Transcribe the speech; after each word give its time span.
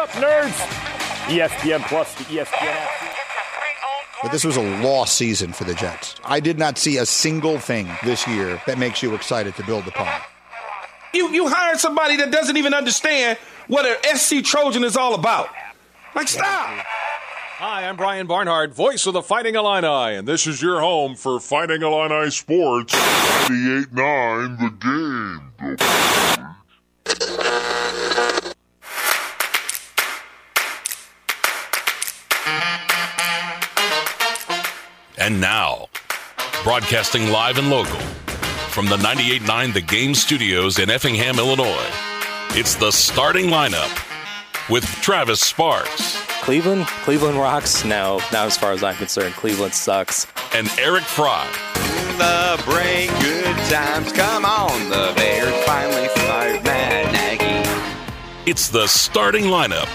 up, 0.00 0.08
nerds? 0.12 0.56
ESPN 1.28 1.82
Plus, 1.82 2.14
the 2.14 2.24
ESPN 2.24 2.62
app. 2.62 2.90
But 4.22 4.32
this 4.32 4.44
was 4.44 4.56
a 4.56 4.82
lost 4.82 5.16
season 5.16 5.52
for 5.52 5.64
the 5.64 5.74
Jets. 5.74 6.16
I 6.24 6.40
did 6.40 6.58
not 6.58 6.78
see 6.78 6.96
a 6.96 7.04
single 7.04 7.58
thing 7.58 7.86
this 8.02 8.26
year 8.26 8.60
that 8.66 8.78
makes 8.78 9.02
you 9.02 9.14
excited 9.14 9.54
to 9.56 9.64
build 9.64 9.86
upon. 9.86 10.20
You 11.12 11.30
you 11.30 11.48
hired 11.48 11.80
somebody 11.80 12.16
that 12.16 12.30
doesn't 12.30 12.56
even 12.56 12.72
understand 12.72 13.38
what 13.66 13.84
an 13.84 14.16
SC 14.16 14.42
Trojan 14.42 14.84
is 14.84 14.96
all 14.96 15.14
about. 15.14 15.48
Like 16.14 16.28
stop. 16.28 16.84
Hi, 17.58 17.86
I'm 17.86 17.96
Brian 17.96 18.26
Barnhart, 18.26 18.74
voice 18.74 19.06
of 19.06 19.12
the 19.12 19.22
Fighting 19.22 19.54
Illini, 19.54 20.16
and 20.16 20.26
this 20.26 20.46
is 20.46 20.62
your 20.62 20.80
home 20.80 21.14
for 21.14 21.38
Fighting 21.40 21.82
Illini 21.82 22.30
Sports. 22.30 22.94
8 22.94 23.50
9 23.50 23.90
The 23.92 24.74
Game. 24.80 25.49
And 35.20 35.38
now, 35.38 35.88
broadcasting 36.64 37.28
live 37.28 37.58
and 37.58 37.68
local 37.68 38.00
from 38.70 38.86
the 38.86 38.96
98.9 38.96 39.74
The 39.74 39.80
Game 39.82 40.14
studios 40.14 40.78
in 40.78 40.88
Effingham, 40.88 41.38
Illinois, 41.38 41.86
it's 42.52 42.74
the 42.74 42.90
starting 42.90 43.46
lineup 43.46 43.90
with 44.70 44.84
Travis 45.02 45.40
Sparks 45.40 46.16
Cleveland, 46.40 46.86
Cleveland 47.04 47.36
rocks. 47.38 47.84
Now, 47.84 48.16
now 48.32 48.46
as 48.46 48.56
far 48.56 48.72
as 48.72 48.82
I'm 48.82 48.94
concerned, 48.96 49.34
Cleveland 49.34 49.74
sucks. 49.74 50.26
and 50.54 50.70
Eric 50.78 51.02
Fry. 51.04 51.46
the 52.16 52.62
break, 52.64 53.10
good 53.20 53.56
times. 53.68 54.10
Come 54.12 54.46
on, 54.46 54.88
the 54.88 55.12
Bears 55.16 55.64
finally 55.66 56.08
fired 56.08 56.64
Matt 56.64 57.12
Nagy. 57.12 58.50
It's 58.50 58.70
the 58.70 58.86
starting 58.86 59.44
lineup 59.44 59.88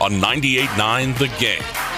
on 0.00 0.12
98.9 0.12 1.18
The 1.18 1.28
Game. 1.38 1.93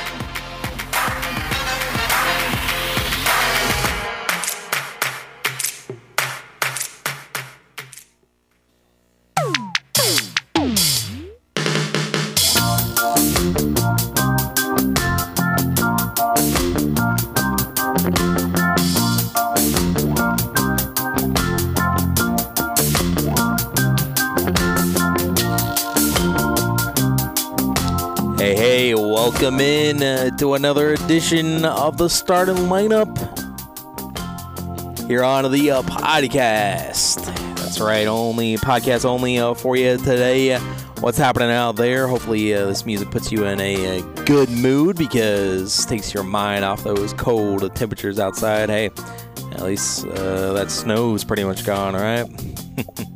Welcome 29.38 29.60
in 29.60 30.02
uh, 30.02 30.30
to 30.38 30.54
another 30.54 30.94
edition 30.94 31.62
of 31.66 31.98
the 31.98 32.08
starting 32.08 32.54
lineup 32.54 33.14
here 35.06 35.22
on 35.22 35.52
the 35.52 35.70
uh, 35.70 35.82
podcast. 35.82 37.22
That's 37.56 37.78
right, 37.78 38.06
only 38.06 38.56
podcast 38.56 39.04
only 39.04 39.38
uh, 39.38 39.52
for 39.52 39.76
you 39.76 39.98
today. 39.98 40.56
What's 41.00 41.18
happening 41.18 41.50
out 41.50 41.76
there? 41.76 42.08
Hopefully, 42.08 42.54
uh, 42.54 42.64
this 42.64 42.86
music 42.86 43.10
puts 43.10 43.30
you 43.30 43.44
in 43.44 43.60
a, 43.60 43.98
a 43.98 44.02
good 44.24 44.48
mood 44.48 44.96
because 44.96 45.84
takes 45.84 46.14
your 46.14 46.24
mind 46.24 46.64
off 46.64 46.82
those 46.82 47.12
cold 47.12 47.74
temperatures 47.74 48.18
outside. 48.18 48.70
Hey, 48.70 48.86
at 49.52 49.60
least 49.60 50.06
uh, 50.06 50.54
that 50.54 50.70
snow's 50.70 51.24
pretty 51.24 51.44
much 51.44 51.66
gone, 51.66 51.92
right? 51.92 52.26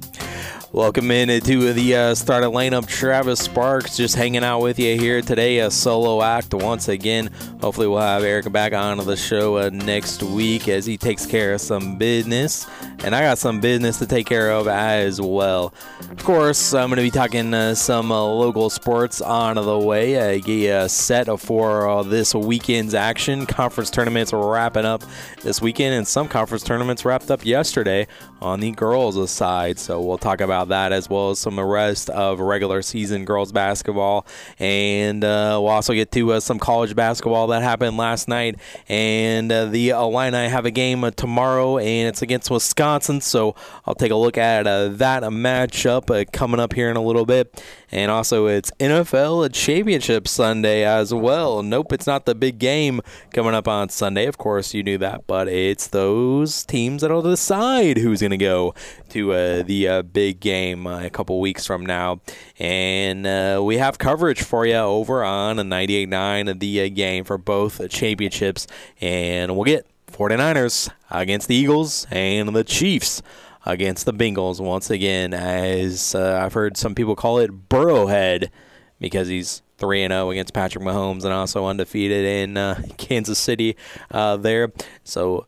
Welcome 0.73 1.11
in 1.11 1.41
to 1.41 1.73
the 1.73 1.97
uh, 1.97 2.15
starting 2.15 2.51
lineup. 2.51 2.87
Travis 2.87 3.41
Sparks 3.41 3.97
just 3.97 4.15
hanging 4.15 4.45
out 4.45 4.61
with 4.61 4.79
you 4.79 4.97
here 4.97 5.21
today. 5.21 5.59
A 5.59 5.69
solo 5.69 6.22
act 6.22 6.55
once 6.55 6.87
again. 6.87 7.28
Hopefully, 7.61 7.89
we'll 7.89 7.99
have 7.99 8.22
Eric 8.22 8.53
back 8.53 8.72
on 8.72 8.99
the 8.99 9.17
show 9.17 9.56
uh, 9.56 9.71
next 9.71 10.22
week 10.22 10.69
as 10.69 10.87
he 10.87 10.97
takes 10.97 11.27
care 11.27 11.55
of 11.55 11.61
some 11.61 11.99
business. 11.99 12.69
And 13.03 13.17
I 13.17 13.22
got 13.22 13.39
some 13.39 13.61
business 13.61 13.99
to 13.99 14.06
take 14.06 14.28
care 14.28 14.53
of 14.53 14.69
as 14.69 15.21
well. 15.21 15.75
Of 16.09 16.22
course, 16.22 16.73
I'm 16.73 16.89
going 16.89 16.99
to 16.99 17.03
be 17.03 17.11
talking 17.11 17.53
uh, 17.53 17.75
some 17.75 18.12
uh, 18.12 18.23
local 18.23 18.71
sports 18.71 19.21
on 19.21 19.56
the 19.56 19.78
way. 19.78 20.21
I 20.21 20.39
get 20.39 20.89
set 20.89 21.27
for 21.41 21.89
uh, 21.89 22.05
this 22.05 22.33
weekend's 22.33 22.94
action. 22.94 23.44
Conference 23.44 23.91
tournaments 23.91 24.33
wrapping 24.33 24.84
up 24.84 25.03
this 25.43 25.61
weekend, 25.61 25.97
and 25.97 26.06
some 26.06 26.28
conference 26.28 26.62
tournaments 26.62 27.05
wrapped 27.05 27.28
up 27.28 27.44
yesterday 27.44 28.06
on 28.41 28.61
the 28.61 28.71
girls' 28.73 29.31
side. 29.31 29.78
So 29.78 30.01
we'll 30.01 30.19
talk 30.19 30.41
about 30.41 30.69
that 30.69 30.93
as 30.93 31.09
well 31.09 31.31
as 31.31 31.39
some 31.39 31.55
of 31.55 31.56
the 31.56 31.65
rest 31.65 32.11
of 32.11 32.41
regular 32.41 32.83
season 32.83 33.25
girls 33.25 33.53
basketball. 33.53 34.27
And 34.59 35.23
uh, 35.25 35.59
we'll 35.61 35.69
also 35.69 35.93
get 35.93 36.11
to 36.12 36.33
uh, 36.33 36.41
some 36.41 36.59
college 36.59 36.95
basketball 36.97 37.49
that 37.49 37.62
happened 37.62 37.97
last 37.97 38.29
night. 38.29 38.59
And 38.89 39.50
uh, 39.53 39.67
the 39.67 39.91
Illini 39.91 40.49
have 40.49 40.65
a 40.65 40.71
game 40.71 41.11
tomorrow, 41.12 41.79
and 41.79 42.09
it's 42.09 42.23
against 42.23 42.50
Wisconsin. 42.50 43.21
So 43.21 43.55
I'll 43.87 43.95
take 43.95 44.11
a 44.11 44.17
look 44.17 44.39
at 44.39 44.67
uh, 44.67 44.89
that 44.89 45.23
matchup 45.25 46.11
uh, 46.11 46.25
coming 46.33 46.61
up 46.61 46.73
here 46.73 46.91
in 46.91 46.97
a 46.97 47.03
little 47.03 47.27
bit. 47.27 47.62
And 47.93 48.11
also, 48.11 48.47
it's 48.47 48.71
NFL 48.79 49.53
Championship 49.53 50.29
Sunday 50.29 50.84
as 50.84 51.12
well. 51.12 51.62
Nope, 51.62 51.93
it's 51.93 52.06
not 52.06 52.25
the 52.25 52.37
big 52.37 52.59
game 52.59 53.00
coming 53.34 53.53
up 53.53 53.67
on 53.67 53.89
Sunday. 53.89 54.27
Of 54.27 54.39
course, 54.39 54.75
you 54.75 54.83
knew 54.84 54.99
that, 54.99 55.27
but 55.27 55.49
it's 55.49 55.89
those 55.89 56.65
teams 56.65 57.03
that'll 57.03 57.23
decide 57.23 57.99
who's 57.99 58.21
going 58.21 58.30
to 58.31 58.37
go 58.37 58.75
to 59.11 59.33
uh, 59.33 59.63
the 59.63 59.89
uh, 59.89 60.03
big 60.03 60.41
game 60.41 60.87
uh, 60.87 61.05
a 61.05 61.11
couple 61.11 61.41
weeks 61.41 61.67
from 61.67 61.85
now. 61.85 62.21
And 62.59 63.27
uh, 63.27 63.61
we 63.63 63.79
have 63.79 63.99
coverage 63.99 64.43
for 64.43 64.67
you 64.67 64.75
over 64.75 65.25
on 65.25 65.57
98.9 65.57 66.61
the 66.61 66.83
uh, 66.83 66.89
game 66.89 67.25
for 67.25 67.39
both 67.39 67.89
championships. 67.91 68.67
And 69.01 69.55
we'll 69.57 69.65
get 69.65 69.87
49ers 70.13 70.91
against 71.11 71.49
the 71.49 71.55
Eagles 71.55 72.07
and 72.11 72.49
the 72.55 72.65
Chiefs 72.65 73.23
against 73.67 74.07
the 74.07 74.13
Bengals 74.13 74.61
once 74.61 74.91
again, 74.91 75.35
as 75.35 76.15
uh, 76.15 76.41
I've 76.43 76.55
heard 76.55 76.77
some 76.77 76.95
people 76.95 77.15
call 77.15 77.39
it 77.39 77.69
Burrowhead 77.69 78.51
because 78.99 79.29
he's 79.29 79.62
3 79.79 80.07
0 80.07 80.31
against 80.31 80.55
Patrick 80.55 80.85
Mahomes 80.85 81.25
and 81.25 81.33
also 81.33 81.67
undefeated 81.67 82.25
in 82.25 82.57
uh, 82.57 82.81
Kansas 82.99 83.39
City 83.39 83.77
uh, 84.11 84.37
there. 84.37 84.73
So 85.05 85.47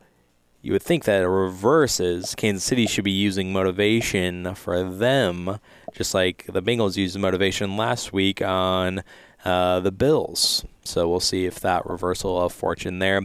you 0.63 0.73
would 0.73 0.83
think 0.83 1.05
that 1.05 1.23
a 1.23 1.29
reverse 1.29 1.99
is 1.99 2.35
Kansas 2.37 2.65
City 2.65 2.87
should 2.87 3.05
be 3.05 3.11
using 3.11 3.53
motivation 3.53 4.55
for 4.55 4.85
them, 4.85 5.59
just 5.93 6.15
like 6.15 6.47
the 6.53 6.63
Bengals 6.63 6.97
used 6.97 7.19
motivation 7.19 7.77
last 7.77 8.13
week 8.13 8.41
on 8.41 9.03
uh, 9.45 9.81
the 9.81 9.91
Bills. 9.91 10.65
So 10.85 11.09
we'll 11.09 11.21
see 11.21 11.47
if 11.47 11.61
that 11.61 11.85
reversal 11.87 12.41
of 12.41 12.53
fortune 12.53 13.01
there. 13.01 13.23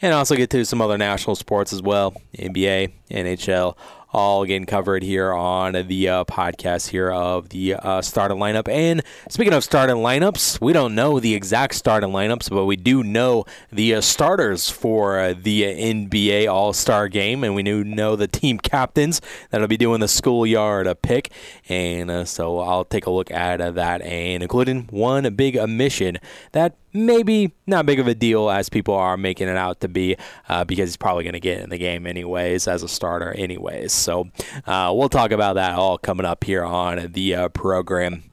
And 0.00 0.14
also 0.14 0.34
get 0.34 0.50
to 0.50 0.64
some 0.64 0.80
other 0.80 0.98
national 0.98 1.36
sports 1.36 1.72
as 1.72 1.82
well 1.82 2.14
NBA, 2.38 2.92
NHL, 3.10 3.76
all 4.12 4.44
getting 4.46 4.66
covered 4.66 5.02
here 5.02 5.32
on 5.32 5.72
the 5.72 6.08
uh, 6.08 6.24
podcast 6.24 6.88
here 6.88 7.10
of 7.10 7.50
the 7.50 7.74
uh, 7.74 8.00
starting 8.00 8.38
lineup. 8.38 8.68
And 8.68 9.02
speaking 9.28 9.52
of 9.52 9.62
starting 9.62 9.96
lineups, 9.96 10.60
we 10.60 10.72
don't 10.72 10.94
know 10.94 11.20
the 11.20 11.34
exact 11.34 11.74
starting 11.74 12.10
lineups, 12.10 12.48
but 12.50 12.64
we 12.64 12.76
do 12.76 13.02
know 13.02 13.44
the 13.70 13.96
uh, 13.96 14.00
starters 14.00 14.70
for 14.70 15.18
uh, 15.18 15.34
the 15.36 15.62
NBA 15.62 16.50
All 16.50 16.72
Star 16.72 17.08
game, 17.08 17.44
and 17.44 17.54
we 17.54 17.62
do 17.62 17.84
know 17.84 18.16
the 18.16 18.28
team 18.28 18.58
captains 18.58 19.20
that'll 19.50 19.68
be 19.68 19.76
doing 19.76 20.00
the 20.00 20.08
schoolyard 20.08 20.86
uh, 20.86 20.94
pick. 20.94 21.30
And 21.68 22.10
uh, 22.10 22.24
so 22.24 22.60
I'll 22.60 22.84
take 22.84 23.06
a 23.06 23.10
look 23.10 23.30
at 23.30 23.74
that, 23.74 24.02
and 24.02 24.42
including 24.42 24.88
one 24.90 25.34
big 25.34 25.56
omission 25.56 26.18
that 26.52 26.76
maybe 26.92 27.52
not 27.66 27.86
big 27.86 28.00
of 28.00 28.06
a 28.08 28.14
deal 28.14 28.50
as 28.50 28.68
people 28.68 28.94
are 28.94 29.16
making 29.16 29.48
it 29.48 29.56
out 29.56 29.80
to 29.80 29.88
be 29.88 30.16
uh, 30.48 30.64
because 30.64 30.88
he's 30.88 30.96
probably 30.96 31.24
going 31.24 31.34
to 31.34 31.40
get 31.40 31.60
in 31.60 31.70
the 31.70 31.78
game 31.78 32.06
anyways 32.06 32.66
as 32.66 32.82
a 32.82 32.88
starter 32.88 33.32
anyways. 33.32 33.92
So 33.92 34.28
uh, 34.66 34.92
we'll 34.94 35.08
talk 35.08 35.30
about 35.30 35.54
that 35.54 35.74
all 35.74 35.98
coming 35.98 36.26
up 36.26 36.44
here 36.44 36.64
on 36.64 37.12
the 37.12 37.34
uh, 37.34 37.48
program. 37.50 38.24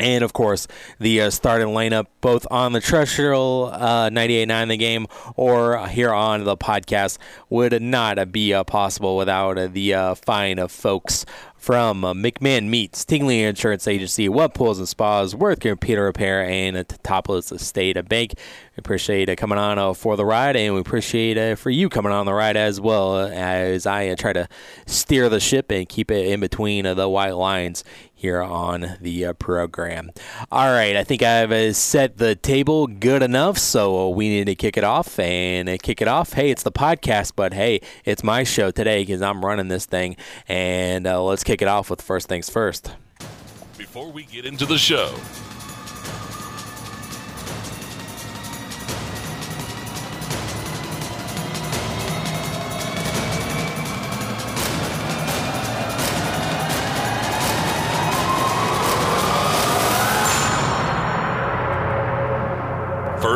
And 0.00 0.24
of 0.24 0.32
course, 0.32 0.66
the 0.98 1.20
uh, 1.20 1.30
starting 1.30 1.68
lineup, 1.68 2.06
both 2.22 2.46
on 2.50 2.72
the 2.72 2.80
terrestrial 2.80 3.70
uh, 3.72 4.08
98.9 4.08 4.68
The 4.68 4.76
Game 4.78 5.06
or 5.36 5.86
here 5.88 6.12
on 6.12 6.44
the 6.44 6.56
podcast, 6.56 7.18
would 7.50 7.82
not 7.82 8.32
be 8.32 8.54
uh, 8.54 8.64
possible 8.64 9.16
without 9.18 9.58
uh, 9.58 9.66
the 9.66 9.92
uh, 9.92 10.14
fine 10.14 10.58
of 10.58 10.72
folks 10.72 11.26
from 11.60 12.06
uh, 12.06 12.14
McMahon 12.14 12.68
Meats, 12.68 13.04
Tingley 13.04 13.42
Insurance 13.42 13.86
Agency, 13.86 14.30
Web 14.30 14.54
Pools 14.54 14.78
and 14.78 14.88
Spas, 14.88 15.34
Worth 15.34 15.60
Computer 15.60 16.04
Repair, 16.04 16.42
and 16.42 16.74
uh, 16.74 16.84
Teutopolis 16.84 17.60
State 17.60 18.02
Bank. 18.08 18.32
We 18.76 18.80
appreciate 18.80 19.28
uh, 19.28 19.36
coming 19.36 19.58
on 19.58 19.78
uh, 19.78 19.92
for 19.92 20.16
the 20.16 20.24
ride, 20.24 20.56
and 20.56 20.74
we 20.74 20.80
appreciate 20.80 21.36
uh, 21.36 21.56
for 21.56 21.68
you 21.68 21.90
coming 21.90 22.12
on 22.12 22.24
the 22.24 22.32
ride 22.32 22.56
as 22.56 22.80
well 22.80 23.14
uh, 23.14 23.28
as 23.28 23.84
I 23.84 24.08
uh, 24.08 24.16
try 24.16 24.32
to 24.32 24.48
steer 24.86 25.28
the 25.28 25.38
ship 25.38 25.70
and 25.70 25.86
keep 25.86 26.10
it 26.10 26.28
in 26.28 26.40
between 26.40 26.86
uh, 26.86 26.94
the 26.94 27.10
white 27.10 27.36
lines 27.36 27.84
here 28.20 28.42
on 28.42 28.98
the 29.00 29.24
uh, 29.24 29.32
program. 29.32 30.10
All 30.52 30.66
right, 30.66 30.94
I 30.94 31.04
think 31.04 31.22
I've 31.22 31.50
uh, 31.50 31.72
set 31.72 32.18
the 32.18 32.34
table 32.34 32.86
good 32.86 33.22
enough, 33.22 33.56
so 33.56 34.10
we 34.10 34.28
need 34.28 34.44
to 34.44 34.54
kick 34.54 34.76
it 34.76 34.84
off 34.84 35.18
and 35.18 35.80
kick 35.80 36.02
it 36.02 36.08
off. 36.08 36.34
Hey, 36.34 36.50
it's 36.50 36.62
the 36.62 36.70
podcast, 36.70 37.32
but 37.34 37.54
hey, 37.54 37.80
it's 38.04 38.22
my 38.22 38.44
show 38.44 38.70
today 38.70 39.02
because 39.02 39.22
I'm 39.22 39.42
running 39.42 39.68
this 39.68 39.86
thing, 39.86 40.16
and 40.48 41.06
uh, 41.06 41.22
let's 41.22 41.42
kick 41.42 41.62
it 41.62 41.68
off 41.68 41.88
with 41.88 42.02
first 42.02 42.28
things 42.28 42.50
first. 42.50 42.92
Before 43.78 44.12
we 44.12 44.24
get 44.24 44.44
into 44.44 44.66
the 44.66 44.76
show, 44.76 45.14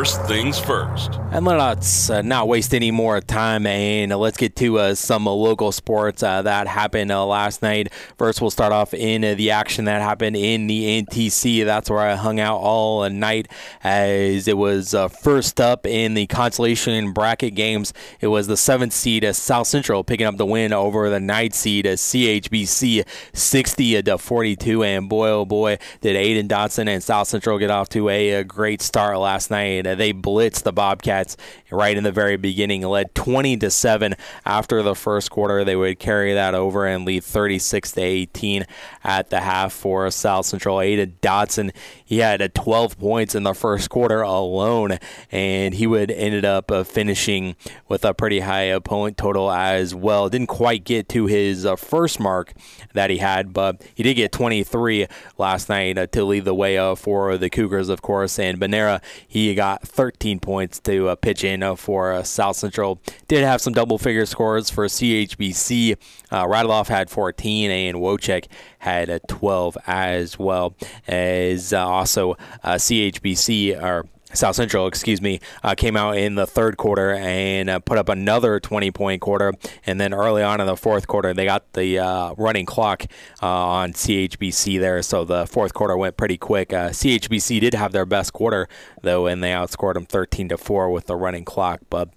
first 0.05 0.21
things 0.27 0.59
first. 0.59 1.19
And 1.31 1.45
let's 1.45 2.11
uh, 2.11 2.21
not 2.21 2.47
waste 2.47 2.75
any 2.75 2.91
more 2.91 3.19
time 3.21 3.65
and 3.65 4.13
uh, 4.13 4.17
let's 4.19 4.37
get 4.37 4.55
to 4.57 4.77
uh, 4.77 4.93
some 4.93 5.27
uh, 5.27 5.31
local 5.31 5.71
sports 5.71 6.21
uh, 6.21 6.43
that 6.43 6.67
happened 6.67 7.11
uh, 7.11 7.25
last 7.25 7.63
night. 7.63 7.91
First, 8.15 8.39
we'll 8.39 8.51
start 8.51 8.71
off 8.71 8.93
in 8.93 9.35
the 9.35 9.49
action 9.49 9.85
that 9.85 10.03
happened 10.03 10.35
in 10.35 10.67
the 10.67 11.01
NTC. 11.01 11.65
That's 11.65 11.89
where 11.89 12.01
I 12.01 12.13
hung 12.13 12.39
out 12.39 12.57
all 12.57 13.09
night 13.09 13.47
as 13.83 14.47
it 14.47 14.57
was 14.57 14.93
first 15.23 15.59
up 15.59 15.87
in 15.87 16.13
the 16.13 16.27
consolation 16.27 17.11
bracket 17.11 17.55
games. 17.55 17.91
It 18.21 18.27
was 18.27 18.45
the 18.45 18.57
seventh 18.57 18.93
seed 18.93 19.25
South 19.35 19.65
Central 19.65 20.03
picking 20.03 20.27
up 20.27 20.37
the 20.37 20.45
win 20.45 20.71
over 20.71 21.09
the 21.09 21.19
ninth 21.19 21.55
seed 21.55 21.85
CHBC 21.85 23.07
60 23.33 24.03
to 24.03 24.17
42. 24.19 24.83
And 24.83 25.09
boy, 25.09 25.29
oh 25.29 25.45
boy, 25.45 25.79
did 26.01 26.15
Aiden 26.15 26.47
Dotson 26.47 26.87
and 26.87 27.01
South 27.01 27.27
Central 27.27 27.57
get 27.57 27.71
off 27.71 27.89
to 27.89 28.09
a, 28.09 28.33
a 28.33 28.43
great 28.43 28.83
start 28.83 29.17
last 29.17 29.49
night. 29.49 29.94
They 29.95 30.13
blitzed 30.13 30.63
the 30.63 30.73
Bobcats 30.73 31.37
right 31.71 31.97
in 31.97 32.03
the 32.03 32.11
very 32.11 32.37
beginning, 32.37 32.81
led 32.81 33.15
20 33.15 33.57
to 33.57 33.71
7 33.71 34.15
after 34.45 34.83
the 34.83 34.95
first 34.95 35.31
quarter. 35.31 35.63
They 35.63 35.75
would 35.75 35.99
carry 35.99 36.33
that 36.33 36.53
over 36.53 36.85
and 36.85 37.05
lead 37.05 37.23
36 37.23 37.91
to 37.93 38.01
18 38.01 38.65
at 39.03 39.29
the 39.29 39.39
half 39.39 39.73
for 39.73 40.09
South 40.11 40.45
Central. 40.45 40.77
Aiden 40.77 41.13
Dotson, 41.21 41.71
he 42.05 42.19
had 42.19 42.53
12 42.53 42.97
points 42.99 43.35
in 43.35 43.43
the 43.43 43.53
first 43.53 43.89
quarter 43.89 44.21
alone, 44.21 44.99
and 45.31 45.73
he 45.73 45.87
would 45.87 46.11
ended 46.11 46.45
up 46.45 46.71
uh, 46.71 46.83
finishing 46.83 47.55
with 47.87 48.05
a 48.05 48.13
pretty 48.13 48.41
high 48.41 48.69
uh, 48.69 48.79
point 48.79 49.17
total 49.17 49.51
as 49.51 49.95
well. 49.95 50.29
Didn't 50.29 50.47
quite 50.47 50.83
get 50.83 51.09
to 51.09 51.25
his 51.25 51.65
uh, 51.65 51.75
first 51.75 52.19
mark 52.19 52.53
that 52.93 53.09
he 53.09 53.17
had, 53.17 53.53
but 53.53 53.81
he 53.95 54.03
did 54.03 54.13
get 54.13 54.31
23 54.31 55.07
last 55.37 55.67
night 55.67 55.97
uh, 55.97 56.05
to 56.07 56.23
lead 56.23 56.45
the 56.45 56.53
way 56.53 56.77
uh, 56.77 56.93
for 56.93 57.37
the 57.37 57.49
Cougars, 57.49 57.89
of 57.89 58.03
course. 58.03 58.37
And 58.37 58.59
Banera, 58.59 59.01
he 59.27 59.55
got 59.55 59.81
13 59.81 60.39
points 60.39 60.79
to 60.81 61.09
uh, 61.09 61.15
pitch 61.15 61.43
in 61.43 61.75
for 61.75 62.23
South 62.23 62.55
Central. 62.55 63.01
Did 63.27 63.43
have 63.43 63.61
some 63.61 63.73
double 63.73 63.97
figure 63.97 64.25
scores 64.27 64.69
for 64.69 64.85
CHBC. 64.85 65.97
Uh, 66.31 66.45
Radeloff 66.45 66.87
had 66.87 67.09
14, 67.09 67.71
and 67.71 67.97
Wojcik 67.97 68.47
had 68.85 69.09
a 69.09 69.19
12 69.19 69.77
as 69.87 70.39
well. 70.39 70.75
As 71.07 71.73
also 71.73 72.35
CHBC 72.63 73.81
or 73.81 74.05
South 74.35 74.55
Central, 74.55 74.87
excuse 74.87 75.21
me, 75.21 75.39
uh, 75.63 75.75
came 75.75 75.95
out 75.95 76.17
in 76.17 76.35
the 76.35 76.45
third 76.45 76.77
quarter 76.77 77.13
and 77.13 77.69
uh, 77.69 77.79
put 77.79 77.97
up 77.97 78.09
another 78.09 78.59
20 78.59 78.91
point 78.91 79.21
quarter. 79.21 79.53
And 79.85 79.99
then 79.99 80.13
early 80.13 80.43
on 80.43 80.59
in 80.59 80.67
the 80.67 80.75
fourth 80.75 81.07
quarter, 81.07 81.33
they 81.33 81.45
got 81.45 81.73
the 81.73 81.99
uh, 81.99 82.33
running 82.37 82.65
clock 82.65 83.05
uh, 83.41 83.47
on 83.47 83.93
CHBC 83.93 84.79
there. 84.79 85.01
So 85.01 85.23
the 85.23 85.45
fourth 85.47 85.73
quarter 85.73 85.95
went 85.95 86.17
pretty 86.17 86.37
quick. 86.37 86.73
Uh, 86.73 86.89
CHBC 86.89 87.61
did 87.61 87.73
have 87.73 87.91
their 87.91 88.05
best 88.05 88.33
quarter, 88.33 88.67
though, 89.01 89.27
and 89.27 89.43
they 89.43 89.51
outscored 89.51 89.93
them 89.93 90.05
13 90.05 90.49
to 90.49 90.57
4 90.57 90.89
with 90.89 91.05
the 91.05 91.15
running 91.15 91.45
clock. 91.45 91.81
But 91.89 92.09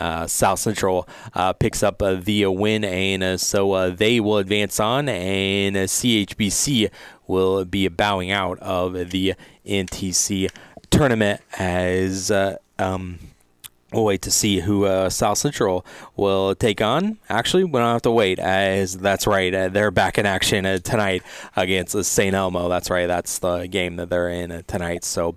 uh, 0.00 0.26
South 0.26 0.58
Central 0.58 1.08
uh, 1.34 1.52
picks 1.52 1.82
up 1.82 2.02
uh, 2.02 2.14
the 2.14 2.46
win, 2.46 2.84
and 2.84 3.40
so 3.40 3.90
they 3.90 4.20
will 4.20 4.38
advance 4.38 4.80
on, 4.80 5.08
and 5.08 5.76
CHBC 5.76 6.90
will 7.26 7.64
be 7.64 7.88
bowing 7.88 8.30
out 8.30 8.58
of 8.60 9.10
the 9.10 9.34
NTC 9.66 10.50
tournament 10.90 11.40
as 11.58 12.30
uh, 12.30 12.56
um, 12.78 13.18
We'll 13.96 14.04
wait 14.04 14.20
to 14.22 14.30
see 14.30 14.60
who 14.60 14.84
uh, 14.84 15.08
South 15.08 15.38
Central 15.38 15.86
will 16.16 16.54
take 16.54 16.82
on. 16.82 17.16
Actually, 17.30 17.64
we 17.64 17.72
don't 17.72 17.94
have 17.94 18.02
to 18.02 18.10
wait, 18.10 18.38
as 18.38 18.98
that's 18.98 19.26
right. 19.26 19.54
Uh, 19.54 19.68
they're 19.70 19.90
back 19.90 20.18
in 20.18 20.26
action 20.26 20.66
uh, 20.66 20.76
tonight 20.76 21.22
against 21.56 22.04
St. 22.04 22.34
Elmo. 22.34 22.68
That's 22.68 22.90
right. 22.90 23.06
That's 23.06 23.38
the 23.38 23.66
game 23.66 23.96
that 23.96 24.10
they're 24.10 24.28
in 24.28 24.52
uh, 24.52 24.60
tonight. 24.66 25.02
So, 25.02 25.36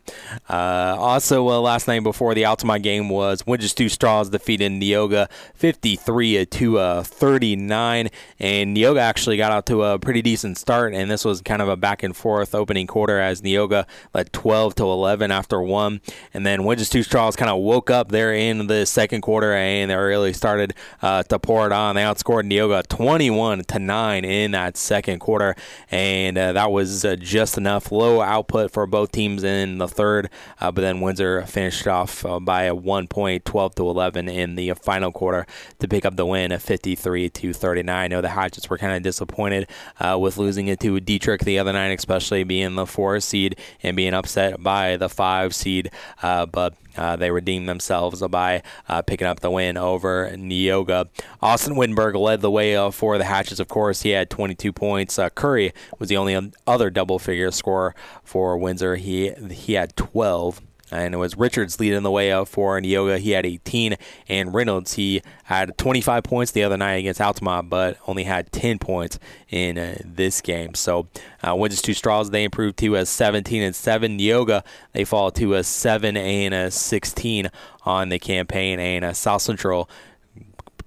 uh, 0.49 0.97
also 0.99 1.47
uh, 1.47 1.61
last 1.61 1.87
night 1.87 2.03
before 2.03 2.33
the 2.33 2.43
Altamont 2.43 2.83
game 2.83 3.07
was 3.07 3.47
Winchester 3.47 3.87
Straws 3.87 4.29
defeated 4.29 4.73
Neoga 4.73 5.31
53 5.55 6.45
to 6.45 7.03
39, 7.03 8.09
and 8.39 8.75
Neoga 8.75 8.99
actually 8.99 9.37
got 9.37 9.53
out 9.53 9.67
to 9.67 9.83
a 9.83 9.99
pretty 9.99 10.21
decent 10.21 10.57
start, 10.57 10.93
and 10.93 11.09
this 11.09 11.23
was 11.23 11.41
kind 11.41 11.61
of 11.61 11.69
a 11.69 11.77
back 11.77 12.03
and 12.03 12.13
forth 12.13 12.53
opening 12.53 12.87
quarter 12.87 13.21
as 13.21 13.41
Neoga 13.41 13.85
led 14.13 14.33
12 14.33 14.75
to 14.75 14.83
11 14.83 15.31
after 15.31 15.61
one, 15.61 16.01
and 16.33 16.45
then 16.45 16.65
Winchester 16.65 17.03
Straws 17.03 17.37
kind 17.37 17.49
of 17.49 17.61
woke 17.61 17.89
up 17.89 18.09
there 18.09 18.33
in 18.33 18.48
the 18.57 18.85
second 18.85 19.21
quarter, 19.21 19.53
and 19.53 19.91
they 19.91 19.95
really 19.95 20.33
started 20.33 20.73
uh, 21.01 21.23
to 21.23 21.39
pour 21.39 21.65
it 21.65 21.71
on. 21.71 21.95
They 21.95 22.01
outscored 22.01 22.49
Neoga 22.49 22.87
21 22.87 23.63
to 23.65 23.79
nine 23.79 24.25
in 24.25 24.51
that 24.51 24.77
second 24.77 25.19
quarter, 25.19 25.55
and 25.91 26.37
uh, 26.37 26.53
that 26.53 26.71
was 26.71 27.05
uh, 27.05 27.15
just 27.15 27.57
enough 27.57 27.91
low 27.91 28.21
output 28.21 28.71
for 28.71 28.85
both 28.85 29.11
teams 29.11 29.43
in 29.43 29.77
the 29.77 29.87
third. 29.87 30.29
Uh, 30.59 30.71
but 30.71 30.81
then 30.81 31.01
Windsor 31.01 31.43
finished 31.43 31.87
off 31.87 32.25
uh, 32.25 32.39
by 32.39 32.63
a 32.63 32.75
one 32.75 33.07
point, 33.07 33.45
12 33.45 33.75
to 33.75 33.89
11 33.89 34.27
in 34.27 34.55
the 34.55 34.73
final 34.73 35.11
quarter 35.11 35.45
to 35.79 35.87
pick 35.87 36.05
up 36.05 36.15
the 36.15 36.25
win 36.25 36.51
at 36.51 36.61
53 36.61 37.29
to 37.29 37.53
39. 37.53 37.95
I 37.95 38.07
know 38.07 38.21
the 38.21 38.29
Hatchets 38.29 38.69
were 38.69 38.77
kind 38.77 38.95
of 38.95 39.03
disappointed 39.03 39.67
uh, 39.99 40.17
with 40.19 40.37
losing 40.37 40.67
it 40.67 40.79
to 40.81 40.99
Dieterich 40.99 41.43
the 41.43 41.59
other 41.59 41.73
night, 41.73 41.97
especially 41.97 42.43
being 42.43 42.75
the 42.75 42.85
four 42.85 43.19
seed 43.19 43.57
and 43.83 43.95
being 43.95 44.13
upset 44.13 44.61
by 44.61 44.97
the 44.97 45.09
five 45.09 45.53
seed, 45.53 45.91
but 46.21 46.73
uh, 46.99 47.15
they 47.15 47.31
redeemed 47.31 47.69
themselves 47.69 48.21
by 48.27 48.61
uh, 48.89 49.01
picking 49.01 49.25
up 49.25 49.39
the 49.39 49.49
win 49.49 49.77
over 49.77 50.29
Neoga. 50.33 51.07
Austin 51.41 51.77
Wittenberg 51.77 52.15
led 52.15 52.41
the 52.41 52.51
way 52.51 52.75
uh, 52.75 52.91
for 52.91 53.17
the 53.17 53.23
Hatchets, 53.23 53.61
of 53.61 53.69
course. 53.69 54.01
He 54.01 54.09
had 54.09 54.29
22 54.29 54.73
points. 54.73 55.17
Uh, 55.17 55.29
Curry 55.29 55.71
was 55.97 56.09
the 56.09 56.17
only 56.17 56.51
other 56.67 56.89
double 56.89 57.17
figure 57.17 57.51
scorer 57.51 57.95
for 58.23 58.57
Windsor. 58.57 58.97
He, 58.97 59.31
he 59.49 59.73
had 59.73 59.95
12 59.95 60.61
and 60.91 61.13
it 61.13 61.17
was 61.17 61.37
Richards 61.37 61.79
leading 61.79 62.03
the 62.03 62.11
way 62.11 62.31
up 62.31 62.47
for 62.47 62.79
Neoga. 62.79 63.19
He 63.19 63.31
had 63.31 63.45
18, 63.45 63.95
and 64.27 64.53
Reynolds 64.53 64.93
he 64.93 65.21
had 65.45 65.77
25 65.77 66.23
points 66.23 66.51
the 66.51 66.63
other 66.63 66.77
night 66.77 66.95
against 66.95 67.21
Altamont, 67.21 67.69
but 67.69 67.97
only 68.07 68.23
had 68.23 68.51
10 68.51 68.79
points 68.79 69.19
in 69.49 69.77
uh, 69.77 69.97
this 70.03 70.41
game. 70.41 70.75
So 70.75 71.07
uh, 71.47 71.55
Winchester 71.55 71.87
Two 71.87 71.93
Straws 71.93 72.31
they 72.31 72.43
improved 72.43 72.77
to 72.79 72.95
a 72.95 73.05
17 73.05 73.61
and 73.61 73.75
7. 73.75 74.17
Neoga 74.17 74.63
they 74.93 75.05
fall 75.05 75.31
to 75.31 75.55
a 75.55 75.63
7 75.63 76.17
and 76.17 76.53
a 76.53 76.71
16 76.71 77.49
on 77.85 78.09
the 78.09 78.19
campaign, 78.19 78.79
and 78.79 79.05
uh, 79.05 79.13
South 79.13 79.41
Central 79.41 79.89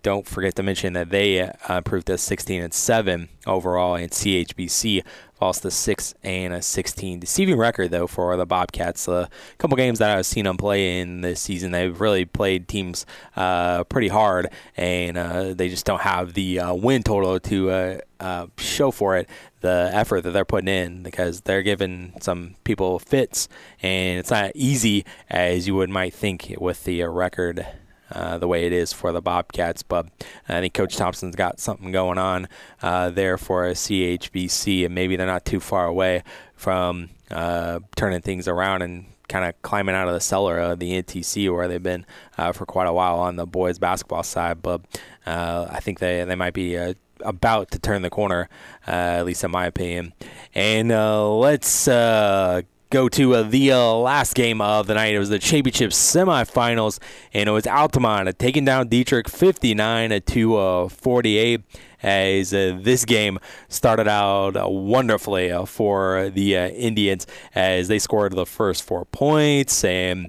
don't 0.03 0.26
forget 0.26 0.55
to 0.57 0.62
mention 0.62 0.93
that 0.95 1.11
they 1.11 1.41
uh, 1.41 1.53
improved 1.69 2.09
to 2.09 2.19
16 2.19 2.62
and 2.62 2.75
7 2.75 3.29
overall, 3.47 3.95
and 3.95 4.11
CHBC 4.11 5.03
falls 5.43 5.59
to 5.59 5.73
6 5.73 6.15
and 6.23 6.55
a 6.55 6.63
16. 6.63 7.19
Deceiving 7.19 7.57
record 7.57 7.91
though 7.91 8.07
for 8.07 8.37
the 8.37 8.47
Bobcats. 8.47 9.09
A 9.09 9.29
couple 9.59 9.77
games 9.77 9.99
that 9.99 10.17
I've 10.17 10.25
seen 10.25 10.45
them 10.45 10.57
play 10.57 11.01
in 11.01 11.21
this 11.23 11.41
season, 11.41 11.73
they've 11.73 12.01
really 12.01 12.25
played 12.25 12.69
teams 12.69 13.05
uh, 13.35 13.83
pretty 13.83 14.07
hard, 14.07 14.53
and 14.77 15.19
uh, 15.19 15.53
they 15.53 15.69
just 15.69 15.85
don't 15.85 16.03
have 16.03 16.35
the 16.35 16.61
uh, 16.61 16.75
win 16.75 17.03
total 17.03 17.41
to 17.41 17.71
uh, 17.71 17.99
uh, 18.21 18.47
show 18.57 18.93
for 18.93 19.17
it 19.17 19.29
the 19.63 19.91
effort 19.93 20.21
that 20.21 20.31
they're 20.31 20.45
putting 20.45 20.69
in 20.69 21.03
because 21.03 21.41
they're 21.41 21.65
giving 21.65 22.13
some 22.21 22.55
people 22.63 23.01
fits, 23.01 23.49
and 23.83 24.21
it's 24.21 24.31
not 24.31 24.53
easy 24.55 25.05
as 25.29 25.67
you 25.67 25.75
would 25.75 25.91
might 25.91 26.15
think 26.15 26.55
with 26.61 26.85
the 26.85 27.03
record 27.03 27.67
uh, 28.12 28.38
the 28.38 28.49
way 28.49 28.66
it 28.66 28.73
is 28.73 28.92
for 28.92 29.12
the 29.12 29.21
Bobcats. 29.21 29.83
But 29.83 30.07
I 30.49 30.61
think 30.61 30.75
Coach 30.75 30.97
Thompson's 30.97 31.37
got 31.37 31.61
something 31.61 31.92
going 31.92 32.19
on 32.19 32.49
uh, 32.83 33.11
there 33.11 33.38
for 33.38 33.66
a 33.66 33.73
CHBC, 33.73 34.85
and 34.85 34.95
maybe 34.95 35.16
they're 35.16 35.26
not 35.26 35.45
too 35.45 35.61
far 35.61 35.87
away 35.87 36.23
from 36.54 37.11
uh, 37.31 37.81
turning 37.97 38.21
things 38.21 38.47
around 38.47 38.83
and 38.83 39.07
kind 39.28 39.45
of 39.45 39.61
climbing 39.62 39.95
out 39.95 40.09
of 40.09 40.14
the 40.14 40.21
cellar 40.21 40.59
of 40.59 40.78
the 40.78 41.02
NTC 41.02 41.52
where 41.54 41.66
they've 41.66 41.83
been 41.83 42.04
uh, 42.37 42.52
for 42.52 42.66
quite 42.66 42.87
a 42.87 42.92
while 42.92 43.19
on 43.19 43.37
the 43.37 43.47
boys 43.47 43.78
basketball 43.78 44.23
side. 44.23 44.62
But 44.62 44.83
uh, 45.26 45.66
I 45.71 45.81
think 45.81 45.99
they 45.99 46.25
they 46.25 46.35
might 46.35 46.54
be 46.54 46.76
about 47.25 47.71
to 47.71 47.78
turn 47.78 48.02
the 48.02 48.11
corner, 48.11 48.49
uh, 48.87 48.90
at 48.90 49.26
least 49.26 49.45
in 49.45 49.50
my 49.50 49.66
opinion. 49.66 50.12
And 50.54 50.92
uh, 50.92 51.31
let's 51.31 51.88
uh, 51.88 52.62
go 52.93 53.09
to 53.09 53.35
uh, 53.35 53.43
the 53.43 53.73
uh, 53.73 53.93
last 53.95 54.35
game 54.35 54.61
of 54.61 54.87
the 54.87 54.95
night. 54.95 55.15
It 55.15 55.19
was 55.19 55.31
the 55.31 55.39
championship 55.39 55.91
semifinals, 55.91 57.01
and 57.33 57.49
it 57.49 57.53
was 57.53 57.67
Altamont 57.67 58.39
taking 58.39 58.67
down 58.67 58.89
Dieterich 58.89 59.29
59 59.29 60.21
to 60.21 60.57
uh, 60.57 60.89
48. 60.89 61.63
As 62.03 62.53
uh, 62.53 62.77
this 62.81 63.05
game 63.05 63.39
started 63.69 64.09
out 64.09 64.57
uh, 64.57 64.69
wonderfully 64.69 65.53
for 65.67 66.31
the 66.31 66.57
Indians, 66.57 67.29
as 67.55 67.87
they 67.87 68.01
scored 68.01 68.33
the 68.33 68.45
first 68.45 68.83
four 68.83 69.05
points 69.05 69.85
and 69.85 70.29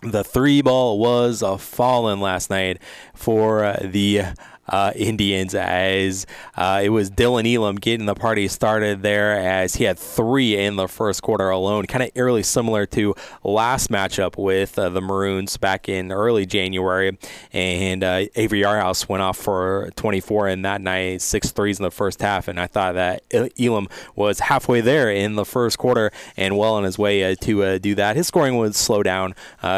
the 0.00 0.24
three 0.24 0.62
ball 0.62 0.98
was 0.98 1.42
uh, 1.42 1.56
fallen 1.56 2.20
last 2.20 2.50
night 2.50 2.82
for 3.14 3.76
the 3.82 4.22
uh, 4.72 4.90
Indians 4.96 5.54
as 5.54 6.26
uh, 6.56 6.80
it 6.82 6.88
was 6.88 7.10
Dylan 7.10 7.52
Elam 7.54 7.76
getting 7.76 8.06
the 8.06 8.14
party 8.14 8.48
started 8.48 9.02
there 9.02 9.38
as 9.38 9.74
he 9.74 9.84
had 9.84 9.98
three 9.98 10.56
in 10.56 10.76
the 10.76 10.88
first 10.88 11.22
quarter 11.22 11.50
alone, 11.50 11.86
kind 11.86 12.02
of 12.02 12.10
eerily 12.14 12.42
similar 12.42 12.86
to 12.86 13.14
last 13.44 13.90
matchup 13.90 14.38
with 14.38 14.78
uh, 14.78 14.88
the 14.88 15.02
Maroons 15.02 15.58
back 15.58 15.88
in 15.88 16.10
early 16.10 16.46
January. 16.46 17.18
And 17.52 18.02
uh, 18.02 18.24
Avery 18.34 18.62
Yarhouse 18.62 19.08
went 19.08 19.22
off 19.22 19.36
for 19.36 19.90
24 19.96 20.48
in 20.48 20.62
that 20.62 20.80
night, 20.80 21.20
six 21.20 21.50
threes 21.50 21.78
in 21.78 21.82
the 21.82 21.90
first 21.90 22.22
half. 22.22 22.48
And 22.48 22.58
I 22.58 22.66
thought 22.66 22.94
that 22.94 23.22
Elam 23.60 23.88
was 24.16 24.40
halfway 24.40 24.80
there 24.80 25.10
in 25.10 25.34
the 25.34 25.44
first 25.44 25.76
quarter 25.76 26.10
and 26.36 26.56
well 26.56 26.74
on 26.74 26.84
his 26.84 26.98
way 26.98 27.30
uh, 27.30 27.34
to 27.42 27.62
uh, 27.62 27.78
do 27.78 27.94
that. 27.96 28.16
His 28.16 28.26
scoring 28.26 28.56
would 28.56 28.74
slow 28.74 29.02
down 29.02 29.34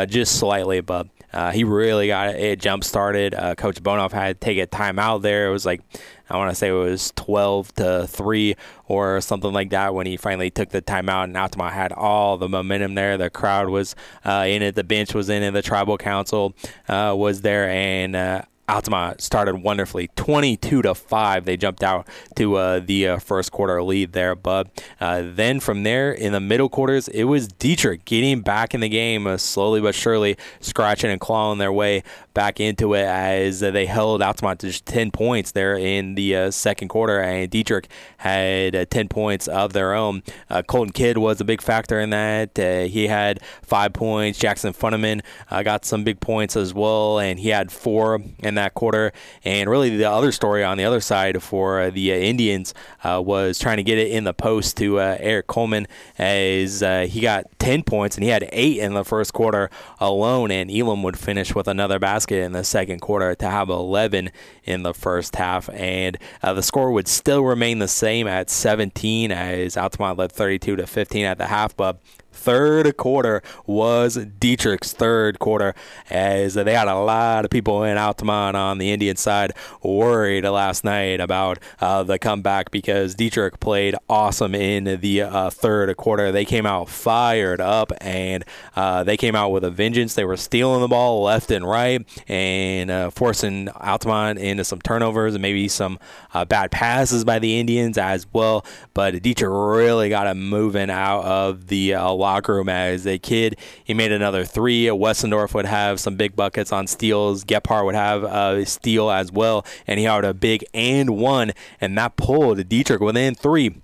just 0.07 0.39
slightly, 0.39 0.81
but 0.81 1.09
uh, 1.35 1.51
he 1.51 1.65
really 1.65 2.07
got 2.07 2.29
it 2.37 2.61
jump 2.61 2.85
started. 2.85 3.35
Uh, 3.35 3.57
Coach 3.57 3.83
Bonoff 3.83 4.13
had 4.13 4.41
to 4.41 4.45
take 4.45 4.59
a 4.59 4.67
timeout 4.67 5.23
there. 5.23 5.49
It 5.49 5.51
was 5.51 5.67
like 5.67 5.83
I 6.31 6.37
want 6.37 6.51
to 6.51 6.55
say 6.55 6.69
it 6.69 6.73
was 6.73 7.13
12 7.17 7.75
to 7.75 8.07
three 8.07 8.55
or 8.87 9.21
something 9.21 9.53
like 9.53 9.71
that 9.71 9.95
when 9.95 10.07
he 10.07 10.17
finally 10.17 10.51
took 10.51 10.71
the 10.71 10.81
timeout. 10.81 11.25
And 11.25 11.37
Altamont 11.37 11.75
had 11.75 11.93
all 11.93 12.39
the 12.39 12.49
momentum 12.49 12.95
there. 12.95 13.19
The 13.19 13.31
crowd 13.31 13.69
was 13.69 13.97
uh, 14.25 14.47
in 14.49 14.63
it. 14.63 14.77
The 14.77 14.85
bench 14.85 15.13
was 15.13 15.29
in 15.29 15.43
it. 15.43 15.51
The 15.51 15.63
tribal 15.63 15.99
council 15.99 16.55
uh, 16.89 17.15
was 17.17 17.43
there, 17.43 17.69
and 17.69 18.15
uh, 18.15 18.43
Altamont 18.69 19.21
started 19.21 19.57
wonderfully, 19.57 20.09
22 20.17 20.83
to 20.83 20.95
five. 20.95 21.45
They 21.45 21.57
jumped 21.57 21.83
out 21.83 22.09
to 22.37 22.57
uh, 22.57 22.81
the 22.81 23.09
uh, 23.09 23.19
first 23.19 23.53
quarter 23.53 23.83
lead 23.83 24.13
there, 24.13 24.35
but 24.35 24.69
uh, 25.01 25.23
then 25.25 25.61
from 25.61 25.83
there 25.83 26.13
in 26.13 26.33
the 26.33 26.41
middle 26.41 26.69
quarters, 26.69 27.09
it 27.09 27.25
was 27.25 27.49
Dieterich 27.49 28.05
getting 28.05 28.41
back 28.41 28.75
in 28.75 28.81
the 28.81 28.89
game, 28.89 29.27
uh, 29.27 29.37
slowly 29.37 29.81
but 29.81 29.95
surely, 29.95 30.37
scratching 30.61 31.11
and 31.11 31.21
clawing 31.21 31.59
their 31.59 31.73
way 31.73 32.03
back 32.35 32.61
into 32.61 32.95
it 32.95 33.05
as 33.05 33.61
they 33.61 33.87
held 33.87 34.23
Altamont 34.23 34.61
to 34.61 34.67
just 34.67 34.87
10 34.87 35.11
points 35.11 35.53
there 35.53 35.77
in 35.77 36.15
the 36.15 36.37
uh, 36.37 36.51
second 36.51 36.89
quarter, 36.89 37.21
and 37.21 37.51
Dieterich 37.51 37.87
had 38.19 38.77
uh, 38.77 38.85
10 38.85 39.09
points 39.09 39.49
of 39.49 39.73
their 39.73 39.95
own. 39.95 40.23
Colton 40.67 40.93
Kidd 40.93 41.19
was 41.19 41.41
a 41.41 41.45
big 41.45 41.61
factor 41.61 42.01
in 42.01 42.11
that. 42.11 42.57
he 42.57 43.07
had 43.07 43.41
five 43.63 43.93
points. 43.93 44.39
Jackson 44.39 44.73
Funneman 44.73 45.23
got 45.65 45.85
some 45.85 46.05
big 46.05 46.21
points 46.21 46.57
as 46.57 46.75
well, 46.75 47.19
and 47.19 47.39
he 47.39 47.49
had 47.49 47.73
four. 47.73 48.21
In 48.43 48.55
that 48.55 48.75
quarter. 48.75 49.13
And 49.45 49.69
really, 49.69 49.97
the 49.97 50.11
other 50.11 50.33
story 50.33 50.65
on 50.65 50.77
the 50.79 50.85
other 50.85 51.01
side 51.01 51.43
for 51.43 51.81
uh, 51.81 51.91
the 51.91 52.13
uh, 52.13 52.17
Indians 52.17 52.75
uh, 53.03 53.23
was 53.25 53.59
trying 53.59 53.79
to 53.79 53.83
get 53.83 53.99
it 53.99 54.11
in 54.11 54.25
the 54.25 54.35
post 54.35 54.77
to 54.79 54.99
uh, 54.99 55.17
Eric 55.21 55.47
Coleman 55.47 55.87
as 56.19 56.83
uh, 56.83 57.07
he 57.09 57.21
got 57.21 57.47
10 57.59 57.83
points 57.83 58.17
and 58.17 58.25
he 58.25 58.31
had 58.31 58.49
eight 58.53 58.79
in 58.79 58.95
the 58.95 59.05
first 59.05 59.33
quarter 59.33 59.71
alone. 60.01 60.51
And 60.51 60.71
Elam 60.71 61.03
would 61.03 61.19
finish 61.19 61.55
with 61.55 61.69
another 61.69 61.99
basket 61.99 62.24
in 62.33 62.53
the 62.53 62.65
second 62.65 63.01
quarter 63.01 63.35
to 63.35 63.49
have 63.49 63.69
11 63.69 64.31
in 64.65 64.83
the 64.83 64.95
first 64.95 65.37
half. 65.37 65.69
And 65.71 66.19
uh, 66.43 66.53
the 66.53 66.63
score 66.63 66.91
would 66.93 67.09
still 67.09 67.43
remain 67.43 67.79
the 67.79 67.89
same 67.89 68.27
at 68.27 68.51
17 68.51 69.33
as 69.33 69.77
Altamont 69.77 70.19
led 70.19 70.33
32 70.33 70.77
to 70.77 70.87
15 70.87 71.25
at 71.25 71.39
the 71.39 71.47
half. 71.47 71.77
But 71.77 72.01
third 72.35 72.97
quarter 72.97 73.43
was 73.67 74.17
Dieterich's 74.17 74.93
third 74.93 75.39
quarter, 75.39 75.75
as 76.11 76.55
they 76.55 76.75
had 76.75 76.89
a 76.89 76.99
lot 76.99 77.45
of 77.45 77.51
people 77.51 77.85
in 77.85 77.97
Altamont 77.97 78.57
on 78.57 78.79
the 78.79 78.91
Indian 78.91 79.17
side 79.17 79.53
worried 79.83 80.45
last 80.45 80.85
night 80.85 81.21
about 81.21 81.59
uh, 81.81 82.03
the 82.03 82.19
comeback 82.19 82.71
because 82.71 83.15
Dieterich 83.15 83.61
played 83.61 83.95
awesome 84.09 84.55
in 84.55 85.01
the 85.01 85.23
uh, 85.23 85.51
third 85.51 85.97
quarter. 85.97 86.33
They 86.33 86.45
came 86.45 86.67
out 86.67 86.89
fired 86.89 87.61
up 87.61 87.93
and 88.01 88.45
uh, 88.77 89.05
they 89.05 89.17
came 89.17 89.35
out 89.35 89.51
with 89.51 89.65
a 89.65 89.71
vengeance. 89.71 90.15
They 90.15 90.25
were 90.25 90.37
stealing 90.37 90.81
the 90.81 90.89
ball 90.89 91.23
left 91.23 91.51
and 91.51 91.67
right 91.67 92.05
and 92.29 92.91
uh, 92.91 93.11
forcing 93.11 93.69
Altamont 93.69 94.39
into 94.39 94.65
some 94.65 94.81
turnovers 94.81 95.35
and 95.35 95.43
maybe 95.43 95.69
some 95.69 95.99
uh, 96.33 96.45
bad 96.45 96.71
passes 96.71 97.25
by 97.25 97.39
the 97.39 97.59
Indians 97.59 97.97
as 97.99 98.27
well. 98.33 98.65
But 98.93 99.15
Dieterich 99.15 99.77
really 99.77 100.09
got 100.09 100.27
him 100.27 100.49
moving 100.49 100.91
out 100.91 101.25
of 101.25 101.69
the 101.69 101.95
uh, 101.95 102.13
locker 102.25 102.55
room 102.55 102.69
as 102.69 103.07
a 103.07 103.19
kid. 103.19 103.57
He 103.85 103.95
made 103.95 104.11
another 104.11 104.45
three. 104.45 104.87
Westendorf 104.87 105.55
would 105.55 105.67
have 105.67 106.01
some 106.01 106.17
big 106.17 106.35
buckets 106.35 106.73
on 106.73 106.87
steals. 106.87 107.45
Gephardt 107.45 107.85
would 107.85 107.95
have 107.95 108.25
a 108.25 108.65
steal 108.65 109.11
as 109.11 109.31
well, 109.31 109.65
and 109.87 109.99
he 109.99 110.07
had 110.07 110.25
a 110.25 110.35
big 110.35 110.65
and 110.73 111.11
one, 111.11 111.53
and 111.81 111.97
that 111.99 112.17
pulled 112.17 112.59
Dieterich 112.59 113.01
within 113.01 113.35
three 113.35 113.75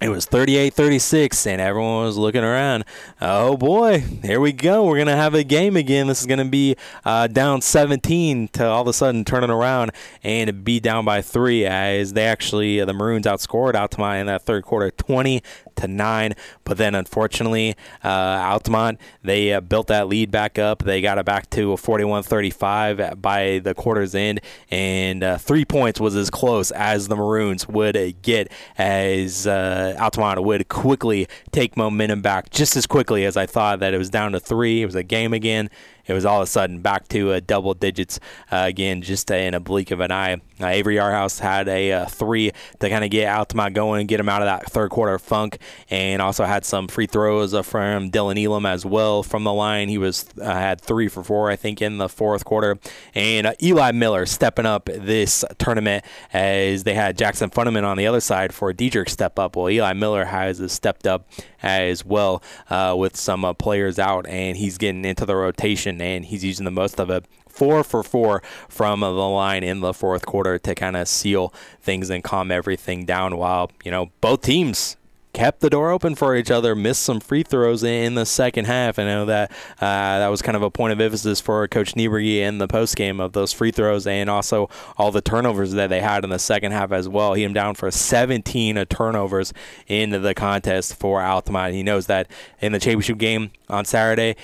it 0.00 0.08
was 0.08 0.24
38 0.24 0.72
36, 0.72 1.46
and 1.46 1.60
everyone 1.60 2.04
was 2.04 2.16
looking 2.16 2.42
around. 2.42 2.86
Oh 3.20 3.58
boy, 3.58 4.02
here 4.22 4.40
we 4.40 4.50
go. 4.50 4.86
We're 4.86 4.96
going 4.96 5.08
to 5.08 5.16
have 5.16 5.34
a 5.34 5.44
game 5.44 5.76
again. 5.76 6.06
This 6.06 6.22
is 6.22 6.26
going 6.26 6.38
to 6.38 6.46
be 6.46 6.76
uh, 7.04 7.26
down 7.26 7.60
17 7.60 8.48
to 8.48 8.66
all 8.66 8.80
of 8.80 8.88
a 8.88 8.94
sudden 8.94 9.26
turning 9.26 9.50
around 9.50 9.90
and 10.24 10.64
be 10.64 10.80
down 10.80 11.04
by 11.04 11.20
three 11.20 11.66
as 11.66 12.14
they 12.14 12.24
actually, 12.24 12.80
uh, 12.80 12.86
the 12.86 12.94
Maroons 12.94 13.26
outscored 13.26 13.74
Altamont 13.74 14.20
in 14.20 14.26
that 14.28 14.40
third 14.40 14.64
quarter 14.64 14.90
20 14.90 15.42
to 15.80 15.88
9. 15.88 16.34
But 16.64 16.78
then 16.78 16.94
unfortunately, 16.94 17.76
uh, 18.04 18.08
Altamont, 18.08 19.00
they 19.22 19.52
uh, 19.52 19.60
built 19.60 19.88
that 19.88 20.08
lead 20.08 20.30
back 20.30 20.58
up. 20.58 20.82
They 20.82 21.00
got 21.00 21.18
it 21.18 21.26
back 21.26 21.50
to 21.50 21.72
a 21.72 21.76
41 21.76 22.22
35 22.22 23.20
by 23.20 23.60
the 23.62 23.74
quarter's 23.74 24.14
end, 24.14 24.40
and 24.70 25.22
uh, 25.22 25.38
three 25.38 25.64
points 25.64 26.00
was 26.00 26.16
as 26.16 26.30
close 26.30 26.70
as 26.70 27.08
the 27.08 27.16
Maroons 27.16 27.68
would 27.68 28.22
get 28.22 28.50
as. 28.78 29.46
Uh, 29.46 29.96
Altamont 29.98 30.42
would 30.42 30.68
quickly 30.68 31.26
take 31.52 31.76
momentum 31.76 32.22
back 32.22 32.50
just 32.50 32.76
as 32.76 32.86
quickly 32.86 33.24
as 33.24 33.36
I 33.36 33.46
thought 33.46 33.80
that 33.80 33.94
it 33.94 33.98
was 33.98 34.10
down 34.10 34.32
to 34.32 34.40
three. 34.40 34.82
It 34.82 34.86
was 34.86 34.94
a 34.94 35.02
game 35.02 35.32
again 35.32 35.70
it 36.06 36.12
was 36.12 36.24
all 36.24 36.40
of 36.40 36.44
a 36.44 36.50
sudden 36.50 36.80
back 36.80 37.08
to 37.08 37.32
uh, 37.32 37.40
double 37.46 37.74
digits 37.74 38.18
uh, 38.50 38.64
again, 38.66 39.02
just 39.02 39.30
in 39.30 39.54
a 39.54 39.60
blink 39.60 39.90
of 39.90 40.00
an 40.00 40.10
eye. 40.10 40.40
Uh, 40.60 40.66
Avery 40.66 40.96
Yarhouse 40.96 41.40
had 41.40 41.68
a 41.68 41.92
uh, 41.92 42.06
three 42.06 42.52
to 42.80 42.88
kind 42.88 43.04
of 43.04 43.10
get 43.10 43.26
out 43.26 43.48
to 43.50 43.56
my 43.56 43.70
going, 43.70 44.06
get 44.06 44.20
him 44.20 44.28
out 44.28 44.42
of 44.42 44.46
that 44.46 44.70
third 44.70 44.90
quarter 44.90 45.18
funk, 45.18 45.58
and 45.88 46.20
also 46.20 46.44
had 46.44 46.64
some 46.64 46.88
free 46.88 47.06
throws 47.06 47.54
uh, 47.54 47.62
from 47.62 48.10
Dylan 48.10 48.42
Elam 48.42 48.66
as 48.66 48.84
well 48.84 49.22
from 49.22 49.44
the 49.44 49.52
line. 49.52 49.88
He 49.88 49.98
was 49.98 50.26
had 50.42 50.80
three 50.80 51.08
for 51.08 51.22
four, 51.22 51.50
I 51.50 51.56
think, 51.56 51.80
in 51.80 51.98
the 51.98 52.08
fourth 52.08 52.44
quarter. 52.44 52.78
And 53.14 53.54
Eli 53.62 53.92
Miller 53.92 54.26
stepping 54.26 54.66
up 54.66 54.86
this 54.86 55.44
tournament 55.58 56.04
as 56.32 56.84
they 56.84 56.94
had 56.94 57.16
Jackson 57.16 57.50
Funneman 57.50 57.84
on 57.84 57.96
the 57.96 58.06
other 58.06 58.20
side 58.20 58.52
for 58.52 58.72
Dieterich 58.72 59.08
step 59.08 59.38
up. 59.38 59.56
Well, 59.56 59.70
Eli 59.70 59.92
Miller 59.94 60.26
has 60.26 60.60
stepped 60.72 61.06
up 61.06 61.28
as 61.62 62.04
well 62.04 62.42
with 62.70 63.16
some 63.16 63.54
players 63.58 63.98
out, 63.98 64.26
and 64.26 64.56
he's 64.56 64.78
getting 64.78 65.04
into 65.04 65.24
the 65.24 65.36
rotation 65.36 65.89
and 65.98 66.26
he's 66.26 66.44
using 66.44 66.64
the 66.64 66.70
most 66.70 67.00
of 67.00 67.08
it. 67.08 67.24
Four 67.48 67.82
for 67.82 68.02
four 68.02 68.42
from 68.68 69.00
the 69.00 69.10
line 69.10 69.64
in 69.64 69.80
the 69.80 69.94
fourth 69.94 70.26
quarter 70.26 70.58
to 70.58 70.74
kind 70.74 70.96
of 70.96 71.08
seal 71.08 71.52
things 71.80 72.10
and 72.10 72.22
calm 72.22 72.50
everything 72.50 73.06
down. 73.06 73.36
While 73.36 73.70
you 73.84 73.90
know 73.90 74.10
both 74.20 74.42
teams 74.42 74.96
kept 75.32 75.60
the 75.60 75.70
door 75.70 75.90
open 75.90 76.14
for 76.14 76.34
each 76.36 76.50
other, 76.50 76.74
missed 76.74 77.02
some 77.02 77.20
free 77.20 77.42
throws 77.42 77.82
in 77.82 78.14
the 78.14 78.26
second 78.26 78.64
half. 78.64 78.98
I 78.98 79.04
know 79.04 79.24
that 79.26 79.50
uh, 79.80 80.18
that 80.18 80.28
was 80.28 80.42
kind 80.42 80.56
of 80.56 80.62
a 80.62 80.70
point 80.70 80.92
of 80.92 81.00
emphasis 81.00 81.40
for 81.40 81.66
Coach 81.68 81.94
Nieberge 81.94 82.36
in 82.36 82.58
the 82.58 82.68
post 82.68 82.96
game 82.96 83.20
of 83.20 83.32
those 83.32 83.52
free 83.52 83.70
throws 83.70 84.06
and 84.06 84.28
also 84.28 84.68
all 84.96 85.10
the 85.10 85.20
turnovers 85.20 85.72
that 85.72 85.88
they 85.88 86.00
had 86.00 86.24
in 86.24 86.30
the 86.30 86.38
second 86.38 86.72
half 86.72 86.92
as 86.92 87.08
well. 87.08 87.34
He 87.34 87.44
am 87.44 87.52
down 87.52 87.74
for 87.74 87.90
17 87.90 88.84
turnovers 88.86 89.52
in 89.86 90.10
the 90.10 90.34
contest 90.34 90.96
for 90.96 91.22
Altamont. 91.22 91.74
He 91.74 91.82
knows 91.82 92.06
that 92.06 92.28
in 92.60 92.72
the 92.72 92.80
championship 92.80 93.18
game 93.18 93.52
on 93.68 93.84
Saturday, 93.84 94.36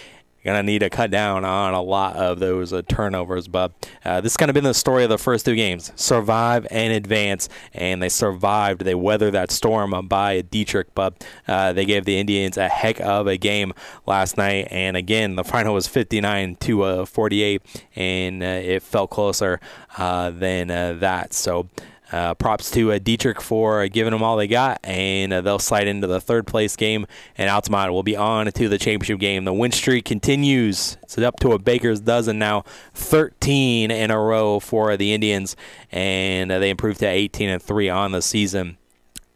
going 0.46 0.58
to 0.58 0.62
need 0.62 0.78
to 0.78 0.88
cut 0.88 1.10
down 1.10 1.44
on 1.44 1.74
a 1.74 1.82
lot 1.82 2.16
of 2.16 2.38
those 2.38 2.72
uh, 2.72 2.80
turnovers. 2.88 3.48
But 3.48 3.72
uh, 4.04 4.20
this 4.20 4.36
kind 4.36 4.48
of 4.48 4.54
been 4.54 4.64
the 4.64 4.74
story 4.74 5.04
of 5.04 5.10
the 5.10 5.18
first 5.18 5.44
two 5.44 5.54
games 5.54 5.92
survive 5.96 6.66
and 6.70 6.92
advance. 6.92 7.48
And 7.74 8.00
they 8.02 8.08
survived. 8.08 8.82
They 8.82 8.94
weathered 8.94 9.34
that 9.34 9.50
storm 9.50 9.90
by 10.08 10.42
Dieterich, 10.42 10.86
but 10.94 11.26
uh, 11.46 11.72
they 11.72 11.84
gave 11.84 12.04
the 12.04 12.18
Indians 12.18 12.56
a 12.56 12.68
heck 12.68 13.00
of 13.00 13.26
a 13.26 13.36
game 13.36 13.72
last 14.06 14.36
night. 14.36 14.68
And 14.70 14.96
again, 14.96 15.36
the 15.36 15.44
final 15.44 15.74
was 15.74 15.86
59 15.86 16.56
to 16.56 16.82
uh, 16.82 17.04
48, 17.04 17.62
and 17.96 18.42
uh, 18.42 18.46
it 18.46 18.82
felt 18.82 19.10
closer 19.10 19.60
uh, 19.98 20.30
than 20.30 20.68
that. 20.68 21.34
So, 21.34 21.68
uh, 22.12 22.34
props 22.34 22.70
to 22.72 22.92
uh, 22.92 22.98
Dieterich 22.98 23.40
for 23.40 23.82
uh, 23.82 23.88
giving 23.88 24.12
them 24.12 24.22
all 24.22 24.36
they 24.36 24.46
got, 24.46 24.80
and 24.84 25.32
uh, 25.32 25.40
they'll 25.40 25.58
slide 25.58 25.88
into 25.88 26.06
the 26.06 26.20
third 26.20 26.46
place 26.46 26.76
game. 26.76 27.06
And 27.36 27.50
Altamont 27.50 27.92
will 27.92 28.02
be 28.02 28.16
on 28.16 28.46
to 28.46 28.68
the 28.68 28.78
championship 28.78 29.18
game. 29.18 29.44
The 29.44 29.52
win 29.52 29.72
streak 29.72 30.04
continues. 30.04 30.96
It's 31.02 31.18
up 31.18 31.40
to 31.40 31.52
a 31.52 31.58
baker's 31.58 32.00
dozen 32.00 32.38
now, 32.38 32.64
13 32.94 33.90
in 33.90 34.10
a 34.10 34.20
row 34.20 34.60
for 34.60 34.96
the 34.96 35.12
Indians, 35.12 35.56
and 35.90 36.50
uh, 36.52 36.58
they 36.58 36.70
improved 36.70 37.00
to 37.00 37.06
18 37.06 37.48
and 37.48 37.62
three 37.62 37.88
on 37.88 38.12
the 38.12 38.22
season 38.22 38.78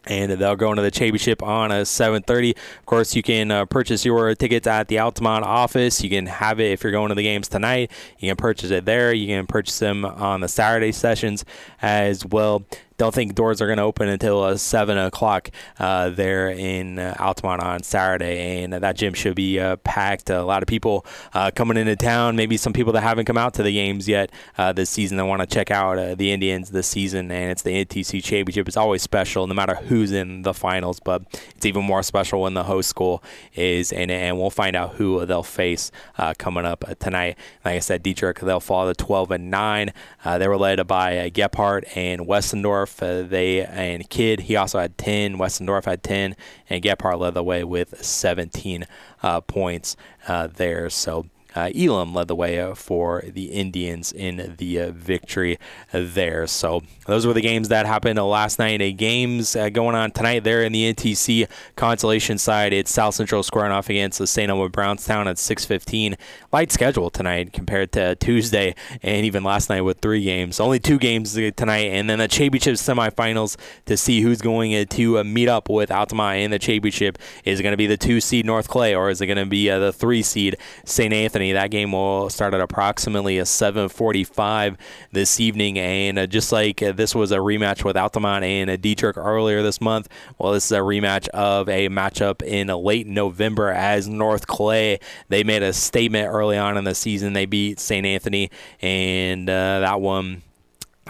and 0.07 0.33
they'll 0.33 0.57
go 0.57 0.71
into 0.71 0.83
the 0.83 0.91
championship 0.91 1.43
on 1.43 1.71
a 1.71 1.85
7:30. 1.85 2.51
Of 2.51 2.87
course, 2.87 3.15
you 3.15 3.23
can 3.23 3.51
uh, 3.51 3.65
purchase 3.67 4.05
your 4.05 4.35
tickets 4.35 4.67
at 4.67 4.89
the 4.89 4.99
Altamont 4.99 5.45
office. 5.45 6.03
You 6.03 6.11
can 6.11 6.27
have 6.27 6.61
it 6.61 6.73
if 6.73 6.83
you're 6.83 6.93
going 6.93 7.11
to 7.11 7.15
the 7.15 7.23
games 7.23 7.49
tonight. 7.49 7.91
You 8.19 8.29
can 8.31 8.37
purchase 8.37 8.71
it 8.71 8.85
there. 8.85 9.13
You 9.13 9.27
can 9.27 9.47
purchase 9.47 9.79
them 9.79 10.05
on 10.05 10.41
the 10.41 10.49
Saturday 10.49 10.93
sessions 10.93 11.45
as 11.83 12.25
well. 12.25 12.65
Don't 13.01 13.15
think 13.15 13.35
doors 13.35 13.63
are 13.63 13.67
going 13.67 13.79
to 13.79 13.85
open 13.85 14.11
until 14.11 14.43
uh, 14.43 14.59
seven 14.59 14.99
o'clock 14.99 15.51
uh, 15.79 16.11
there 16.11 16.51
in 16.51 16.99
uh, 16.99 17.17
Altamont 17.19 17.63
on 17.63 17.83
Saturday, 17.83 18.63
and 18.63 18.75
that 18.75 18.95
gym 18.95 19.15
should 19.15 19.35
be 19.35 19.59
uh, 19.59 19.77
packed. 19.77 20.29
A 20.29 20.43
lot 20.43 20.63
of 20.63 20.67
people 20.67 21.07
uh, 21.33 21.51
coming 21.51 21.79
into 21.79 21.97
town. 21.97 22.37
Maybe 22.37 22.59
some 22.59 22.75
people 22.75 22.93
that 22.93 23.01
haven't 23.01 23.25
come 23.25 23.39
out 23.39 23.55
to 23.55 23.63
the 23.63 23.73
games 23.73 24.07
yet 24.07 24.31
uh, 24.59 24.75
this 24.75 24.91
season 24.91 25.17
that 25.17 25.25
want 25.25 25.41
to 25.41 25.47
check 25.47 25.71
out 25.71 26.19
the 26.19 26.31
Indians 26.31 26.73
this 26.73 26.89
season, 26.89 27.31
and 27.31 27.51
it's 27.51 27.63
the 27.63 27.87
NTC 27.87 28.23
Championship. 28.23 28.69
It's 28.69 28.77
always 28.77 29.01
special, 29.01 29.47
no 29.47 29.55
matter 29.55 29.77
who's 29.77 30.13
in 30.13 30.43
the 30.43 30.53
finals, 30.53 31.01
but 31.01 31.23
it's 31.57 31.65
even 31.65 31.83
more 31.83 32.03
special 32.03 32.43
when 32.43 32.53
the 32.53 32.65
host 32.65 32.91
school 32.91 33.23
is 33.55 33.93
in 33.93 34.11
it, 34.11 34.21
and 34.21 34.39
we'll 34.39 34.51
find 34.51 34.77
out 34.77 34.97
who 34.97 35.25
they'll 35.25 35.43
face 35.43 35.91
coming 36.37 36.67
up 36.67 36.85
tonight. 36.99 37.39
Like 37.65 37.77
I 37.77 37.79
said, 37.79 38.05
Dieterich 38.05 38.41
they'll 38.41 38.61
fall 38.61 38.87
to 38.87 38.95
12 38.95 39.31
and 39.31 39.51
nine. 39.51 39.95
they 40.23 40.47
were 40.47 40.59
led 40.59 40.87
by 40.87 41.17
uh, 41.17 41.29
Gephardt 41.31 41.97
and 41.97 42.27
Westendorf. 42.27 42.90
Uh, 43.01 43.23
they 43.23 43.65
and 43.65 44.09
Kidd 44.09 44.41
he 44.41 44.57
also 44.57 44.79
had 44.79 44.99
10. 44.99 45.37
Westendorf 45.37 45.85
had 45.85 46.03
10, 46.03 46.37
and 46.69 46.83
Gephardt 46.83 47.19
led 47.19 47.35
the 47.35 47.43
way 47.43 47.65
with 47.65 48.05
17 48.05 48.87
uh, 49.23 49.41
points 49.41 49.97
uh, 50.29 50.47
there. 50.47 50.91
So 50.91 51.27
uh, 51.55 51.71
Elam 51.75 52.15
led 52.15 52.29
the 52.29 52.35
way 52.35 52.61
uh, 52.61 52.75
for 52.75 53.23
the 53.27 53.47
Indians 53.47 54.13
in 54.13 54.55
the 54.59 54.81
uh, 54.81 54.91
victory 54.93 55.59
there. 55.93 56.47
So 56.47 56.83
those 57.07 57.27
were 57.27 57.33
the 57.33 57.41
games 57.41 57.69
that 57.69 57.87
happened 57.87 58.19
last 58.19 58.59
night. 58.59 58.79
games 58.97 59.57
uh, 59.57 59.69
going 59.69 59.95
on 59.97 60.11
tonight 60.11 60.45
there 60.45 60.63
in 60.63 60.73
the 60.73 60.93
NTC 60.93 61.49
consolation 61.77 62.39
side. 62.39 62.73
It's 62.73 62.91
South 62.91 63.15
Central 63.15 63.43
squaring 63.43 63.73
off 63.73 63.89
against 63.89 64.19
the 64.19 64.27
St. 64.27 64.51
Elmo 64.51 64.69
Brownstown 64.69 65.29
at 65.29 65.37
6:15. 65.37 66.17
Light 66.53 66.73
schedule 66.73 67.11
tonight 67.11 67.53
compared 67.53 67.93
to 67.93 68.15
Tuesday 68.17 68.75
and 69.03 69.25
even 69.27 69.43
last 69.43 69.71
night 69.71 69.83
with 69.83 69.99
three 69.99 70.23
games. 70.23 70.61
Only 70.61 70.79
two 70.79 70.99
games 70.99 71.35
tonight, 71.57 71.87
and 71.87 72.09
then 72.09 72.19
the 72.19 72.29
championship 72.29 72.75
semifinals 72.75 73.57
to 73.87 73.97
see 73.97 74.21
who's 74.21 74.41
going 74.41 74.87
to 74.87 75.19
uh, 75.19 75.25
meet 75.25 75.49
up 75.49 75.69
with 75.69 75.91
Altamont 75.91 76.41
in 76.41 76.51
the 76.51 76.59
championship. 76.59 77.19
Is 77.45 77.61
it 77.61 77.63
going 77.63 77.73
to 77.73 77.77
be 77.77 77.87
the 77.87 77.97
two 77.97 78.21
seed 78.21 78.47
North 78.47 78.69
Clay 78.69 78.95
or 78.95 79.11
is 79.11 79.21
it 79.21 79.27
going 79.27 79.39
to 79.39 79.47
be 79.47 79.71
uh, 79.71 79.79
the 79.79 79.93
three 79.93 80.23
seed 80.23 80.57
St. 80.85 81.13
Anthony? 81.13 81.40
Anthony. 81.41 81.53
That 81.53 81.71
game 81.71 81.93
will 81.93 82.29
start 82.29 82.55
at 82.55 82.61
approximately 82.61 83.39
a 83.39 83.45
7:45 83.45 84.77
this 85.13 85.41
evening, 85.41 85.79
and 85.79 86.19
uh, 86.19 86.27
just 86.27 86.53
like 86.53 86.83
uh, 86.83 86.93
this 86.93 87.15
was 87.15 87.33
a 87.33 87.39
rematch 87.39 87.83
with 87.83 87.97
Altamont 87.97 88.45
and 88.45 88.69
uh, 88.69 88.77
Dieterich 88.77 89.17
earlier 89.17 89.63
this 89.63 89.81
month, 89.81 90.09
well, 90.39 90.53
this 90.53 90.67
is 90.67 90.73
a 90.73 90.81
rematch 90.81 91.29
of 91.29 91.69
a 91.69 91.89
matchup 91.89 92.43
in 92.43 92.69
late 92.69 93.07
November 93.07 93.71
as 93.71 94.07
North 94.07 94.47
Clay. 94.47 95.01
They 95.29 95.43
made 95.43 95.63
a 95.63 95.73
statement 95.73 96.29
early 96.29 96.59
on 96.59 96.77
in 96.77 96.85
the 96.85 96.95
season. 96.95 97.33
They 97.33 97.47
beat 97.47 97.81
St. 97.81 98.05
Anthony, 98.07 98.51
and 98.83 99.49
uh, 99.49 99.81
that 99.81 100.01
one 100.01 100.43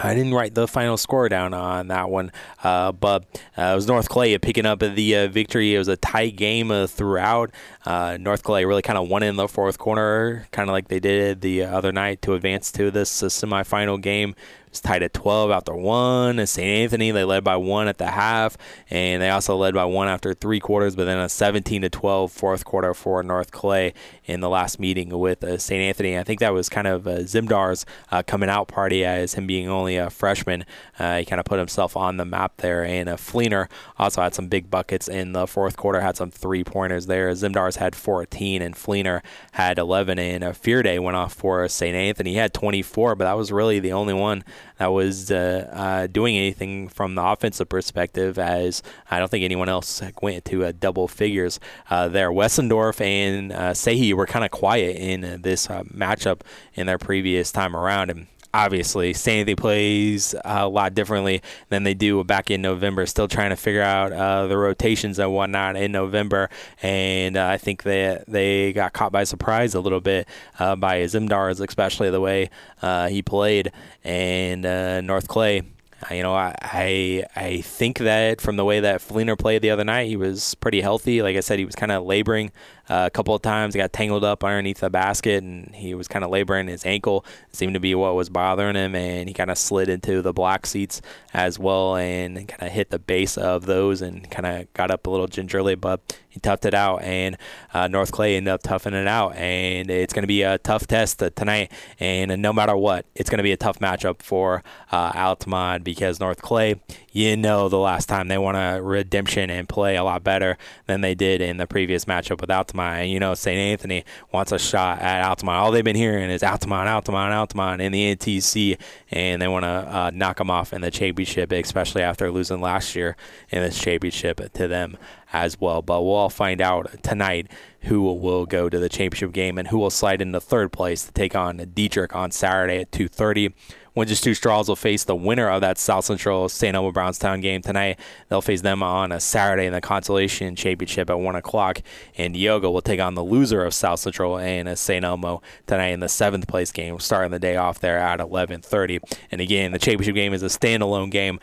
I 0.02 0.14
didn't 0.14 0.34
write 0.34 0.54
the 0.54 0.66
final 0.66 0.96
score 0.96 1.28
down 1.28 1.52
on 1.52 1.88
that 1.88 2.08
one, 2.08 2.32
uh, 2.64 2.92
but 2.92 3.24
uh, 3.58 3.62
it 3.62 3.74
was 3.74 3.86
North 3.86 4.08
Clay 4.08 4.36
picking 4.38 4.64
up 4.64 4.80
the 4.80 5.16
uh, 5.16 5.28
victory. 5.28 5.74
It 5.74 5.78
was 5.78 5.88
a 5.88 5.96
tight 5.96 6.36
game 6.36 6.86
throughout. 6.86 7.50
Uh, 7.84 8.18
North 8.20 8.42
Clay 8.42 8.64
really 8.64 8.82
kind 8.82 8.98
of 8.98 9.08
won 9.08 9.22
in 9.22 9.36
the 9.36 9.48
fourth 9.48 9.78
corner, 9.78 10.46
kind 10.52 10.68
of 10.68 10.72
like 10.72 10.88
they 10.88 11.00
did 11.00 11.40
the 11.40 11.64
other 11.64 11.92
night 11.92 12.20
to 12.22 12.34
advance 12.34 12.70
to 12.72 12.90
this 12.90 13.22
uh, 13.22 13.26
semifinal 13.26 14.00
game. 14.00 14.34
It's 14.70 14.80
tied 14.80 15.02
at 15.02 15.12
12 15.12 15.50
after 15.50 15.74
one. 15.74 16.46
St. 16.46 16.64
Anthony, 16.64 17.10
they 17.10 17.24
led 17.24 17.42
by 17.42 17.56
one 17.56 17.88
at 17.88 17.98
the 17.98 18.06
half, 18.06 18.56
and 18.88 19.20
they 19.20 19.28
also 19.28 19.56
led 19.56 19.74
by 19.74 19.84
one 19.84 20.06
after 20.06 20.32
three 20.32 20.60
quarters, 20.60 20.94
but 20.94 21.06
then 21.06 21.18
a 21.18 21.28
17 21.28 21.82
to 21.82 21.90
12 21.90 22.30
fourth 22.30 22.64
quarter 22.64 22.94
for 22.94 23.20
North 23.24 23.50
Clay 23.50 23.94
in 24.26 24.38
the 24.38 24.48
last 24.48 24.78
meeting 24.78 25.18
with 25.18 25.42
uh, 25.42 25.58
St. 25.58 25.80
Anthony. 25.82 26.16
I 26.16 26.22
think 26.22 26.38
that 26.38 26.52
was 26.52 26.68
kind 26.68 26.86
of 26.86 27.08
uh, 27.08 27.18
Zimdar's 27.18 27.84
uh, 28.12 28.22
coming 28.22 28.48
out 28.48 28.68
party 28.68 29.04
as 29.04 29.34
him 29.34 29.48
being 29.48 29.68
only 29.68 29.96
a 29.96 30.08
freshman. 30.08 30.64
Uh, 31.00 31.18
he 31.18 31.24
kind 31.24 31.40
of 31.40 31.46
put 31.46 31.58
himself 31.58 31.96
on 31.96 32.16
the 32.16 32.24
map 32.24 32.58
there, 32.58 32.84
and 32.84 33.08
uh, 33.08 33.16
Fleener 33.16 33.68
also 33.98 34.22
had 34.22 34.36
some 34.36 34.46
big 34.46 34.70
buckets 34.70 35.08
in 35.08 35.32
the 35.32 35.48
fourth 35.48 35.76
quarter, 35.76 36.00
had 36.00 36.16
some 36.16 36.30
three 36.30 36.62
pointers 36.62 37.06
there. 37.06 37.28
Had 37.76 37.94
14, 37.96 38.62
and 38.62 38.74
Fleener 38.74 39.22
had 39.52 39.78
11, 39.78 40.18
and 40.18 40.44
uh, 40.44 40.52
Fearday 40.52 40.98
went 40.98 41.16
off 41.16 41.32
for 41.32 41.66
St. 41.68 41.94
Anthony. 41.94 42.30
He 42.30 42.36
had 42.36 42.52
24, 42.54 43.14
but 43.16 43.24
that 43.24 43.36
was 43.36 43.52
really 43.52 43.80
the 43.80 43.92
only 43.92 44.14
one 44.14 44.44
that 44.78 44.88
was 44.88 45.30
uh, 45.30 45.68
uh, 45.72 46.06
doing 46.06 46.36
anything 46.36 46.88
from 46.88 47.14
the 47.14 47.22
offensive 47.22 47.68
perspective, 47.68 48.38
as 48.38 48.82
I 49.10 49.18
don't 49.18 49.30
think 49.30 49.44
anyone 49.44 49.68
else 49.68 50.02
went 50.22 50.44
to 50.46 50.64
uh, 50.64 50.72
double 50.78 51.08
figures 51.08 51.60
uh, 51.88 52.08
there. 52.08 52.30
Wessendorf 52.30 53.00
and 53.00 53.52
uh, 53.52 53.72
Sehi 53.72 54.12
were 54.14 54.26
kind 54.26 54.44
of 54.44 54.50
quiet 54.50 54.96
in 54.96 55.42
this 55.42 55.66
matchup 55.66 56.40
in 56.74 56.86
their 56.86 56.98
previous 56.98 57.52
time 57.52 57.76
around, 57.76 58.10
and 58.10 58.26
obviously 58.52 59.12
Sandy 59.12 59.54
plays 59.54 60.34
a 60.44 60.68
lot 60.68 60.94
differently 60.94 61.42
than 61.68 61.84
they 61.84 61.94
do 61.94 62.22
back 62.24 62.50
in 62.50 62.62
November. 62.62 63.06
Still 63.06 63.28
trying 63.28 63.50
to 63.50 63.56
figure 63.56 63.82
out 63.82 64.12
uh, 64.12 64.46
the 64.46 64.56
rotations 64.56 65.18
and 65.18 65.32
whatnot 65.32 65.76
in 65.76 65.92
November, 65.92 66.50
and 66.82 67.36
uh, 67.36 67.46
I 67.46 67.58
think 67.58 67.84
that 67.84 68.26
they 68.26 68.72
got 68.72 68.92
caught 68.92 69.12
by 69.12 69.24
surprise 69.24 69.74
a 69.74 69.80
little 69.80 70.00
bit 70.00 70.28
uh, 70.58 70.76
by 70.76 71.00
Zimdars, 71.02 71.66
especially 71.66 72.10
the 72.10 72.20
way 72.20 72.50
uh, 72.82 73.08
he 73.08 73.22
played, 73.22 73.72
and 74.04 74.66
uh, 74.66 75.00
North 75.00 75.28
Clay. 75.28 75.62
You 76.10 76.22
know, 76.22 76.34
I, 76.34 76.54
I 76.62 77.24
I 77.36 77.60
think 77.60 77.98
that 77.98 78.40
from 78.40 78.56
the 78.56 78.64
way 78.64 78.80
that 78.80 79.02
Fleener 79.02 79.38
played 79.38 79.60
the 79.60 79.68
other 79.68 79.84
night, 79.84 80.08
he 80.08 80.16
was 80.16 80.54
pretty 80.54 80.80
healthy. 80.80 81.20
Like 81.20 81.36
I 81.36 81.40
said, 81.40 81.58
he 81.58 81.66
was 81.66 81.74
kind 81.74 81.92
of 81.92 82.04
laboring 82.04 82.52
uh, 82.90 83.04
a 83.06 83.10
couple 83.10 83.34
of 83.34 83.40
times. 83.40 83.74
He 83.74 83.78
Got 83.80 83.92
tangled 83.92 84.24
up 84.24 84.42
underneath 84.44 84.80
the 84.80 84.90
basket, 84.90 85.42
and 85.42 85.74
he 85.74 85.94
was 85.94 86.08
kind 86.08 86.24
of 86.24 86.30
laboring 86.30 86.66
his 86.66 86.84
ankle. 86.84 87.24
It 87.48 87.56
seemed 87.56 87.74
to 87.74 87.80
be 87.80 87.94
what 87.94 88.16
was 88.16 88.28
bothering 88.28 88.74
him, 88.74 88.94
and 88.94 89.28
he 89.28 89.32
kind 89.32 89.50
of 89.50 89.56
slid 89.56 89.88
into 89.88 90.20
the 90.20 90.32
black 90.32 90.66
seats 90.66 91.00
as 91.32 91.58
well, 91.58 91.96
and 91.96 92.48
kind 92.48 92.62
of 92.62 92.72
hit 92.72 92.90
the 92.90 92.98
base 92.98 93.38
of 93.38 93.66
those, 93.66 94.02
and 94.02 94.28
kind 94.30 94.44
of 94.44 94.74
got 94.74 94.90
up 94.90 95.06
a 95.06 95.10
little 95.10 95.28
gingerly, 95.28 95.76
but 95.76 96.18
he 96.28 96.40
toughed 96.40 96.64
it 96.64 96.74
out, 96.74 97.02
and 97.02 97.36
uh, 97.72 97.88
North 97.88 98.12
Clay 98.12 98.36
ended 98.36 98.52
up 98.52 98.62
toughing 98.62 98.94
it 98.94 99.06
out, 99.06 99.34
and 99.36 99.90
it's 99.90 100.12
going 100.12 100.22
to 100.22 100.28
be 100.28 100.42
a 100.42 100.58
tough 100.58 100.86
test 100.86 101.22
tonight, 101.36 101.70
and 101.98 102.42
no 102.42 102.52
matter 102.52 102.76
what, 102.76 103.06
it's 103.14 103.30
going 103.30 103.38
to 103.38 103.44
be 103.44 103.52
a 103.52 103.56
tough 103.56 103.78
matchup 103.78 104.22
for 104.22 104.62
uh, 104.90 105.12
Altamont 105.14 105.84
because 105.84 106.20
North 106.20 106.42
Clay, 106.42 106.80
you 107.12 107.36
know, 107.36 107.68
the 107.68 107.78
last 107.78 108.08
time 108.08 108.28
they 108.28 108.38
won 108.38 108.56
a 108.56 108.82
redemption 108.82 109.50
and 109.50 109.68
play 109.68 109.96
a 109.96 110.04
lot 110.04 110.22
better 110.24 110.56
than 110.86 111.00
they 111.00 111.14
did 111.14 111.40
in 111.40 111.56
the 111.56 111.66
previous 111.66 112.04
matchup 112.04 112.40
with 112.40 112.50
Altamont. 112.50 112.79
Altamont. 112.80 113.08
You 113.10 113.20
know, 113.20 113.34
St. 113.34 113.58
Anthony 113.58 114.04
wants 114.32 114.52
a 114.52 114.58
shot 114.58 115.00
at 115.00 115.22
Altamont. 115.22 115.58
All 115.58 115.70
they've 115.70 115.84
been 115.84 115.96
hearing 115.96 116.30
is 116.30 116.42
Altamont, 116.42 116.88
Altamont, 116.88 117.32
Altamont 117.32 117.82
in 117.82 117.92
the 117.92 118.16
NTC, 118.16 118.78
and 119.10 119.40
they 119.40 119.48
want 119.48 119.64
to 119.64 119.68
uh, 119.68 120.10
knock 120.12 120.38
them 120.38 120.50
off 120.50 120.72
in 120.72 120.80
the 120.80 120.90
championship, 120.90 121.52
especially 121.52 122.02
after 122.02 122.30
losing 122.30 122.60
last 122.60 122.94
year 122.94 123.16
in 123.50 123.62
this 123.62 123.78
championship 123.78 124.52
to 124.52 124.68
them 124.68 124.96
as 125.32 125.60
well. 125.60 125.82
But 125.82 126.02
we'll 126.02 126.14
all 126.14 126.30
find 126.30 126.60
out 126.60 127.02
tonight 127.02 127.48
who 127.82 128.02
will 128.02 128.46
go 128.46 128.68
to 128.68 128.78
the 128.78 128.88
championship 128.88 129.32
game 129.32 129.58
and 129.58 129.68
who 129.68 129.78
will 129.78 129.90
slide 129.90 130.20
into 130.20 130.40
third 130.40 130.72
place 130.72 131.04
to 131.04 131.12
take 131.12 131.34
on 131.34 131.58
Dieterich 131.58 132.14
on 132.14 132.30
Saturday 132.30 132.80
at 132.80 132.90
2:30. 132.90 133.52
Winchester 133.94 134.34
Straws 134.34 134.68
will 134.68 134.76
face 134.76 135.04
the 135.04 135.16
winner 135.16 135.48
of 135.48 135.60
that 135.62 135.78
South 135.78 136.04
Central 136.04 136.48
St. 136.48 136.74
Elmo 136.74 136.92
Brownstown 136.92 137.40
game 137.40 137.62
tonight. 137.62 137.98
They'll 138.28 138.40
face 138.40 138.60
them 138.60 138.82
on 138.82 139.12
a 139.12 139.20
Saturday 139.20 139.66
in 139.66 139.72
the 139.72 139.80
Consolation 139.80 140.54
Championship 140.56 141.10
at 141.10 141.18
1 141.18 141.34
o'clock. 141.34 141.82
And 142.16 142.34
Neoga 142.34 142.72
will 142.72 142.82
take 142.82 143.00
on 143.00 143.14
the 143.14 143.24
loser 143.24 143.64
of 143.64 143.74
South 143.74 144.00
Central 144.00 144.38
and 144.38 144.78
St. 144.78 145.04
Elmo 145.04 145.42
tonight 145.66 145.88
in 145.88 146.00
the 146.00 146.08
seventh 146.08 146.46
place 146.46 146.72
game, 146.72 146.98
starting 147.00 147.32
the 147.32 147.38
day 147.38 147.56
off 147.56 147.80
there 147.80 147.98
at 147.98 148.20
11:30. 148.20 149.00
And 149.30 149.40
again, 149.40 149.72
the 149.72 149.78
championship 149.78 150.14
game 150.14 150.32
is 150.32 150.42
a 150.42 150.46
standalone 150.46 151.10
game 151.10 151.40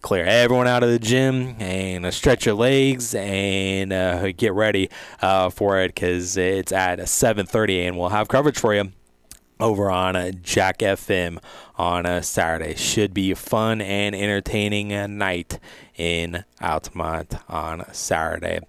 clear 0.00 0.24
everyone 0.24 0.68
out 0.68 0.84
of 0.84 0.90
the 0.90 0.98
gym 0.98 1.56
and 1.58 2.12
stretch 2.14 2.46
your 2.46 2.54
legs 2.54 3.16
and 3.16 3.92
uh, 3.92 4.30
get 4.32 4.52
ready 4.52 4.88
uh, 5.20 5.50
for 5.50 5.80
it 5.80 5.88
because 5.88 6.36
it's 6.36 6.70
at 6.70 7.00
7.30 7.00 7.88
and 7.88 7.98
we'll 7.98 8.08
have 8.08 8.28
coverage 8.28 8.58
for 8.58 8.74
you 8.74 8.92
over 9.60 9.90
on 9.90 10.16
uh, 10.16 10.30
Jack 10.42 10.78
FM 10.78 11.38
on 11.76 12.06
a 12.06 12.22
Saturday. 12.22 12.74
Should 12.74 13.14
be 13.14 13.30
a 13.30 13.36
fun 13.36 13.80
and 13.80 14.14
entertaining 14.14 14.92
uh, 14.92 15.06
night 15.06 15.58
in 15.96 16.44
Altamont 16.62 17.34
on 17.48 17.84
Saturday. 17.92 18.60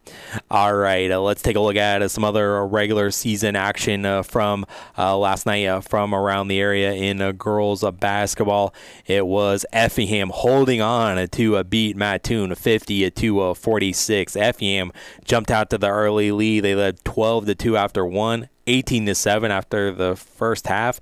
All 0.49 0.75
right, 0.75 1.09
uh, 1.11 1.21
let's 1.21 1.41
take 1.41 1.55
a 1.55 1.59
look 1.59 1.75
at 1.75 2.01
uh, 2.01 2.07
some 2.07 2.23
other 2.23 2.65
regular 2.65 3.11
season 3.11 3.55
action 3.55 4.05
uh, 4.05 4.23
from 4.23 4.65
uh, 4.97 5.17
last 5.17 5.45
night 5.45 5.65
uh, 5.65 5.79
from 5.81 6.13
around 6.13 6.47
the 6.47 6.59
area 6.59 6.91
in 6.93 7.31
girls 7.33 7.83
basketball. 7.99 8.73
It 9.05 9.25
was 9.25 9.65
Effingham 9.71 10.29
holding 10.29 10.81
on 10.81 11.27
to 11.27 11.63
beat 11.63 11.95
Mattoon 11.95 12.53
50 12.55 13.11
to 13.11 13.53
46. 13.53 14.35
Effingham 14.35 14.91
jumped 15.23 15.51
out 15.51 15.69
to 15.69 15.77
the 15.77 15.89
early 15.89 16.31
lead. 16.31 16.61
They 16.61 16.75
led 16.75 17.03
12 17.05 17.45
to 17.45 17.55
2 17.55 17.77
after 17.77 18.05
one. 18.05 18.49
18 18.69 19.07
to 19.07 19.15
7 19.15 19.51
after 19.51 19.91
the 19.91 20.15
first 20.15 20.67
half 20.67 20.99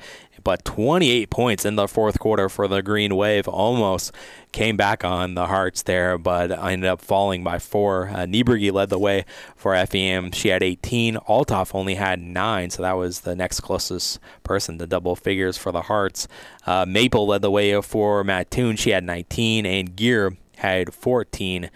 but 0.47 0.63
28 0.63 1.29
points 1.29 1.65
in 1.65 1.75
the 1.75 1.89
fourth 1.89 2.19
quarter 2.19 2.47
for 2.47 2.69
the 2.69 2.81
Green 2.81 3.17
Wave. 3.17 3.49
Almost 3.49 4.13
came 4.53 4.77
back 4.77 5.03
on 5.03 5.35
the 5.35 5.47
Hearts 5.47 5.81
there, 5.81 6.17
but 6.17 6.51
ended 6.51 6.89
up 6.89 7.01
falling 7.01 7.43
by 7.43 7.59
four. 7.59 8.07
Uh, 8.07 8.25
led 8.25 8.89
the 8.89 8.97
way 8.97 9.25
for 9.57 9.75
FEM. 9.75 10.31
She 10.31 10.47
had 10.47 10.63
18. 10.63 11.15
Altoff 11.27 11.75
only 11.75 11.95
had 11.95 12.21
nine, 12.21 12.69
so 12.69 12.81
that 12.81 12.93
was 12.93 13.21
the 13.21 13.35
next 13.35 13.59
closest 13.59 14.19
person 14.43 14.77
to 14.77 14.87
double 14.87 15.17
figures 15.17 15.57
for 15.57 15.73
the 15.73 15.81
Hearts. 15.81 16.29
Uh, 16.65 16.85
Maple 16.87 17.27
led 17.27 17.41
the 17.41 17.51
way 17.51 17.81
for 17.81 18.23
Mattoon. 18.23 18.77
She 18.77 18.91
had 18.91 19.03
19, 19.03 19.65
and 19.65 19.97
Gear 19.97 20.37
had 20.59 20.93
14 20.93 21.69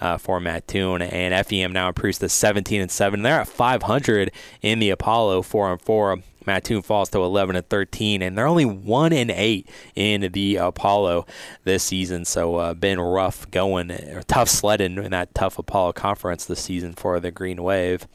uh, 0.00 0.18
for 0.18 0.40
Mattoon, 0.40 1.02
and 1.02 1.46
FEM 1.46 1.72
now 1.72 1.88
improves 1.88 2.18
to 2.18 2.28
17 2.28 2.80
and 2.80 2.90
7. 2.90 3.22
They're 3.22 3.40
at 3.40 3.48
500 3.48 4.30
in 4.62 4.78
the 4.78 4.90
Apollo 4.90 5.42
4 5.42 5.72
and 5.72 5.80
4. 5.80 6.18
Mattoon 6.46 6.80
falls 6.80 7.10
to 7.10 7.18
11 7.18 7.56
and 7.56 7.68
13, 7.68 8.22
and 8.22 8.36
they're 8.36 8.46
only 8.46 8.64
1 8.64 9.12
and 9.12 9.30
8 9.30 9.68
in 9.94 10.32
the 10.32 10.56
Apollo 10.56 11.26
this 11.64 11.84
season. 11.84 12.24
So, 12.24 12.56
uh, 12.56 12.74
been 12.74 13.00
rough 13.00 13.50
going, 13.50 13.92
tough 14.26 14.48
sledding 14.48 14.96
in 14.96 15.10
that 15.10 15.34
tough 15.34 15.58
Apollo 15.58 15.92
conference 15.92 16.46
this 16.46 16.60
season 16.60 16.94
for 16.94 17.20
the 17.20 17.30
Green 17.30 17.62
Wave. 17.62 18.06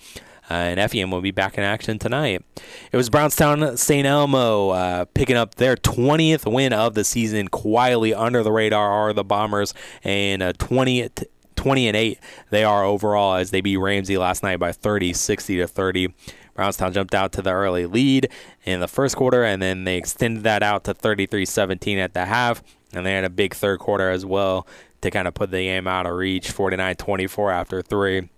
Uh, 0.49 0.55
and 0.55 0.91
FEM 0.91 1.09
will 1.09 1.21
be 1.21 1.31
back 1.31 1.57
in 1.57 1.63
action 1.63 1.97
tonight. 1.97 2.43
It 2.91 2.97
was 2.97 3.09
Brownstown 3.09 3.77
St. 3.77 4.05
Elmo 4.05 4.69
uh, 4.69 5.05
picking 5.13 5.37
up 5.37 5.55
their 5.55 5.77
20th 5.77 6.51
win 6.51 6.73
of 6.73 6.95
the 6.95 7.05
season. 7.05 7.47
Quietly 7.47 8.13
under 8.13 8.43
the 8.43 8.51
radar 8.51 8.91
are 8.91 9.13
the 9.13 9.23
Bombers, 9.23 9.73
and 10.03 10.43
uh, 10.43 10.51
20 10.53 11.09
20 11.55 11.87
and 11.87 11.97
8 11.97 12.19
they 12.49 12.63
are 12.63 12.83
overall 12.83 13.35
as 13.35 13.51
they 13.51 13.61
beat 13.61 13.77
Ramsey 13.77 14.17
last 14.17 14.43
night 14.43 14.57
by 14.57 14.71
30, 14.71 15.13
60 15.13 15.57
to 15.57 15.67
30. 15.67 16.13
Brownstown 16.53 16.93
jumped 16.93 17.15
out 17.15 17.31
to 17.33 17.41
the 17.41 17.51
early 17.51 17.87
lead 17.87 18.29
in 18.63 18.79
the 18.79 18.87
first 18.87 19.15
quarter, 19.15 19.43
and 19.43 19.61
then 19.61 19.85
they 19.85 19.97
extended 19.97 20.43
that 20.43 20.61
out 20.61 20.83
to 20.83 20.93
33 20.93 21.45
17 21.45 21.97
at 21.97 22.13
the 22.13 22.25
half. 22.25 22.63
And 22.93 23.05
they 23.05 23.13
had 23.13 23.23
a 23.23 23.29
big 23.29 23.55
third 23.55 23.79
quarter 23.79 24.11
as 24.11 24.23
well 24.23 24.67
to 25.01 25.09
kind 25.09 25.27
of 25.27 25.33
put 25.33 25.49
the 25.49 25.63
game 25.63 25.87
out 25.87 26.05
of 26.05 26.13
reach 26.13 26.51
49 26.51 26.95
24 26.95 27.51
after 27.51 27.81
three 27.81 28.29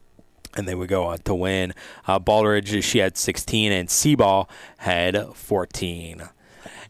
and 0.56 0.68
they 0.68 0.76
would 0.76 0.88
go 0.88 1.06
on 1.06 1.18
to 1.20 1.36
win. 1.36 1.74
Uh, 2.08 2.18
Baldridge, 2.18 2.82
she 2.82 3.00
had 3.00 3.18
16, 3.18 3.74
and 3.74 3.90
Seaball 3.90 4.48
had 4.78 5.34
14 5.36 6.30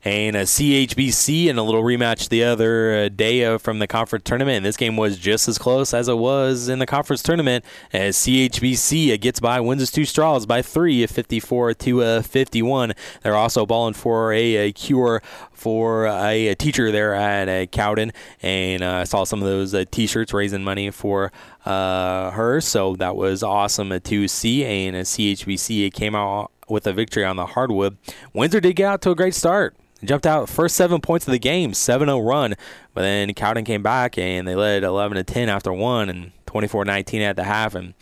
and 0.06 0.36
a 0.36 0.44
CHBC 0.44 1.48
in 1.48 1.58
a 1.58 1.64
little 1.64 1.82
rematch 1.82 2.30
the 2.30 2.44
other 2.44 2.96
uh, 2.96 3.10
day 3.10 3.44
uh, 3.44 3.58
from 3.58 3.80
the 3.80 3.88
conference 3.88 4.24
tournament. 4.24 4.58
And 4.58 4.66
this 4.66 4.78
game 4.78 4.98
was 4.98 5.18
just 5.18 5.48
as 5.48 5.58
close 5.58 5.96
as 5.96 6.08
it 6.08 6.20
was 6.20 6.70
in 6.70 6.78
the 6.78 6.86
conference 6.86 7.24
tournament 7.24 7.66
as 7.92 8.16
CHBC 8.18 9.20
gets 9.20 9.40
by, 9.40 9.60
wins 9.60 9.82
its 9.82 9.92
two 9.92 10.06
straws 10.06 10.46
by 10.46 10.62
three, 10.62 11.06
54 11.08 11.74
to 11.74 12.04
uh, 12.04 12.22
51. 12.22 12.94
They're 13.24 13.36
also 13.36 13.66
balling 13.66 13.96
for 13.96 14.32
a, 14.32 14.56
a 14.56 14.72
cure 14.72 15.24
for 15.52 16.06
a, 16.06 16.50
a, 16.50 16.56
teacher 16.56 16.92
there 16.92 17.16
at 17.16 17.50
uh, 17.50 17.66
Cowden, 17.66 18.12
and 18.42 18.84
uh, 18.84 18.98
I 18.98 19.04
saw 19.06 19.24
some 19.24 19.42
of 19.42 19.48
those 19.48 19.74
uh, 19.74 19.86
T-shirts 19.90 20.34
raising 20.34 20.64
money 20.64 20.92
for 20.92 21.32
uh, 21.66 22.30
her, 22.32 22.62
so 22.62 22.96
that 22.98 23.16
was 23.16 23.42
awesome 23.42 24.00
to 24.00 24.28
see. 24.28 24.64
And 24.64 24.96
a 24.96 25.02
CHBC 25.02 25.92
came 25.94 26.14
out 26.14 26.52
with 26.68 26.86
a 26.86 26.94
victory 26.94 27.24
on 27.24 27.38
the 27.38 27.48
hardwood. 27.48 27.98
Windsor 28.34 28.60
did 28.60 28.76
get 28.76 28.86
out 28.86 29.02
to 29.04 29.12
a 29.12 29.16
great 29.16 29.34
start 29.34 29.76
jumped 30.08 30.26
out 30.26 30.50
first 30.50 30.76
seven 30.76 31.02
points 31.02 31.28
of 31.28 31.32
the 31.32 31.40
game, 31.40 31.72
7-0 31.72 32.28
run. 32.28 32.56
But 32.94 33.02
then 33.02 33.34
Cowden 33.34 33.66
came 33.66 33.84
back 33.84 34.18
and 34.18 34.48
they 34.48 34.56
led 34.56 34.84
11 34.84 35.18
to 35.18 35.24
10 35.24 35.50
after 35.50 35.72
one 35.74 36.10
and 36.10 36.32
24-19 36.46 37.22
at 37.22 37.36
the 37.36 37.44
half, 37.44 37.76
and 37.76 37.94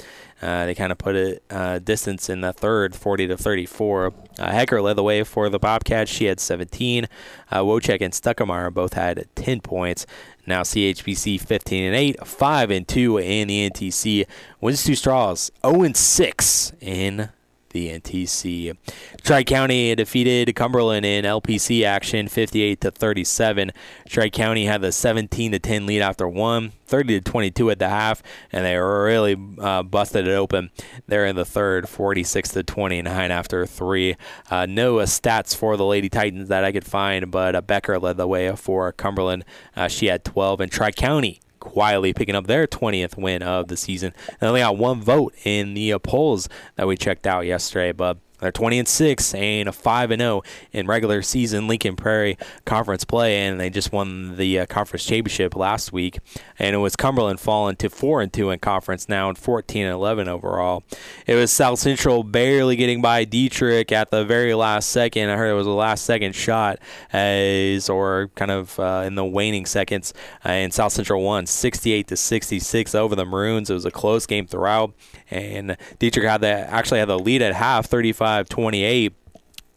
uh, 0.42 0.66
they 0.66 0.76
kind 0.76 0.92
of 0.92 0.98
put 0.98 1.16
it 1.16 1.44
uh, 1.50 1.80
distance 1.80 2.30
in 2.30 2.42
the 2.42 2.54
third, 2.54 2.96
40 2.96 3.28
to 3.28 3.38
34. 3.38 4.14
Uh, 4.38 4.52
Hecker 4.52 4.82
led 4.82 4.96
the 4.96 5.04
way 5.04 5.24
for 5.24 5.50
the 5.50 5.58
Bobcats. 5.58 6.12
She 6.12 6.26
had 6.26 6.40
17. 6.40 7.08
Uh, 7.50 7.60
Wojcik 7.62 8.02
and 8.02 8.14
Stuckemeyer 8.14 8.72
both 8.74 8.94
had 8.94 9.26
10 9.36 9.62
points. 9.62 10.06
Now 10.46 10.62
CHBC 10.62 11.42
15 11.42 11.84
and 11.86 11.96
8, 11.96 12.28
5 12.28 12.72
and 12.72 12.88
2 12.88 13.18
in 13.18 13.48
the 13.48 13.70
NTC. 13.70 14.26
Wins 14.62 14.84
two 14.84 14.96
straws, 14.96 15.52
0 15.66 15.84
and 15.84 15.98
6 15.98 16.74
in 16.82 17.30
the 17.74 17.90
NTC. 18.00 18.78
Tri 19.24 19.44
County 19.44 19.94
defeated 19.96 20.56
Cumberland 20.56 21.06
in 21.06 21.26
LPC 21.26 21.84
action 21.84 22.28
58 22.28 22.82
to 22.82 22.92
37. 22.92 23.72
Tri 24.08 24.30
County 24.30 24.66
had 24.66 24.82
the 24.82 24.92
17 24.92 25.52
to 25.52 25.60
10 25.60 25.86
lead 25.86 26.02
after 26.02 26.28
one. 26.28 26.72
30 26.86 27.22
to 27.22 27.32
22 27.32 27.72
at 27.72 27.80
the 27.80 27.90
half, 27.90 28.22
and 28.52 28.66
they 28.66 28.78
really 28.78 29.36
uh, 29.58 29.82
busted 29.82 30.28
it 30.28 30.32
open 30.32 30.70
there 31.08 31.26
in 31.26 31.36
the 31.36 31.44
third, 31.44 31.90
46 31.90 32.50
to 32.50 32.62
29 32.62 33.32
after 33.32 33.66
three. 33.66 34.16
Uh, 34.52 34.68
no 34.68 35.00
uh, 35.00 35.06
stats 35.06 35.56
for 35.56 35.76
the 35.76 35.86
Lady 35.86 36.08
Titans 36.08 36.50
that 36.50 36.64
I 36.64 36.72
could 36.72 36.86
find, 36.86 37.32
but 37.32 37.56
uh, 37.56 37.62
Becker 37.62 37.98
led 37.98 38.18
the 38.18 38.28
way 38.28 38.56
for 38.56 38.92
Cumberland. 38.92 39.44
Uh, 39.76 39.88
she 39.88 40.06
had 40.06 40.24
12, 40.24 40.62
and 40.62 40.72
Tri 40.72 40.92
County 40.92 41.40
quietly 41.64 42.14
picking 42.14 42.36
up 42.36 42.48
their 42.48 42.68
20th 42.68 43.18
win 43.18 43.42
of 43.42 43.70
the 43.70 43.78
season. 43.78 44.14
They 44.40 44.48
only 44.48 44.60
got 44.60 44.78
one 44.78 45.02
vote 45.02 45.34
in 45.44 45.74
the 45.74 45.98
polls 46.00 46.50
that 46.76 46.88
we 46.88 46.98
checked 46.98 47.26
out 47.26 47.46
yesterday, 47.46 47.94
but 47.94 48.18
they're 48.40 48.52
20 48.52 48.80
and 48.80 48.88
6 48.88 49.34
and 49.36 49.70
a 49.70 49.72
5 49.72 50.12
and 50.12 50.22
0 50.22 50.44
in 50.72 50.86
regular 50.86 51.22
season 51.22 51.68
Lincoln 51.68 51.96
Prairie 51.96 52.38
Conference 52.66 53.06
play, 53.06 53.38
and 53.40 53.60
they 53.60 53.70
just 53.70 53.92
won 53.92 54.36
the 54.36 54.60
uh, 54.60 54.66
conference 54.66 55.06
championship 55.06 55.56
last 55.56 55.94
week. 55.94 56.20
And 56.60 56.76
it 56.76 56.80
was 56.80 56.96
Cumberland 56.96 57.40
falling 57.40 57.78
to 57.78 57.90
4 57.90 58.22
and 58.22 58.34
2 58.34 58.52
in 58.52 58.60
conference 58.60 59.08
now 59.08 59.30
and 59.30 59.38
14 59.38 59.86
and 59.86 59.94
11 59.94 60.28
overall. 60.28 60.84
It 61.26 61.36
was 61.36 61.52
South 61.52 61.80
Central 61.80 62.24
barely 62.24 62.76
getting 62.76 63.02
by 63.02 63.26
Dieterich 63.26 63.92
at 63.92 64.12
the 64.12 64.26
very 64.26 64.54
last 64.54 64.90
second. 64.90 65.30
I 65.30 65.38
heard 65.38 65.50
it 65.50 65.56
was 65.56 65.68
a 65.68 65.72
last 65.72 66.04
second 66.04 66.36
shot 66.36 66.80
as 67.14 67.90
or 67.90 68.30
kind 68.36 68.52
of 68.52 68.78
uh, 68.80 69.04
in 69.06 69.16
the 69.16 69.26
waning 69.26 69.66
seconds. 69.66 70.14
Uh, 70.44 70.50
and 70.50 70.74
South 70.74 70.92
Central 70.92 71.22
won 71.22 71.46
68 71.46 72.08
to 72.08 72.18
66 72.18 72.96
over 72.96 73.16
the 73.16 73.26
Maroons. 73.26 73.70
It 73.70 73.74
was 73.74 73.86
a 73.86 73.92
close 73.92 74.26
game 74.26 74.48
throughout, 74.48 74.94
and 75.32 75.78
Dieterich 76.00 76.28
had 76.28 76.42
the 76.42 76.48
actually 76.48 77.00
had 77.00 77.10
the 77.10 77.20
lead 77.20 77.42
at 77.42 77.54
half, 77.54 77.86
35 77.86 78.33
28 78.42 79.14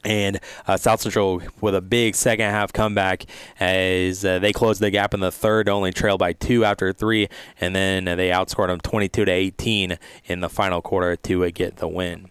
and 0.06 0.40
uh, 0.66 0.76
South 0.76 1.00
Central 1.00 1.42
with 1.60 1.74
a 1.74 1.80
big 1.80 2.14
second 2.14 2.50
half 2.50 2.72
comeback 2.72 3.26
as 3.58 4.24
uh, 4.24 4.38
they 4.38 4.52
closed 4.52 4.80
the 4.80 4.90
gap 4.90 5.12
in 5.12 5.20
the 5.20 5.32
third, 5.32 5.68
only 5.68 5.92
trailed 5.92 6.20
by 6.20 6.32
two 6.32 6.64
after 6.64 6.92
three, 6.92 7.28
and 7.60 7.74
then 7.74 8.04
they 8.04 8.30
outscored 8.30 8.68
them 8.68 8.80
22 8.80 9.24
to 9.24 9.30
18 9.30 9.98
in 10.26 10.40
the 10.40 10.48
final 10.48 10.80
quarter 10.80 11.16
to 11.16 11.44
uh, 11.44 11.50
get 11.52 11.76
the 11.76 11.88
win. 11.88 12.30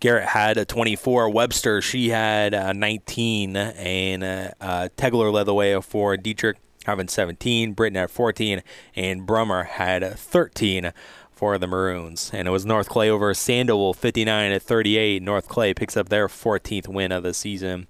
Garrett 0.00 0.28
had 0.28 0.58
a 0.58 0.64
24. 0.64 1.30
Webster, 1.30 1.80
she 1.80 2.10
had 2.10 2.54
uh, 2.54 2.72
19. 2.72 3.56
And 3.56 4.22
uh, 4.22 4.50
uh, 4.60 4.88
Tegler 4.96 5.32
led 5.32 5.44
the 5.44 5.54
way 5.54 5.80
for 5.80 6.16
Dieterich, 6.16 6.56
having 6.84 7.08
17. 7.08 7.72
Britton 7.72 7.96
had 7.96 8.10
14. 8.10 8.62
And 8.94 9.26
Brummer 9.26 9.66
had 9.66 10.18
13 10.18 10.92
for 11.36 11.58
the 11.58 11.66
Maroons. 11.66 12.30
And 12.32 12.48
it 12.48 12.50
was 12.50 12.64
North 12.64 12.88
Clay 12.88 13.10
over 13.10 13.32
Sandoval 13.34 13.94
59 13.94 14.52
at 14.52 14.62
38. 14.62 15.22
North 15.22 15.48
Clay 15.48 15.74
picks 15.74 15.96
up 15.96 16.08
their 16.08 16.26
14th 16.26 16.88
win 16.88 17.12
of 17.12 17.22
the 17.22 17.34
season. 17.34 17.86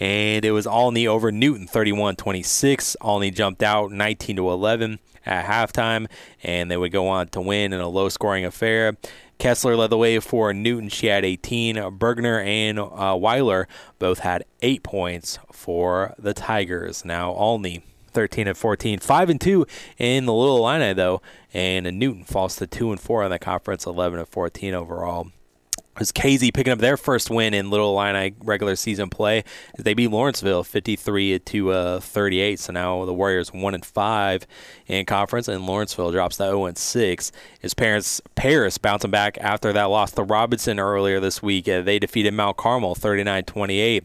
And 0.00 0.44
it 0.44 0.50
was 0.50 0.66
Olney 0.66 1.06
over 1.06 1.30
Newton 1.30 1.66
31 1.66 2.16
26. 2.16 2.96
Olney 3.02 3.30
jumped 3.30 3.62
out 3.62 3.92
19 3.92 4.36
to 4.36 4.50
11 4.50 4.98
at 5.24 5.44
halftime, 5.44 6.06
and 6.42 6.70
they 6.70 6.76
would 6.76 6.92
go 6.92 7.08
on 7.08 7.28
to 7.28 7.40
win 7.40 7.72
in 7.72 7.80
a 7.80 7.88
low 7.88 8.08
scoring 8.08 8.44
affair. 8.44 8.96
Kessler 9.38 9.76
led 9.76 9.90
the 9.90 9.98
way 9.98 10.18
for 10.18 10.54
Newton. 10.54 10.88
She 10.88 11.08
had 11.08 11.24
18. 11.24 11.76
Bergner 11.98 12.44
and 12.44 12.78
uh, 12.78 13.16
Weiler 13.18 13.68
both 13.98 14.20
had 14.20 14.44
eight 14.62 14.82
points 14.82 15.38
for 15.52 16.14
the 16.18 16.32
Tigers. 16.32 17.04
Now, 17.04 17.32
Olney 17.32 17.84
13 18.16 18.48
and 18.48 18.56
14, 18.56 18.98
5 18.98 19.28
and 19.28 19.38
2 19.38 19.66
in 19.98 20.24
the 20.24 20.32
Little 20.32 20.56
Illini 20.56 20.94
though, 20.94 21.20
and 21.52 21.98
Newton 21.98 22.24
falls 22.24 22.56
to 22.56 22.66
2 22.66 22.92
and 22.92 22.98
4 22.98 23.24
on 23.24 23.30
the 23.30 23.38
conference, 23.38 23.84
11 23.84 24.18
and 24.18 24.26
14 24.26 24.72
overall. 24.72 25.28
Was 25.98 26.12
Casey 26.12 26.50
picking 26.50 26.72
up 26.72 26.78
their 26.78 26.96
first 26.96 27.28
win 27.28 27.52
in 27.52 27.68
Little 27.68 27.98
Illini 27.98 28.34
regular 28.40 28.74
season 28.74 29.10
play 29.10 29.44
they 29.78 29.92
beat 29.92 30.10
Lawrenceville 30.10 30.62
53 30.62 31.38
to 31.38 31.70
uh, 31.70 32.00
38. 32.00 32.58
So 32.58 32.72
now 32.72 33.04
the 33.04 33.14
Warriors 33.14 33.52
one 33.52 33.74
and 33.74 33.84
five 33.84 34.46
in 34.86 35.04
conference, 35.04 35.48
and 35.48 35.66
Lawrenceville 35.66 36.12
drops 36.12 36.38
to 36.38 36.44
0 36.44 36.66
and 36.66 36.78
six. 36.78 37.32
His 37.60 37.74
parents 37.74 38.22
Paris 38.34 38.78
bouncing 38.78 39.10
back 39.10 39.36
after 39.40 39.72
that 39.74 39.84
loss 39.84 40.12
to 40.12 40.22
Robinson 40.22 40.78
earlier 40.78 41.20
this 41.20 41.42
week. 41.42 41.68
Uh, 41.68 41.82
they 41.82 41.98
defeated 41.98 42.32
Mount 42.32 42.56
Carmel 42.56 42.94
39-28. 42.94 44.04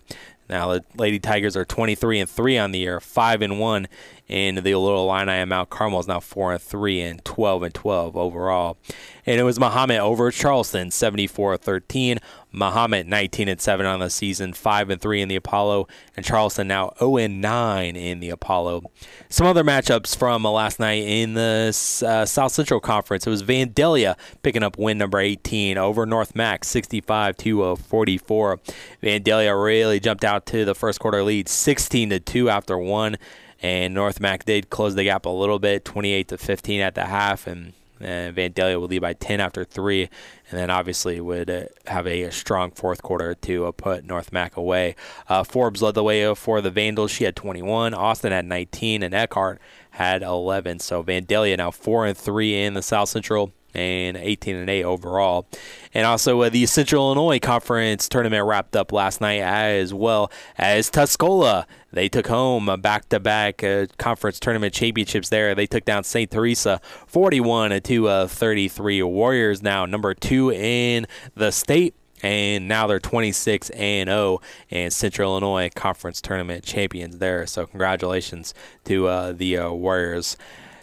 Now 0.51 0.73
the 0.73 0.83
Lady 0.97 1.17
Tigers 1.17 1.55
are 1.55 1.63
23 1.63 2.19
and 2.19 2.29
3 2.29 2.57
on 2.57 2.71
the 2.73 2.79
year, 2.79 2.99
5 2.99 3.41
and 3.41 3.57
1 3.59 3.87
in 4.31 4.55
the 4.55 4.75
Little 4.75 5.09
Illini, 5.09 5.31
and 5.31 5.49
Mount 5.49 5.69
Carmel 5.69 5.99
is 5.99 6.07
now 6.07 6.19
four 6.19 6.53
and 6.53 6.61
three 6.61 7.01
and 7.01 7.23
12 7.25 7.63
and 7.63 7.73
12 7.73 8.15
overall. 8.15 8.77
And 9.25 9.39
it 9.39 9.43
was 9.43 9.59
Mahomet 9.59 9.99
over 9.99 10.31
Charleston, 10.31 10.89
74-13. 10.89 12.19
Mahomet 12.53 13.07
19 13.07 13.47
and 13.47 13.61
7 13.61 13.85
on 13.85 13.99
the 13.99 14.09
season, 14.09 14.53
5 14.53 14.89
and 14.89 15.01
3 15.01 15.21
in 15.21 15.29
the 15.29 15.35
Apollo, 15.37 15.87
and 16.17 16.25
Charleston 16.25 16.67
now 16.67 16.91
0 16.99 17.17
and 17.17 17.41
9 17.41 17.95
in 17.95 18.19
the 18.19 18.29
Apollo. 18.29 18.83
Some 19.29 19.47
other 19.47 19.63
matchups 19.63 20.15
from 20.15 20.43
last 20.43 20.79
night 20.79 21.03
in 21.03 21.33
the 21.33 21.67
uh, 22.05 22.25
South 22.25 22.51
Central 22.51 22.79
Conference. 22.79 23.25
It 23.25 23.29
was 23.29 23.43
Vandalia 23.43 24.17
picking 24.43 24.63
up 24.63 24.77
win 24.77 24.97
number 24.97 25.19
18 25.19 25.77
over 25.77 26.05
North 26.05 26.35
Mac, 26.35 26.65
65 26.65 27.37
to 27.37 27.75
44. 27.77 28.59
Vandalia 29.01 29.63
really 29.63 29.99
jumped 29.99 30.25
out 30.25 30.45
to 30.47 30.65
the 30.65 30.75
first 30.75 30.99
quarter 30.99 31.23
lead, 31.23 31.47
16 31.47 32.09
to 32.09 32.19
2 32.19 32.49
after 32.49 32.77
one, 32.77 33.17
and 33.61 33.93
North 33.93 34.19
Mac 34.19 34.45
did 34.45 34.69
close 34.69 34.95
the 34.95 35.03
gap 35.03 35.25
a 35.25 35.29
little 35.29 35.59
bit, 35.59 35.85
28 35.85 36.27
to 36.29 36.37
15 36.37 36.81
at 36.81 36.95
the 36.95 37.05
half, 37.05 37.47
and 37.47 37.73
and 38.03 38.35
Vandalia 38.35 38.79
would 38.79 38.89
lead 38.89 39.01
by 39.01 39.13
10 39.13 39.39
after 39.39 39.63
three, 39.63 40.09
and 40.49 40.59
then 40.59 40.69
obviously 40.69 41.21
would 41.21 41.49
uh, 41.49 41.63
have 41.85 42.07
a, 42.07 42.23
a, 42.23 42.31
strong 42.31 42.71
fourth 42.71 43.01
quarter 43.03 43.35
to 43.35 43.67
uh, 43.67 43.71
put 43.71 44.05
North 44.05 44.31
Mac 44.31 44.57
away. 44.57 44.95
Uh, 45.29 45.43
Forbes 45.43 45.81
led 45.81 45.93
the 45.93 46.03
way 46.03 46.33
for 46.35 46.61
the 46.61 46.71
Vandals. 46.71 47.11
She 47.11 47.25
had 47.25 47.35
21. 47.35 47.93
Austin 47.93 48.31
had 48.31 48.45
19, 48.45 49.03
and 49.03 49.13
Eckhart 49.13 49.61
had 49.91 50.23
11. 50.23 50.79
So 50.79 51.03
Vandalia 51.03 51.57
now 51.57 51.71
four 51.71 52.05
and 52.05 52.17
three 52.17 52.63
in 52.63 52.73
the 52.73 52.81
South 52.81 53.09
Central 53.09 53.53
and 53.73 54.17
18 54.17 54.55
and 54.55 54.69
8 54.69 54.83
overall. 54.83 55.47
And 55.93 56.05
also, 56.05 56.41
uh, 56.41 56.49
the 56.49 56.65
Central 56.65 57.05
Illinois 57.05 57.39
Conference 57.39 58.07
tournament 58.07 58.45
wrapped 58.45 58.75
up 58.75 58.91
last 58.91 59.21
night 59.21 59.39
as 59.39 59.93
well 59.93 60.31
as 60.57 60.89
Tuscola. 60.89 61.65
They 61.93 62.07
took 62.07 62.27
home 62.27 62.69
a 62.69 62.77
back-to-back 62.77 63.63
uh, 63.63 63.87
conference 63.97 64.39
tournament 64.39 64.73
championships 64.73 65.27
there. 65.27 65.53
They 65.53 65.67
took 65.67 65.83
down 65.83 66.05
St. 66.05 66.31
Teresa 66.31 66.79
41 67.07 67.81
to 67.81 68.07
uh, 68.07 68.27
33. 68.27 69.03
Warriors 69.03 69.61
now 69.61 69.85
number 69.85 70.13
two 70.13 70.51
in 70.51 71.05
the 71.35 71.51
state 71.51 71.93
and 72.23 72.67
now 72.67 72.87
they're 72.87 72.99
26 72.99 73.69
and 73.71 74.07
0 74.07 74.41
and 74.69 74.93
Central 74.93 75.31
Illinois 75.31 75.69
Conference 75.73 76.21
Tournament 76.21 76.63
champions 76.63 77.17
there. 77.17 77.45
So 77.47 77.65
congratulations 77.65 78.53
to 78.85 79.07
uh, 79.07 79.31
the 79.33 79.57
uh, 79.57 79.71
Warriors. 79.71 80.37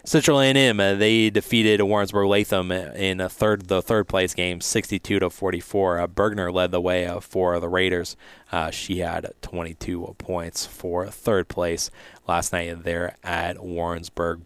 Central 0.09 0.41
A&M 0.41 0.79
uh, 0.79 0.95
they 0.95 1.29
defeated 1.29 1.83
Warrensburg 1.83 2.29
Latham 2.29 2.71
in 2.71 3.21
a 3.21 3.29
third 3.29 3.67
the 3.67 3.79
third 3.79 4.07
place 4.07 4.33
game, 4.33 4.59
62 4.59 5.19
to 5.19 5.29
44. 5.29 5.99
Uh, 5.99 6.07
Bergner 6.07 6.51
led 6.51 6.71
the 6.71 6.81
way 6.81 7.05
uh, 7.05 7.19
for 7.19 7.59
the 7.59 7.69
Raiders. 7.69 8.17
Uh, 8.51 8.71
she 8.71 9.01
had 9.01 9.31
22 9.43 10.15
points 10.17 10.65
for 10.65 11.05
third 11.05 11.47
place 11.47 11.91
last 12.27 12.51
night 12.51 12.83
there 12.83 13.17
at 13.23 13.63
Warrensburg. 13.63 14.41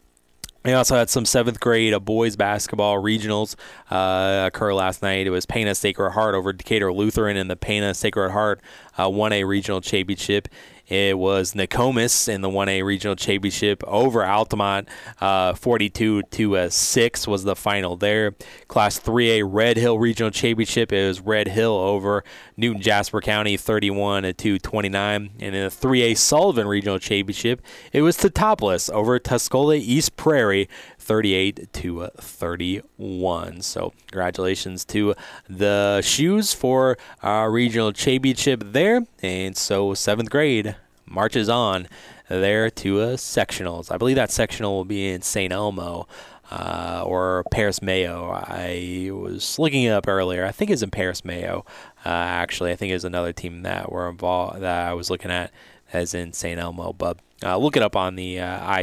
We 0.65 0.71
also 0.71 0.95
had 0.95 1.09
some 1.09 1.25
seventh 1.25 1.59
grade 1.59 1.93
uh, 1.93 1.99
boys 1.99 2.37
basketball 2.37 3.01
regionals 3.01 3.55
uh, 3.91 4.45
occur 4.47 4.73
last 4.73 5.01
night. 5.01 5.27
It 5.27 5.29
was 5.29 5.45
Pana 5.45 5.75
Sacred 5.75 6.11
Heart 6.11 6.35
over 6.35 6.53
Decatur 6.53 6.93
Lutheran, 6.93 7.35
and 7.35 7.49
the 7.49 7.57
Pana 7.57 7.93
Sacred 7.93 8.31
Heart 8.31 8.61
uh, 8.97 9.09
won 9.09 9.33
a 9.33 9.43
regional 9.43 9.81
championship. 9.81 10.47
It 10.87 11.17
was 11.17 11.53
Nokomis 11.53 12.27
in 12.27 12.41
the 12.41 12.49
1A 12.49 12.83
regional 12.83 13.15
championship 13.15 13.83
over 13.85 14.25
Altamont. 14.25 14.89
Uh, 15.21 15.53
42 15.53 16.23
to 16.23 16.57
uh, 16.57 16.69
6 16.69 17.27
was 17.27 17.43
the 17.43 17.55
final 17.55 17.95
there. 17.95 18.35
Class 18.67 18.99
3A 18.99 19.43
Red 19.45 19.77
Hill 19.77 19.97
regional 19.97 20.31
championship. 20.31 20.91
It 20.91 21.07
was 21.07 21.21
Red 21.21 21.47
Hill 21.47 21.73
over 21.73 22.23
Newton 22.57 22.81
Jasper 22.81 23.21
County 23.21 23.57
31 23.57 24.33
to 24.33 24.59
29. 24.59 25.29
And 25.39 25.55
in 25.55 25.63
the 25.63 25.69
3A 25.69 26.17
Sullivan 26.17 26.67
regional 26.67 26.99
championship, 26.99 27.61
it 27.91 28.01
was 28.01 28.17
Teutopolis 28.17 28.89
over 28.91 29.19
Tuscola 29.19 29.77
East 29.77 30.15
Prairie 30.15 30.69
38 30.99 31.73
to 31.73 32.03
uh, 32.03 32.09
31. 32.17 33.61
So, 33.61 33.93
congratulations 34.07 34.85
to 34.85 35.15
the 35.49 36.01
Shoes 36.01 36.53
for 36.53 36.97
our 37.21 37.51
regional 37.51 37.91
championship 37.91 38.63
there. 38.65 39.01
And 39.21 39.57
so, 39.57 39.93
seventh 39.93 40.29
grade 40.29 40.75
marches 41.05 41.49
on 41.49 41.87
there 42.29 42.69
to 42.69 43.01
a 43.01 43.07
sectionals. 43.13 43.91
I 43.91 43.97
believe 43.97 44.15
that 44.15 44.31
sectional 44.31 44.75
will 44.75 44.85
be 44.85 45.09
in 45.09 45.21
St. 45.21 45.51
Elmo. 45.51 46.07
Uh, 46.51 47.03
or 47.05 47.43
Paris 47.51 47.81
Mayo. 47.81 48.29
I 48.31 49.09
was 49.11 49.57
looking 49.57 49.83
it 49.83 49.89
up 49.89 50.07
earlier. 50.07 50.45
I 50.45 50.51
think 50.51 50.69
it's 50.69 50.81
in 50.83 50.91
Paris 50.91 51.25
Mayo. 51.25 51.65
Uh, 52.05 52.09
actually, 52.09 52.71
I 52.71 52.75
think 52.75 52.93
it's 52.93 53.05
another 53.05 53.33
team 53.33 53.63
that 53.63 53.91
were 53.91 54.09
involved 54.09 54.61
that 54.61 54.87
I 54.87 54.93
was 54.93 55.09
looking 55.09 55.31
at 55.31 55.51
as 55.93 56.13
in 56.13 56.33
St. 56.33 56.59
Elmo. 56.59 56.93
But 56.93 57.17
uh, 57.43 57.57
look 57.57 57.77
it 57.77 57.83
up 57.83 57.95
on 57.95 58.15
the 58.15 58.39
uh, 58.39 58.79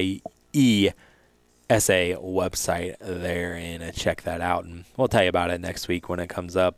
IE 0.53 0.91
SA 1.71 2.19
website 2.19 2.97
there 3.01 3.55
and 3.55 3.83
uh, 3.83 3.93
check 3.93 4.23
that 4.23 4.41
out. 4.41 4.65
And 4.65 4.85
we'll 4.97 5.09
tell 5.09 5.23
you 5.23 5.29
about 5.29 5.51
it 5.51 5.61
next 5.61 5.87
week 5.87 6.09
when 6.09 6.19
it 6.19 6.29
comes 6.29 6.57
up. 6.57 6.77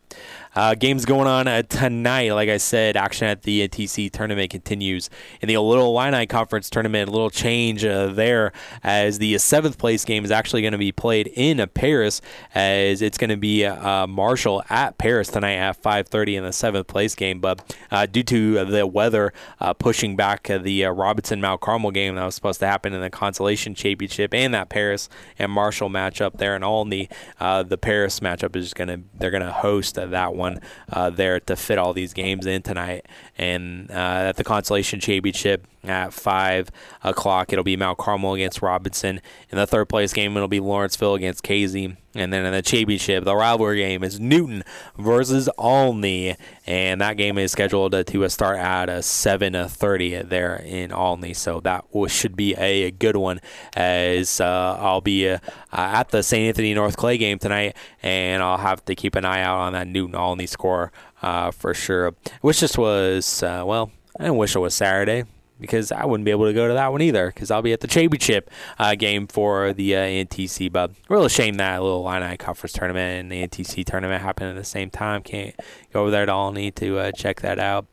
Uh, 0.55 0.75
games 0.75 1.07
going 1.07 1.27
on 1.27 1.49
uh, 1.49 1.63
tonight. 1.63 2.31
Like 2.33 2.51
I 2.51 2.59
said, 2.59 2.95
action 2.95 3.27
at 3.27 3.43
the 3.43 3.67
NTC 3.67 4.11
tournament 4.11 4.51
continues. 4.51 5.09
In 5.41 5.49
the 5.49 5.57
Little 5.57 5.87
Illini 5.87 6.27
Conference 6.27 6.69
tournament, 6.69 7.09
a 7.09 7.13
little 7.13 7.31
change 7.31 7.87
uh, 7.87 8.09
there 8.09 8.53
as 8.83 9.19
the 9.19 9.39
seventh 9.39 9.79
place 9.79 10.05
game 10.05 10.27
is 10.27 10.31
actually 10.31 10.61
going 10.61 10.73
to 10.73 10.79
be 10.79 10.93
played 10.93 11.29
in 11.29 11.67
Paris 11.73 12.21
as 12.55 13.01
it's 13.01 13.17
going 13.17 13.31
to 13.31 13.39
be 13.39 13.65
uh, 13.65 14.07
Marshall 14.07 14.63
at 14.69 14.99
Paris 14.99 15.29
tonight 15.29 15.55
at 15.55 15.83
5.30 15.83 16.37
in 16.37 16.45
the 16.45 16.53
seventh 16.53 16.87
place 16.87 17.15
game. 17.15 17.41
But 17.41 17.75
uh, 17.91 18.05
due 18.05 18.23
to 18.25 18.67
the 18.67 18.87
weather 18.87 19.33
pushing 19.79 20.17
back 20.17 20.49
the 20.49 20.85
Robinson 20.85 21.41
Mount 21.41 21.63
Carmel 21.63 21.93
game 21.93 22.15
that 22.17 22.25
was 22.25 22.35
supposed 22.35 22.61
to 22.61 22.67
happen 22.67 22.93
in 22.93 23.01
the 23.01 23.11
Consolation 23.11 23.75
Championship 23.75 24.35
and 24.35 24.53
that 24.53 24.69
Paris 24.69 25.09
and 25.39 25.51
Marshall 25.51 25.89
matchup 25.89 26.37
there 26.37 26.55
in 26.55 26.63
Olney, 26.63 27.09
the 27.39 27.79
Paris 27.81 28.21
matchup 28.21 28.55
is 28.55 28.75
going 28.75 28.89
to, 28.89 29.01
they're 29.15 29.31
going 29.31 29.43
to 29.43 29.53
host 29.53 29.95
that 29.95 30.35
one 30.35 30.42
one 30.43 30.61
uh, 30.93 31.09
there 31.11 31.41
to 31.41 31.55
fit 31.57 31.79
all 31.79 31.93
these 31.93 32.13
games 32.13 32.45
in 32.47 32.63
tonight. 32.63 33.07
And 33.39 33.91
uh, 33.91 34.31
at 34.31 34.37
the 34.37 34.45
Consolation 34.45 35.01
Championship 35.01 35.67
at 35.85 36.13
5 36.13 36.71
o'clock, 37.03 37.53
it'll 37.53 37.65
be 37.65 37.77
Mount 37.77 37.99
Carmel 37.99 38.35
against 38.35 38.63
Robinson. 38.63 39.21
In 39.51 39.59
the 39.59 39.67
third 39.67 39.89
place 39.89 40.13
game, 40.13 40.37
it'll 40.37 40.49
be 40.49 40.61
Lawrenceville 40.61 41.15
against 41.15 41.43
Casey. 41.43 41.97
And 42.15 42.33
then 42.33 42.45
in 42.45 42.53
the 42.53 42.61
championship, 42.61 43.25
the 43.25 43.35
rivalry 43.35 43.79
game 43.79 44.05
is 44.05 44.21
Newton 44.21 44.65
versus 44.99 45.49
Olney, 45.57 46.37
and 46.67 47.01
that 47.01 47.17
game 47.17 47.39
is 47.39 47.53
scheduled 47.53 47.93
to 47.93 48.29
start 48.29 48.59
at 48.59 48.91
7:30 48.91 50.29
there 50.29 50.57
in 50.57 50.93
Olney. 50.93 51.33
So 51.33 51.61
that 51.61 51.87
should 52.09 52.37
be 52.37 52.55
a 52.55 52.91
good 52.91 53.17
one, 53.17 53.41
as 53.75 54.43
uh, 54.43 54.77
I'll 54.79 55.01
be 55.01 55.27
uh, 55.31 55.39
at 55.73 56.11
the 56.11 56.23
St. 56.23 56.49
Anthony 56.49 56.75
North 56.75 56.99
Clay 56.99 57.17
game 57.17 57.39
tonight, 57.39 57.77
and 58.03 58.43
I'll 58.43 58.59
have 58.59 58.85
to 58.85 58.95
keep 58.95 59.15
an 59.15 59.25
eye 59.25 59.41
out 59.41 59.57
on 59.61 59.73
that 59.73 59.87
Newton 59.87 60.15
Olney 60.15 60.47
score 60.47 60.93
uh, 61.23 61.51
for 61.51 61.73
sure. 61.73 62.15
Which 62.43 62.61
just 62.61 62.77
was 62.77 63.43
uh, 63.43 63.63
well, 63.65 63.91
I 64.21 64.31
wish 64.31 64.55
it 64.55 64.59
was 64.59 64.75
Saturday 64.75 65.25
because 65.61 65.93
I 65.93 66.05
wouldn't 66.05 66.25
be 66.25 66.31
able 66.31 66.47
to 66.47 66.53
go 66.53 66.69
to 66.69 66.75
that 66.75 66.93
one 66.93 67.03
either 67.03 67.29
because 67.29 67.51
I'll 67.51 67.63
be 67.63 67.73
at 67.73 67.81
the 67.81 67.87
championship 67.87 68.51
uh, 68.79 68.95
game 68.95 69.27
for 69.27 69.73
the 69.73 69.97
uh, 69.97 70.01
NTC. 70.01 70.71
But 70.73 70.93
real 71.09 71.29
shame 71.29 71.55
that 71.55 71.83
little 71.83 72.07
Illini 72.07 72.37
Conference 72.37 72.73
tournament 72.73 73.21
and 73.21 73.33
the 73.33 73.47
NTC 73.47 73.85
tournament 73.85 74.23
happened 74.23 74.51
at 74.51 74.57
the 74.57 74.65
same 74.65 74.91
time. 74.91 75.23
Can't 75.23 75.55
go 75.93 76.03
over 76.03 76.11
there 76.11 76.27
to 76.27 76.43
Need 76.53 76.77
to 76.77 76.99
uh, 76.99 77.13
check 77.13 77.41
that 77.43 77.59
out. 77.59 77.87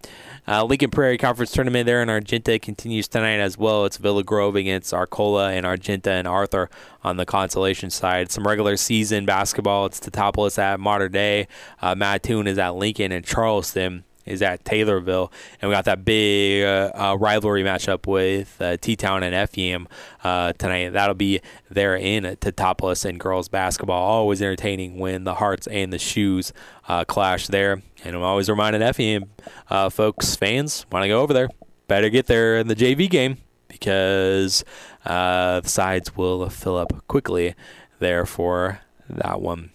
Uh, 0.47 0.63
Lincoln 0.63 0.89
Prairie 0.89 1.19
Conference 1.19 1.51
tournament 1.51 1.85
there 1.85 2.01
in 2.01 2.09
Argenta 2.09 2.57
continues 2.57 3.07
tonight 3.07 3.39
as 3.39 3.57
well. 3.57 3.85
It's 3.85 3.97
Villa 3.97 4.23
Grove 4.23 4.55
against 4.55 4.91
Arcola 4.93 5.51
and 5.51 5.65
Argenta 5.65 6.11
and 6.11 6.27
Arthur 6.27 6.69
on 7.03 7.17
the 7.17 7.25
consolation 7.25 7.91
side. 7.91 8.31
Some 8.31 8.47
regular 8.47 8.75
season 8.75 9.25
basketball. 9.25 9.85
It's 9.85 9.99
Teutopolis 9.99 10.57
at 10.57 10.79
Modern 10.79 11.11
Day. 11.11 11.47
Uh, 11.81 11.93
Mattoon 11.93 12.47
is 12.47 12.57
at 12.57 12.69
Lincoln 12.69 13.11
and 13.11 13.23
Charleston 13.23 14.03
is 14.29 14.41
at 14.41 14.63
Taylorville, 14.63 15.31
and 15.61 15.69
we 15.69 15.75
got 15.75 15.85
that 15.85 16.05
big 16.05 16.63
uh, 16.63 16.91
uh, 16.93 17.17
rivalry 17.19 17.63
matchup 17.63 18.07
with 18.07 18.55
uh, 18.61 18.77
T 18.77 18.95
Town 18.95 19.23
and 19.23 19.49
FEM 19.49 19.87
uh, 20.23 20.53
tonight. 20.53 20.89
That'll 20.89 21.15
be 21.15 21.41
there 21.69 21.95
in 21.95 22.23
Teutopolis 22.23 23.05
and 23.05 23.19
girls 23.19 23.49
basketball. 23.49 24.01
Always 24.01 24.41
entertaining 24.41 24.99
when 24.99 25.23
the 25.23 25.35
Hearts 25.35 25.67
and 25.67 25.91
the 25.91 25.99
Shoes 25.99 26.53
uh, 26.87 27.03
clash 27.05 27.47
there. 27.47 27.81
And 28.03 28.15
I'm 28.15 28.21
always 28.21 28.49
reminding 28.49 28.81
FEM 28.93 29.25
uh, 29.69 29.89
folks, 29.89 30.35
fans, 30.35 30.85
want 30.91 31.03
to 31.03 31.09
go 31.09 31.21
over 31.21 31.33
there, 31.33 31.49
better 31.87 32.09
get 32.09 32.27
there 32.27 32.57
in 32.57 32.67
the 32.67 32.75
JV 32.75 33.09
game 33.09 33.37
because 33.67 34.63
the 35.03 35.61
sides 35.65 36.15
will 36.15 36.49
fill 36.49 36.77
up 36.77 37.07
quickly 37.07 37.55
there 37.99 38.25
for 38.25 38.79
that 39.09 39.41
one. 39.41 39.71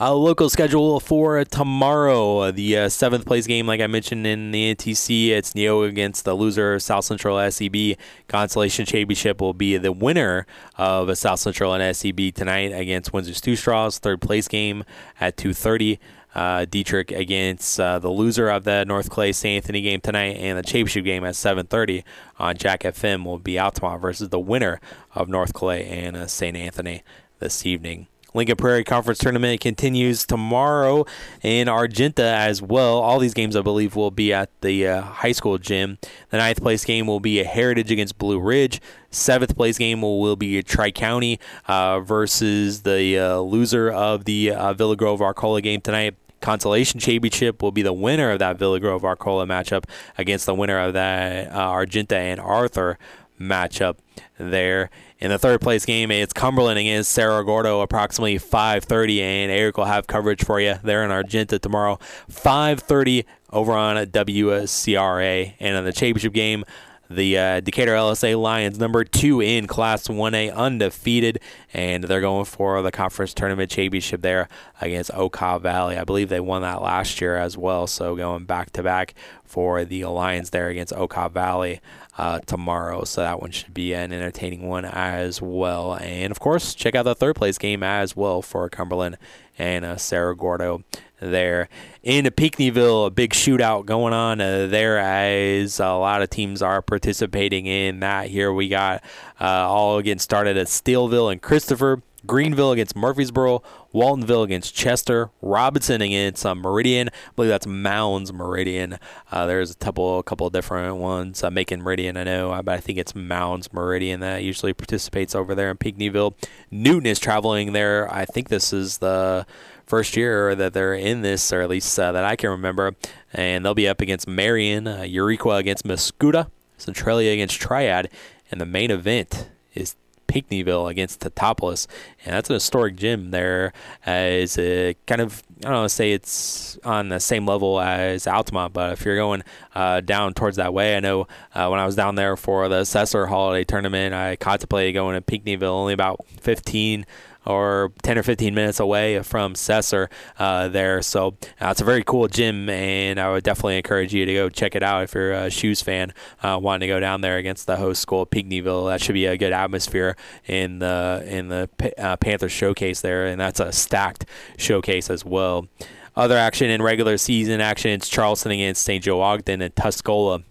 Uh, 0.00 0.14
local 0.14 0.48
schedule 0.48 1.00
for 1.00 1.44
tomorrow, 1.44 2.50
the 2.50 2.76
uh, 2.76 2.88
seventh 2.88 3.26
place 3.26 3.46
game, 3.46 3.66
like 3.66 3.80
I 3.80 3.86
mentioned 3.86 4.26
in 4.26 4.50
the 4.50 4.74
NTC, 4.74 5.28
it's 5.28 5.54
Neo 5.54 5.82
against 5.82 6.24
the 6.24 6.34
loser 6.34 6.78
South 6.78 7.04
Central 7.04 7.38
SEB. 7.50 7.96
Consolation 8.28 8.86
Championship 8.86 9.40
will 9.40 9.54
be 9.54 9.76
the 9.76 9.92
winner 9.92 10.46
of 10.76 11.08
a 11.08 11.16
South 11.16 11.40
Central 11.40 11.74
and 11.74 11.96
SEB 11.96 12.34
tonight 12.34 12.72
against 12.72 13.12
Windsor 13.12 13.34
Two 13.34 13.56
Straws. 13.56 13.98
Third 13.98 14.20
place 14.20 14.48
game 14.48 14.84
at 15.20 15.36
2:30. 15.36 15.98
uh, 16.34 16.66
Dieterich 16.66 17.16
against 17.16 17.78
uh, 17.78 17.98
the 17.98 18.08
loser 18.10 18.48
of 18.48 18.64
the 18.64 18.84
North 18.84 19.08
Clay 19.08 19.32
St. 19.32 19.62
Anthony 19.62 19.82
game 19.82 20.00
tonight 20.00 20.36
and 20.36 20.58
the 20.58 20.62
championship 20.62 21.04
game 21.04 21.24
at 21.24 21.34
7:30 21.34 22.02
on 22.38 22.56
Jack 22.56 22.80
FM 22.80 23.24
will 23.24 23.38
be 23.38 23.58
Altamont 23.58 24.02
versus 24.02 24.30
the 24.30 24.40
winner 24.40 24.80
of 25.14 25.28
North 25.28 25.52
Clay 25.52 25.86
and 25.86 26.16
uh, 26.16 26.26
St. 26.26 26.56
Anthony 26.56 27.02
this 27.38 27.64
evening. 27.64 28.08
Lincoln 28.34 28.56
Prairie 28.56 28.82
Conference 28.82 29.20
Tournament 29.20 29.60
continues 29.60 30.26
tomorrow 30.26 31.06
in 31.42 31.68
Argenta 31.68 32.24
as 32.24 32.60
well. 32.60 32.98
All 32.98 33.20
these 33.20 33.32
games, 33.32 33.54
I 33.54 33.62
believe, 33.62 33.94
will 33.94 34.10
be 34.10 34.32
at 34.32 34.50
the 34.60 34.88
uh, 34.88 35.02
high 35.02 35.30
school 35.30 35.56
gym. 35.56 35.98
The 36.30 36.38
ninth 36.38 36.60
place 36.60 36.84
game 36.84 37.06
will 37.06 37.20
be 37.20 37.38
a 37.38 37.44
Heritage 37.44 37.92
against 37.92 38.18
Blue 38.18 38.40
Ridge. 38.40 38.80
Seventh 39.10 39.56
place 39.56 39.78
game 39.78 40.02
will, 40.02 40.20
will 40.20 40.34
be 40.34 40.60
Tri 40.64 40.90
County 40.90 41.38
uh, 41.68 42.00
versus 42.00 42.82
the 42.82 43.18
uh, 43.18 43.38
loser 43.38 43.88
of 43.88 44.24
the 44.24 44.50
uh, 44.50 44.72
Villa 44.72 44.96
Grove 44.96 45.22
Arcola 45.22 45.62
game 45.62 45.80
tonight. 45.80 46.16
Consolation 46.40 47.00
Championship 47.00 47.62
will 47.62 47.72
be 47.72 47.80
the 47.80 47.92
winner 47.92 48.32
of 48.32 48.40
that 48.40 48.58
Villa 48.58 48.78
Grove 48.78 49.02
Arcola 49.02 49.46
matchup 49.46 49.84
against 50.18 50.44
the 50.44 50.54
winner 50.54 50.78
of 50.78 50.92
that 50.92 51.50
uh, 51.50 51.56
Argenta 51.56 52.18
and 52.18 52.38
Arthur 52.38 52.98
matchup 53.40 53.96
there. 54.38 54.90
In 55.18 55.30
the 55.30 55.38
third 55.38 55.60
place 55.60 55.86
game, 55.86 56.10
it's 56.10 56.32
Cumberland 56.32 56.78
against 56.78 57.12
Cerro 57.12 57.42
Gordo, 57.44 57.80
approximately 57.80 58.38
5:30, 58.38 59.20
and 59.20 59.50
Eric 59.50 59.76
will 59.78 59.86
have 59.86 60.06
coverage 60.06 60.44
for 60.44 60.60
you 60.60 60.74
there 60.82 61.04
in 61.04 61.10
Argenta 61.10 61.58
tomorrow, 61.58 61.98
5:30 62.30 63.24
over 63.50 63.72
on 63.72 63.96
WCRA. 64.06 65.54
And 65.60 65.76
in 65.76 65.84
the 65.84 65.92
championship 65.92 66.32
game, 66.32 66.64
the 67.10 67.38
uh, 67.38 67.60
Decatur 67.60 67.92
LSA 67.92 68.40
Lions, 68.40 68.78
number 68.78 69.04
two 69.04 69.40
in 69.40 69.66
Class 69.66 70.08
1A, 70.08 70.54
undefeated, 70.54 71.38
and 71.72 72.04
they're 72.04 72.20
going 72.20 72.44
for 72.44 72.80
the 72.82 72.90
conference 72.90 73.34
tournament 73.34 73.70
championship 73.70 74.22
there 74.22 74.48
against 74.80 75.10
Okaw 75.10 75.60
Valley. 75.60 75.96
I 75.96 76.04
believe 76.04 76.28
they 76.28 76.40
won 76.40 76.62
that 76.62 76.82
last 76.82 77.20
year 77.20 77.36
as 77.36 77.56
well, 77.56 77.86
so 77.86 78.16
going 78.16 78.44
back 78.44 78.70
to 78.72 78.82
back 78.82 79.14
for 79.44 79.84
the 79.84 80.04
Lions 80.06 80.50
there 80.50 80.68
against 80.68 80.92
Okaw 80.92 81.30
Valley. 81.30 81.80
Uh, 82.16 82.38
tomorrow, 82.46 83.02
so 83.02 83.22
that 83.22 83.40
one 83.40 83.50
should 83.50 83.74
be 83.74 83.92
an 83.92 84.12
entertaining 84.12 84.68
one 84.68 84.84
as 84.84 85.42
well. 85.42 85.96
And 85.96 86.30
of 86.30 86.38
course, 86.38 86.72
check 86.72 86.94
out 86.94 87.02
the 87.02 87.14
third 87.16 87.34
place 87.34 87.58
game 87.58 87.82
as 87.82 88.14
well 88.14 88.40
for 88.40 88.68
Cumberland 88.68 89.18
and 89.58 89.84
uh, 89.84 89.96
Cerro 89.96 90.36
Gordo 90.36 90.84
there. 91.18 91.68
In 92.02 92.24
Pinckneyville, 92.26 93.08
a 93.08 93.10
big 93.10 93.32
shootout 93.32 93.86
going 93.86 94.12
on 94.12 94.40
uh, 94.40 94.66
there 94.66 94.98
as 94.98 95.80
a 95.80 95.88
lot 95.94 96.22
of 96.22 96.30
teams 96.30 96.62
are 96.62 96.82
participating 96.82 97.66
in 97.66 98.00
that. 98.00 98.28
Here 98.28 98.52
we 98.52 98.68
got 98.68 99.02
uh, 99.40 99.44
all 99.68 100.00
getting 100.00 100.18
started 100.18 100.56
at 100.56 100.68
Steelville 100.68 101.32
and 101.32 101.42
Christopher. 101.42 102.00
Greenville 102.26 102.72
against 102.72 102.96
Murfreesboro, 102.96 103.62
Waltonville 103.94 104.44
against 104.44 104.74
Chester, 104.74 105.30
Robinson 105.42 106.00
against 106.00 106.44
uh, 106.44 106.54
Meridian. 106.54 107.08
I 107.08 107.12
believe 107.36 107.50
that's 107.50 107.66
Mounds 107.66 108.32
Meridian. 108.32 108.98
Uh, 109.30 109.46
there's 109.46 109.70
a 109.70 109.74
couple, 109.74 110.18
a 110.18 110.22
couple 110.22 110.46
of 110.46 110.52
different 110.52 110.96
ones. 110.96 111.42
Uh, 111.44 111.50
Macon 111.50 111.82
Meridian, 111.82 112.16
I 112.16 112.24
know, 112.24 112.60
but 112.64 112.74
I 112.74 112.80
think 112.80 112.98
it's 112.98 113.14
Mounds 113.14 113.72
Meridian 113.72 114.20
that 114.20 114.42
usually 114.42 114.72
participates 114.72 115.34
over 115.34 115.54
there 115.54 115.70
in 115.70 115.76
Pinckneyville. 115.76 116.34
Newton 116.70 117.06
is 117.06 117.18
traveling 117.18 117.72
there. 117.72 118.12
I 118.12 118.24
think 118.24 118.48
this 118.48 118.72
is 118.72 118.98
the 118.98 119.46
first 119.86 120.16
year 120.16 120.54
that 120.54 120.72
they're 120.72 120.94
in 120.94 121.22
this, 121.22 121.52
or 121.52 121.60
at 121.60 121.68
least 121.68 121.98
uh, 121.98 122.12
that 122.12 122.24
I 122.24 122.36
can 122.36 122.50
remember. 122.50 122.94
And 123.32 123.64
they'll 123.64 123.74
be 123.74 123.88
up 123.88 124.00
against 124.00 124.26
Marion, 124.26 124.86
uh, 124.86 125.02
Eureka 125.02 125.50
against 125.50 125.84
Mascoutah, 125.84 126.50
Centralia 126.78 127.32
against 127.32 127.60
Triad, 127.60 128.10
and 128.50 128.60
the 128.60 128.66
main 128.66 128.90
event 128.90 129.50
is 129.74 129.96
Pinckneyville 130.26 130.90
against 130.90 131.20
Teutopolis, 131.20 131.86
and 132.24 132.34
that's 132.34 132.50
an 132.50 132.54
historic 132.54 132.96
gym 132.96 133.30
there. 133.30 133.72
As 134.04 134.58
a 134.58 134.94
kind 135.06 135.20
of 135.20 135.42
I 135.60 135.68
don't 135.68 135.72
know, 135.72 135.86
say 135.86 136.12
it's 136.12 136.78
on 136.84 137.08
the 137.08 137.20
same 137.20 137.46
level 137.46 137.80
as 137.80 138.26
Altamont, 138.26 138.72
but 138.72 138.92
if 138.92 139.04
you're 139.04 139.16
going 139.16 139.42
uh, 139.74 140.00
down 140.00 140.34
towards 140.34 140.56
that 140.56 140.74
way, 140.74 140.96
I 140.96 141.00
know 141.00 141.28
uh, 141.54 141.68
when 141.68 141.80
I 141.80 141.86
was 141.86 141.94
down 141.94 142.16
there 142.16 142.36
for 142.36 142.68
the 142.68 142.80
Assessor 142.80 143.26
Holiday 143.26 143.64
Tournament, 143.64 144.14
I 144.14 144.36
contemplated 144.36 144.94
going 144.94 145.14
to 145.14 145.20
Pinckneyville, 145.20 145.62
only 145.62 145.92
about 145.92 146.24
15 146.40 147.06
or 147.46 147.92
10 148.02 148.18
or 148.18 148.22
15 148.22 148.54
minutes 148.54 148.80
away 148.80 149.22
from 149.22 149.54
Sesser 149.54 150.08
uh, 150.38 150.68
there. 150.68 151.02
So 151.02 151.36
uh, 151.60 151.68
it's 151.68 151.80
a 151.80 151.84
very 151.84 152.04
cool 152.04 152.28
gym, 152.28 152.68
and 152.68 153.18
I 153.18 153.30
would 153.30 153.44
definitely 153.44 153.76
encourage 153.76 154.14
you 154.14 154.24
to 154.24 154.34
go 154.34 154.48
check 154.48 154.74
it 154.74 154.82
out 154.82 155.04
if 155.04 155.14
you're 155.14 155.32
a 155.32 155.50
shoes 155.50 155.82
fan 155.82 156.12
uh, 156.42 156.58
wanting 156.60 156.88
to 156.88 156.94
go 156.94 157.00
down 157.00 157.20
there 157.20 157.36
against 157.36 157.66
the 157.66 157.76
host 157.76 158.00
school, 158.00 158.26
Pinckneyville. 158.26 158.88
That 158.88 159.00
should 159.00 159.14
be 159.14 159.26
a 159.26 159.36
good 159.36 159.52
atmosphere 159.52 160.16
in 160.46 160.78
the 160.78 161.24
in 161.26 161.48
the 161.48 161.68
uh, 161.98 162.16
Panthers 162.16 162.52
showcase 162.52 163.00
there, 163.00 163.26
and 163.26 163.40
that's 163.40 163.60
a 163.60 163.72
stacked 163.72 164.26
showcase 164.56 165.10
as 165.10 165.24
well. 165.24 165.68
Other 166.16 166.38
action 166.38 166.70
in 166.70 166.80
regular 166.80 167.18
season 167.18 167.60
action, 167.60 167.90
it's 167.90 168.08
Charleston 168.08 168.52
against 168.52 168.82
St. 168.82 169.02
Joe 169.02 169.20
Ogden 169.20 169.60
and 169.60 169.74
Tuscola 169.74 170.44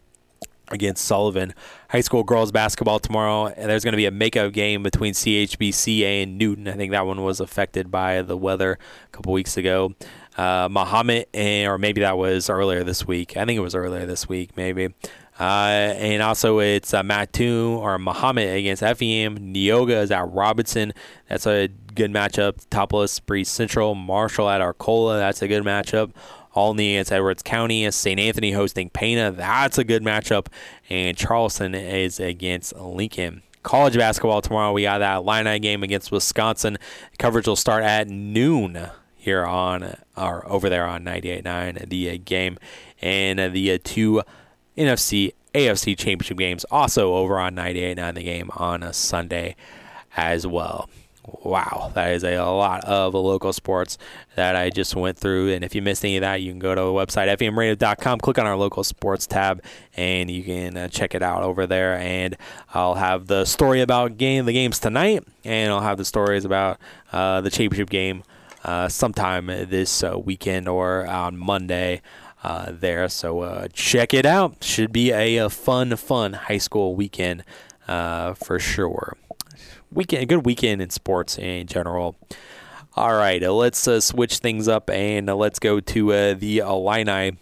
against 0.69 1.05
Sullivan. 1.05 1.53
High 1.89 2.01
school 2.01 2.23
girls 2.23 2.51
basketball 2.51 2.99
tomorrow. 2.99 3.47
And 3.47 3.69
there's 3.69 3.83
going 3.83 3.93
to 3.93 3.97
be 3.97 4.05
a 4.05 4.11
makeup 4.11 4.53
game 4.53 4.83
between 4.83 5.13
CHBCA 5.13 6.23
and 6.23 6.37
Newton. 6.37 6.67
I 6.67 6.73
think 6.73 6.91
that 6.91 7.05
one 7.05 7.21
was 7.23 7.39
affected 7.39 7.91
by 7.91 8.21
the 8.21 8.37
weather 8.37 8.77
a 9.05 9.09
couple 9.09 9.33
weeks 9.33 9.57
ago. 9.57 9.93
Uh, 10.37 10.67
Mahomet, 10.67 11.25
and, 11.33 11.69
or 11.69 11.77
maybe 11.77 12.01
that 12.01 12.17
was 12.17 12.49
earlier 12.49 12.83
this 12.83 13.05
week. 13.05 13.37
I 13.37 13.45
think 13.45 13.57
it 13.57 13.61
was 13.61 13.75
earlier 13.75 14.05
this 14.05 14.27
week, 14.27 14.57
maybe. 14.57 14.93
Uh, 15.39 15.93
and 15.97 16.21
also 16.21 16.59
it's 16.59 16.93
uh, 16.93 17.01
Mattoon 17.01 17.77
or 17.77 17.97
Mahomet 17.97 18.57
against 18.57 18.81
FEM. 18.81 19.53
Neoga 19.53 20.01
is 20.03 20.11
at 20.11 20.31
Robinson. 20.31 20.93
That's 21.27 21.47
a 21.47 21.69
good 21.95 22.11
matchup. 22.11 22.65
Topless 22.69 23.19
Breese 23.19 23.49
Central. 23.49 23.95
Marshall 23.95 24.49
at 24.49 24.61
Arcola. 24.61 25.17
That's 25.17 25.41
a 25.41 25.47
good 25.47 25.63
matchup. 25.63 26.11
Olney 26.55 26.95
against 26.95 27.11
Edwards 27.11 27.43
County. 27.43 27.89
St. 27.91 28.19
Anthony 28.19 28.51
hosting 28.51 28.89
Pana. 28.89 29.31
That's 29.31 29.77
a 29.77 29.83
good 29.83 30.03
matchup. 30.03 30.47
And 30.89 31.17
Charleston 31.17 31.75
is 31.75 32.19
against 32.19 32.75
Lincoln. 32.75 33.41
College 33.63 33.95
basketball 33.95 34.41
tomorrow. 34.41 34.73
We 34.73 34.83
got 34.83 34.99
that 34.99 35.17
Illini 35.17 35.59
game 35.59 35.83
against 35.83 36.11
Wisconsin. 36.11 36.77
Coverage 37.17 37.47
will 37.47 37.55
start 37.55 37.83
at 37.83 38.09
noon 38.09 38.89
here 39.15 39.45
on 39.45 39.95
or 40.17 40.45
over 40.51 40.69
there 40.69 40.85
on 40.85 41.05
98.9 41.05 41.89
the 41.89 42.17
game 42.17 42.57
and 43.01 43.53
the 43.53 43.79
two 43.79 44.21
NFC 44.77 45.33
AFC 45.53 45.97
championship 45.97 46.37
games 46.37 46.65
also 46.65 47.13
over 47.13 47.39
on 47.39 47.55
98.9 47.55 48.15
the 48.15 48.23
game 48.23 48.49
on 48.57 48.83
a 48.83 48.91
Sunday 48.91 49.55
as 50.17 50.45
well. 50.45 50.89
Wow, 51.25 51.91
that 51.93 52.11
is 52.11 52.25
a 52.25 52.37
lot 52.41 52.83
of 52.83 53.13
local 53.13 53.53
sports 53.53 53.97
that 54.35 54.57
I 54.57 54.69
just 54.69 54.93
went 54.93 55.17
through. 55.17 55.53
And 55.53 55.63
if 55.63 55.73
you 55.73 55.81
missed 55.81 56.03
any 56.03 56.17
of 56.17 56.21
that, 56.21 56.41
you 56.41 56.51
can 56.51 56.59
go 56.59 56.75
to 56.75 56.81
the 56.81 56.87
website, 56.87 57.33
fmradio.com, 57.37 58.19
click 58.19 58.37
on 58.37 58.45
our 58.45 58.57
local 58.57 58.83
sports 58.83 59.25
tab, 59.25 59.63
and 59.95 60.29
you 60.29 60.43
can 60.43 60.75
uh, 60.75 60.87
check 60.89 61.15
it 61.15 61.21
out 61.21 61.43
over 61.43 61.65
there. 61.65 61.97
And 61.97 62.35
I'll 62.73 62.95
have 62.95 63.27
the 63.27 63.45
story 63.45 63.79
about 63.79 64.17
game 64.17 64.45
the 64.45 64.51
games 64.51 64.79
tonight, 64.79 65.23
and 65.45 65.71
I'll 65.71 65.81
have 65.81 65.97
the 65.97 66.05
stories 66.05 66.43
about 66.43 66.77
uh, 67.13 67.39
the 67.39 67.49
championship 67.49 67.89
game 67.89 68.23
uh, 68.65 68.89
sometime 68.89 69.47
this 69.47 70.03
uh, 70.03 70.19
weekend 70.19 70.67
or 70.67 71.07
on 71.07 71.37
Monday. 71.37 72.01
Uh, 72.43 72.73
there, 72.73 73.07
so 73.07 73.67
check 73.71 74.13
it 74.13 74.25
out. 74.25 74.61
Should 74.61 74.91
be 74.91 75.13
a, 75.13 75.37
a 75.37 75.49
fun, 75.49 75.95
fun 75.95 76.33
high 76.33 76.57
school 76.57 76.93
weekend 76.93 77.45
for 77.87 78.59
sure 78.59 79.15
weekend, 79.93 80.23
a 80.23 80.25
good 80.25 80.45
weekend 80.45 80.81
in 80.81 80.89
sports 80.89 81.37
in 81.37 81.67
general. 81.67 82.15
All 82.95 83.13
right, 83.13 83.41
uh, 83.41 83.51
let's 83.51 83.87
uh, 83.87 83.99
switch 83.99 84.37
things 84.37 84.67
up 84.67 84.89
and 84.89 85.29
uh, 85.29 85.35
let's 85.35 85.57
go 85.57 85.79
to 85.79 86.13
uh, 86.13 86.33
the 86.35 86.59
Illini 86.59 87.37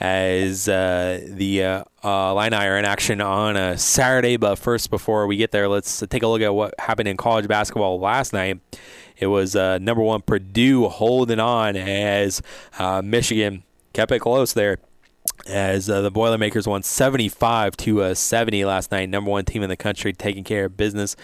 as 0.00 0.68
uh, 0.68 1.20
the 1.28 1.62
uh, 1.62 1.84
Illini 2.02 2.56
are 2.56 2.76
in 2.76 2.84
action 2.84 3.20
on 3.20 3.56
a 3.56 3.78
Saturday. 3.78 4.36
But 4.36 4.56
first, 4.56 4.90
before 4.90 5.26
we 5.26 5.36
get 5.36 5.52
there, 5.52 5.68
let's 5.68 6.02
take 6.08 6.22
a 6.22 6.26
look 6.26 6.42
at 6.42 6.54
what 6.54 6.74
happened 6.80 7.06
in 7.06 7.16
college 7.16 7.46
basketball 7.46 8.00
last 8.00 8.32
night. 8.32 8.58
It 9.16 9.26
was 9.26 9.54
number 9.54 10.02
one 10.02 10.22
Purdue 10.22 10.88
holding 10.88 11.38
on 11.38 11.76
as 11.76 12.42
Michigan 13.04 13.62
kept 13.92 14.10
it 14.10 14.20
close 14.20 14.54
there 14.54 14.78
as 15.46 15.86
the 15.86 16.10
Boilermakers 16.10 16.66
won 16.66 16.82
75 16.82 17.76
to 17.78 18.02
uh, 18.02 18.14
70 18.14 18.64
last 18.64 18.90
night. 18.90 19.08
Number 19.08 19.30
one 19.30 19.44
team 19.44 19.62
in 19.62 19.68
the 19.68 19.76
country 19.76 20.12
taking 20.12 20.44
care 20.44 20.66
of 20.66 20.76
business 20.76 21.16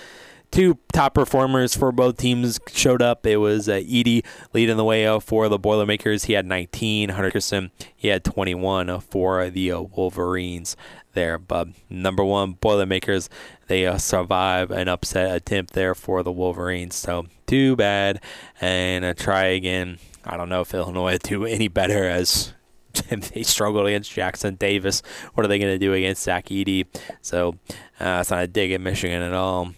two 0.57 0.79
top 0.91 1.13
performers 1.13 1.77
for 1.77 1.93
both 1.93 2.17
teams 2.17 2.59
showed 2.73 3.03
up. 3.03 3.27
It 3.27 3.37
was 3.37 3.69
uh, 3.69 3.75
Edey 3.75 4.25
leading 4.55 4.79
the 4.79 4.85
way 4.85 5.07
uh, 5.07 5.21
for 5.21 5.51
the 5.51 5.59
Boilermakers. 5.59 6.25
He 6.25 6.33
had 6.33 6.47
19. 6.47 7.11
Hunter 7.11 7.29
Dickinson, 7.29 7.73
he 7.95 8.09
had 8.09 8.25
21 8.25 8.89
uh, 8.89 9.01
for 9.01 9.51
the 9.51 9.71
uh, 9.71 9.83
Wolverines 9.83 10.75
there. 11.13 11.37
But 11.39 11.69
number 11.91 12.25
one, 12.25 12.53
Boilermakers, 12.53 13.29
they 13.67 13.87
uh, 13.87 13.99
survive 13.99 14.71
an 14.71 14.89
upset 14.89 15.37
attempt 15.37 15.75
there 15.75 15.95
for 15.95 16.23
the 16.23 16.33
Wolverines. 16.33 16.95
So 16.95 17.27
too 17.47 17.77
bad. 17.77 18.23
And 18.59 19.15
try 19.19 19.45
again. 19.49 19.99
I 20.25 20.39
don't 20.39 20.49
know 20.49 20.63
if 20.63 20.73
Illinois 20.73 21.19
do 21.19 21.45
any 21.45 21.69
better 21.69 22.09
as 22.09 22.55
they 23.11 23.43
struggled 23.43 23.87
against 23.87 24.11
Jackson 24.11 24.55
Davis. 24.55 25.03
What 25.35 25.45
are 25.45 25.49
they 25.49 25.59
going 25.59 25.73
to 25.73 25.79
do 25.79 25.93
against 25.93 26.23
Zach 26.23 26.47
Edey? 26.47 26.87
So 27.21 27.57
uh, 28.01 28.19
it's 28.21 28.31
not 28.31 28.43
a 28.43 28.47
dig 28.47 28.73
at 28.73 28.81
Michigan 28.81 29.23
at 29.23 29.35
all. 29.35 29.73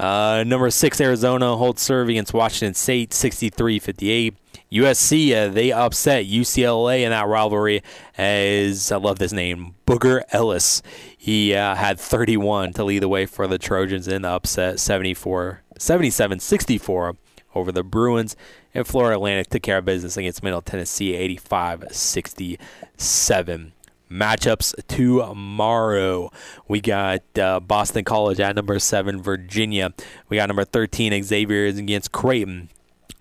Uh, 0.00 0.42
number 0.44 0.70
six, 0.70 0.98
Arizona 0.98 1.58
holds 1.58 1.82
serve 1.82 2.08
against 2.08 2.32
Washington 2.32 2.72
State, 2.72 3.12
63 3.12 3.78
58. 3.78 4.34
USC, 4.72 5.34
uh, 5.34 5.52
they 5.52 5.72
upset 5.72 6.24
UCLA 6.24 7.02
in 7.02 7.10
that 7.10 7.26
rivalry 7.26 7.82
as 8.16 8.90
I 8.90 8.96
love 8.96 9.18
this 9.18 9.32
name, 9.32 9.74
Boogie 9.86 10.22
Ellis. 10.30 10.80
He 11.18 11.54
uh, 11.54 11.74
had 11.74 12.00
31 12.00 12.72
to 12.74 12.84
lead 12.84 13.02
the 13.02 13.10
way 13.10 13.26
for 13.26 13.46
the 13.46 13.58
Trojans 13.58 14.08
in 14.08 14.22
the 14.22 14.28
upset, 14.28 14.80
74, 14.80 15.60
77-64 15.78 17.16
over 17.54 17.70
the 17.70 17.82
Bruins. 17.82 18.36
And 18.72 18.86
Florida 18.86 19.16
Atlantic 19.16 19.50
took 19.50 19.62
care 19.62 19.78
of 19.78 19.84
business 19.84 20.16
against 20.16 20.42
Middle 20.42 20.62
Tennessee, 20.62 21.12
85-67 21.36 23.72
matchups 24.10 24.74
tomorrow. 24.88 26.30
We 26.68 26.80
got 26.80 27.22
uh, 27.38 27.60
Boston 27.60 28.04
College 28.04 28.40
at 28.40 28.56
number 28.56 28.78
seven, 28.78 29.22
Virginia. 29.22 29.92
We 30.28 30.36
got 30.36 30.48
number 30.48 30.64
13, 30.64 31.22
Xavier 31.22 31.66
against 31.66 32.12
Creighton. 32.12 32.68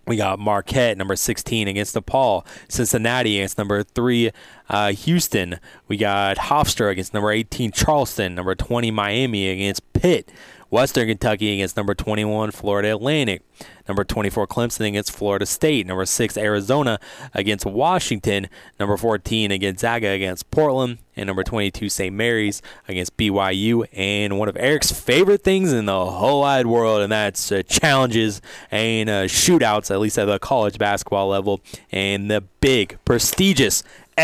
We 0.07 0.17
got 0.17 0.39
Marquette, 0.39 0.97
number 0.97 1.15
16, 1.15 1.67
against 1.67 1.95
DePaul. 1.95 2.43
Cincinnati 2.67 3.37
against 3.37 3.59
number 3.59 3.83
3, 3.83 4.31
uh, 4.67 4.91
Houston. 4.91 5.59
We 5.87 5.97
got 5.97 6.37
Hofstra 6.37 6.89
against 6.89 7.13
number 7.13 7.29
18, 7.29 7.71
Charleston. 7.71 8.33
Number 8.33 8.55
20, 8.55 8.89
Miami 8.89 9.49
against 9.49 9.93
Pitt. 9.93 10.31
Western 10.69 11.07
Kentucky 11.07 11.53
against 11.53 11.75
number 11.75 11.95
21 11.95 12.51
Florida 12.51 12.91
Atlantic. 12.95 13.41
Number 13.87 14.03
24 14.03 14.45
Clemson 14.45 14.87
against 14.87 15.11
Florida 15.11 15.45
State. 15.45 15.87
Number 15.87 16.05
6 16.05 16.37
Arizona 16.37 16.99
against 17.33 17.65
Washington. 17.65 18.47
Number 18.79 18.95
14 18.95 19.51
against 19.51 19.83
against 19.83 20.51
Portland. 20.51 20.99
And 21.15 21.27
number 21.27 21.43
22 21.43 21.89
St. 21.89 22.15
Mary's 22.15 22.61
against 22.87 23.17
BYU. 23.17 23.85
And 23.93 24.37
one 24.37 24.47
of 24.47 24.55
Eric's 24.57 24.91
favorite 24.91 25.43
things 25.43 25.73
in 25.73 25.85
the 25.85 26.05
whole 26.05 26.41
wide 26.41 26.67
world, 26.67 27.01
and 27.01 27.11
that's 27.11 27.51
uh, 27.51 27.63
challenges 27.63 28.41
and 28.69 29.09
uh, 29.09 29.23
shootouts, 29.23 29.89
at 29.91 29.99
least 29.99 30.19
at 30.19 30.25
the 30.25 30.39
college 30.39 30.77
basketball 30.77 31.27
level. 31.29 31.61
And 31.91 32.29
the 32.29 32.41
big, 32.61 32.97
prestigious 33.05 33.83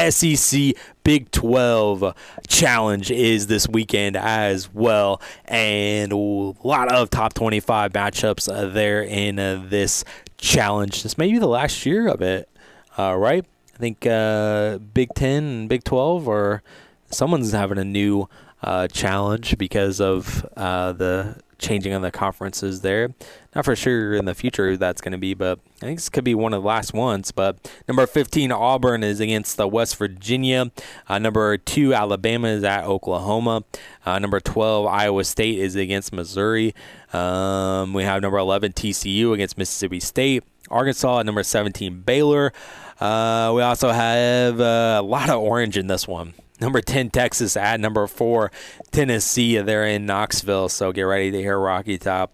SEC 0.10 0.76
Big 1.06 1.30
12 1.30 2.16
challenge 2.48 3.12
is 3.12 3.46
this 3.46 3.70
weekend 3.70 4.18
as 4.18 4.74
well. 4.74 5.22
And 5.46 6.12
a 6.12 6.18
lot 6.18 6.92
of 6.92 7.12
top 7.12 7.36
25 7.36 7.94
matchups 7.94 8.52
uh, 8.52 8.66
there 8.70 9.04
in 9.04 9.38
uh, 9.38 9.64
this 9.70 10.04
challenge. 10.38 11.04
This 11.04 11.16
may 11.16 11.32
be 11.32 11.38
the 11.38 11.48
last 11.48 11.86
year 11.86 12.08
of 12.08 12.24
it, 12.24 12.50
uh, 12.98 13.16
right? 13.16 13.46
I 13.76 13.78
think 13.78 14.08
uh, 14.08 14.80
Big 14.80 15.14
10 15.14 15.44
and 15.44 15.70
Big 15.70 15.84
12 15.84 16.28
or 16.28 16.64
someone's 17.12 17.52
having 17.52 17.78
a 17.78 17.86
new 17.86 18.28
uh, 18.64 18.88
challenge 18.88 19.60
because 19.60 20.02
of 20.02 20.44
uh, 20.58 20.92
the 20.92 21.36
changing 21.58 21.94
of 21.94 22.02
the 22.02 22.12
conferences 22.12 22.82
there. 22.82 23.14
Not 23.56 23.66
for 23.66 23.76
sure 23.76 24.14
in 24.14 24.26
the 24.26 24.36
future 24.36 24.76
that's 24.76 25.02
going 25.02 25.14
to 25.14 25.18
be, 25.18 25.34
but 25.34 25.60
I 25.78 25.86
think 25.86 25.98
this 26.00 26.10
could 26.10 26.24
be 26.24 26.36
one 26.36 26.54
of 26.54 26.62
the 26.62 26.68
last 26.68 26.94
ones. 26.94 27.32
But 27.32 27.72
number 27.88 28.06
15, 28.06 28.52
Auburn 28.52 29.04
is 29.04 29.20
against 29.20 29.58
the 29.58 29.68
West 29.68 29.96
Virginia. 29.96 30.72
Uh, 31.08 31.20
number 31.20 31.58
two, 31.58 31.94
Alabama 31.94 32.50
is 32.50 32.64
at 32.64 32.84
Oklahoma. 32.84 33.64
Uh, 34.06 34.20
number 34.20 34.40
12, 34.40 34.88
Iowa 34.88 35.24
State 35.24 35.60
is 35.60 35.76
against 35.76 36.12
Missouri. 36.12 36.76
Um, 37.14 37.94
we 37.94 38.04
have 38.04 38.22
number 38.22 38.38
11, 38.38 38.74
TCU 38.74 39.34
against 39.34 39.58
Mississippi 39.58 40.00
State. 40.00 40.44
Arkansas 40.70 41.20
at 41.20 41.26
number 41.26 41.44
17, 41.44 42.02
Baylor. 42.02 42.52
Uh, 43.00 43.54
we 43.56 43.62
also 43.62 43.90
have 43.90 44.60
uh, 44.60 45.00
a 45.00 45.04
lot 45.04 45.30
of 45.30 45.40
orange 45.40 45.78
in 45.78 45.88
this 45.88 46.08
one. 46.08 46.34
Number 46.62 46.80
10, 46.80 47.10
Texas 47.10 47.58
at 47.58 47.82
number 47.82 48.08
4, 48.08 48.50
Tennessee. 48.92 49.58
They're 49.58 49.86
in 49.86 50.06
Knoxville, 50.06 50.70
so 50.70 50.94
get 50.94 51.02
ready 51.02 51.30
to 51.32 51.38
hear 51.38 51.60
Rocky 51.60 51.98
Top. 51.98 52.34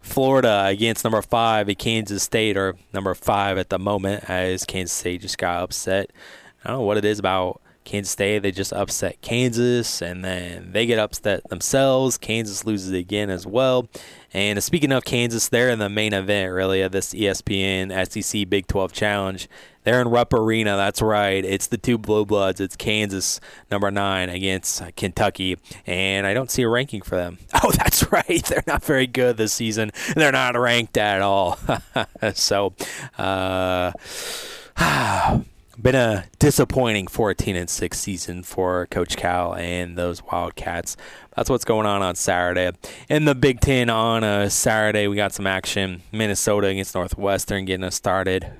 Florida 0.00 0.64
against 0.66 1.04
number 1.04 1.22
5, 1.22 1.70
Kansas 1.78 2.22
State, 2.22 2.56
or 2.56 2.74
number 2.92 3.14
5 3.14 3.58
at 3.58 3.68
the 3.68 3.78
moment, 3.78 4.28
as 4.28 4.64
Kansas 4.64 4.96
State 4.96 5.20
just 5.20 5.38
got 5.38 5.62
upset. 5.62 6.10
I 6.64 6.68
don't 6.68 6.78
know 6.78 6.84
what 6.84 6.96
it 6.96 7.04
is 7.04 7.20
about 7.20 7.60
Kansas 7.84 8.10
State. 8.10 8.40
They 8.40 8.50
just 8.50 8.72
upset 8.72 9.20
Kansas, 9.20 10.02
and 10.02 10.24
then 10.24 10.72
they 10.72 10.86
get 10.86 10.98
upset 10.98 11.48
themselves. 11.48 12.18
Kansas 12.18 12.64
loses 12.64 12.92
again 12.92 13.30
as 13.30 13.46
well. 13.46 13.88
And 14.32 14.62
speaking 14.62 14.92
of 14.92 15.04
Kansas, 15.04 15.48
they're 15.48 15.70
in 15.70 15.78
the 15.78 15.88
main 15.88 16.12
event, 16.12 16.52
really, 16.52 16.82
of 16.82 16.92
this 16.92 17.14
ESPN 17.14 17.90
SEC 18.10 18.48
Big 18.48 18.66
12 18.66 18.92
Challenge. 18.92 19.48
They're 19.84 20.00
in 20.00 20.08
Rupp 20.08 20.32
Arena. 20.32 20.76
That's 20.76 21.00
right. 21.00 21.44
It's 21.44 21.66
the 21.66 21.78
two 21.78 21.98
Blue 21.98 22.26
Bloods. 22.26 22.60
It's 22.60 22.76
Kansas, 22.76 23.40
number 23.70 23.90
nine, 23.90 24.28
against 24.28 24.82
Kentucky. 24.96 25.56
And 25.86 26.26
I 26.26 26.34
don't 26.34 26.50
see 26.50 26.62
a 26.62 26.68
ranking 26.68 27.02
for 27.02 27.16
them. 27.16 27.38
Oh, 27.62 27.70
that's 27.72 28.10
right. 28.10 28.42
They're 28.46 28.64
not 28.66 28.82
very 28.82 29.06
good 29.06 29.36
this 29.36 29.52
season. 29.52 29.90
They're 30.14 30.32
not 30.32 30.56
ranked 30.56 30.96
at 30.96 31.20
all. 31.20 31.58
so, 32.32 32.72
uh, 33.18 33.92
been 35.82 35.94
a 35.94 36.24
disappointing 36.38 37.06
14 37.06 37.56
and 37.56 37.70
6 37.70 37.98
season 37.98 38.42
for 38.42 38.86
Coach 38.86 39.16
Cal 39.16 39.54
and 39.54 39.96
those 39.96 40.22
Wildcats. 40.22 40.96
That's 41.34 41.48
what's 41.48 41.64
going 41.64 41.86
on 41.86 42.02
on 42.02 42.16
Saturday. 42.16 42.72
In 43.08 43.24
the 43.24 43.34
Big 43.34 43.60
Ten 43.60 43.88
on 43.88 44.22
a 44.22 44.50
Saturday, 44.50 45.08
we 45.08 45.16
got 45.16 45.32
some 45.32 45.46
action. 45.46 46.02
Minnesota 46.12 46.66
against 46.66 46.94
Northwestern 46.94 47.64
getting 47.64 47.84
us 47.84 47.94
started. 47.94 48.52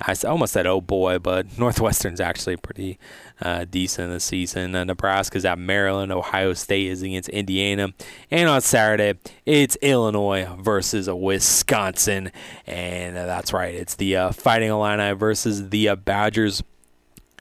I 0.00 0.16
almost 0.26 0.52
said, 0.52 0.66
oh 0.66 0.80
boy, 0.80 1.18
but 1.18 1.58
Northwestern's 1.58 2.20
actually 2.20 2.56
pretty 2.56 2.98
uh, 3.40 3.64
decent 3.64 4.12
this 4.12 4.24
season. 4.24 4.74
Uh, 4.74 4.84
Nebraska's 4.84 5.44
at 5.44 5.58
Maryland. 5.58 6.12
Ohio 6.12 6.54
State 6.54 6.88
is 6.88 7.02
against 7.02 7.28
Indiana. 7.28 7.92
And 8.30 8.48
on 8.48 8.60
Saturday, 8.60 9.18
it's 9.46 9.76
Illinois 9.82 10.48
versus 10.60 11.08
Wisconsin. 11.10 12.32
And 12.66 13.16
uh, 13.16 13.26
that's 13.26 13.52
right, 13.52 13.74
it's 13.74 13.94
the 13.94 14.16
uh, 14.16 14.32
Fighting 14.32 14.70
Illini 14.70 15.14
versus 15.14 15.70
the 15.70 15.88
uh, 15.88 15.96
Badgers. 15.96 16.62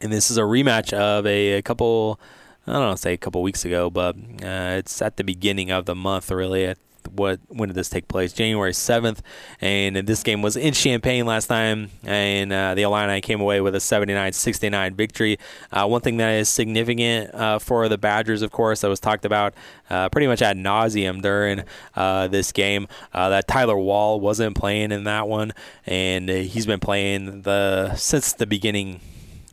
And 0.02 0.12
this 0.12 0.30
is 0.30 0.38
a 0.38 0.42
rematch 0.42 0.94
of 0.94 1.26
a, 1.26 1.54
a 1.54 1.62
couple. 1.62 2.20
I 2.68 2.74
don't 2.74 2.82
know, 2.82 2.96
say 2.96 3.14
a 3.14 3.18
couple 3.18 3.42
weeks 3.42 3.64
ago, 3.64 3.90
but 3.90 4.18
uh, 4.44 4.76
it's 4.78 5.02
at 5.02 5.16
the 5.16 5.24
beginning 5.24 5.72
of 5.72 5.86
the 5.86 5.96
month, 5.96 6.30
really 6.30 6.76
what 7.12 7.40
when 7.48 7.70
did 7.70 7.76
this 7.76 7.90
take 7.90 8.08
place? 8.08 8.34
January 8.34 8.72
7th, 8.72 9.20
and 9.62 9.96
this 9.96 10.24
game 10.24 10.42
was 10.42 10.56
in 10.56 10.74
Champaign 10.74 11.26
last 11.26 11.48
time, 11.48 11.90
and 12.04 12.52
uh, 12.52 12.76
the 12.76 12.84
Illini 12.84 13.22
came 13.22 13.42
away 13.42 13.62
with 13.62 13.76
a 13.76 13.80
79-69 13.80 14.94
victory. 14.96 15.38
Uh, 15.72 15.88
one 15.88 16.02
thing 16.02 16.18
that 16.18 16.32
is 16.32 16.50
significant 16.50 17.34
uh, 17.34 17.60
for 17.60 17.90
the 17.90 17.98
Badgers, 17.98 18.42
of 18.42 18.52
course, 18.52 18.82
that 18.82 18.90
was 18.90 19.00
talked 19.00 19.26
about 19.26 19.54
uh, 19.90 20.10
pretty 20.10 20.28
much 20.28 20.42
ad 20.42 20.58
nauseum 20.58 21.22
during 21.22 21.64
uh, 21.96 22.28
this 22.28 22.52
game, 22.52 22.88
uh, 23.14 23.30
that 23.30 23.48
Tyler 23.48 23.78
Wahl 23.78 24.20
wasn't 24.20 24.56
playing 24.56 24.92
in 24.92 25.06
that 25.06 25.28
one, 25.28 25.54
and 25.86 26.30
he's 26.30 26.66
been 26.66 26.80
playing 26.80 27.42
the 27.44 27.96
since 27.96 28.34
the 28.34 28.46
beginning. 28.46 29.00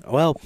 Well, 0.07 0.41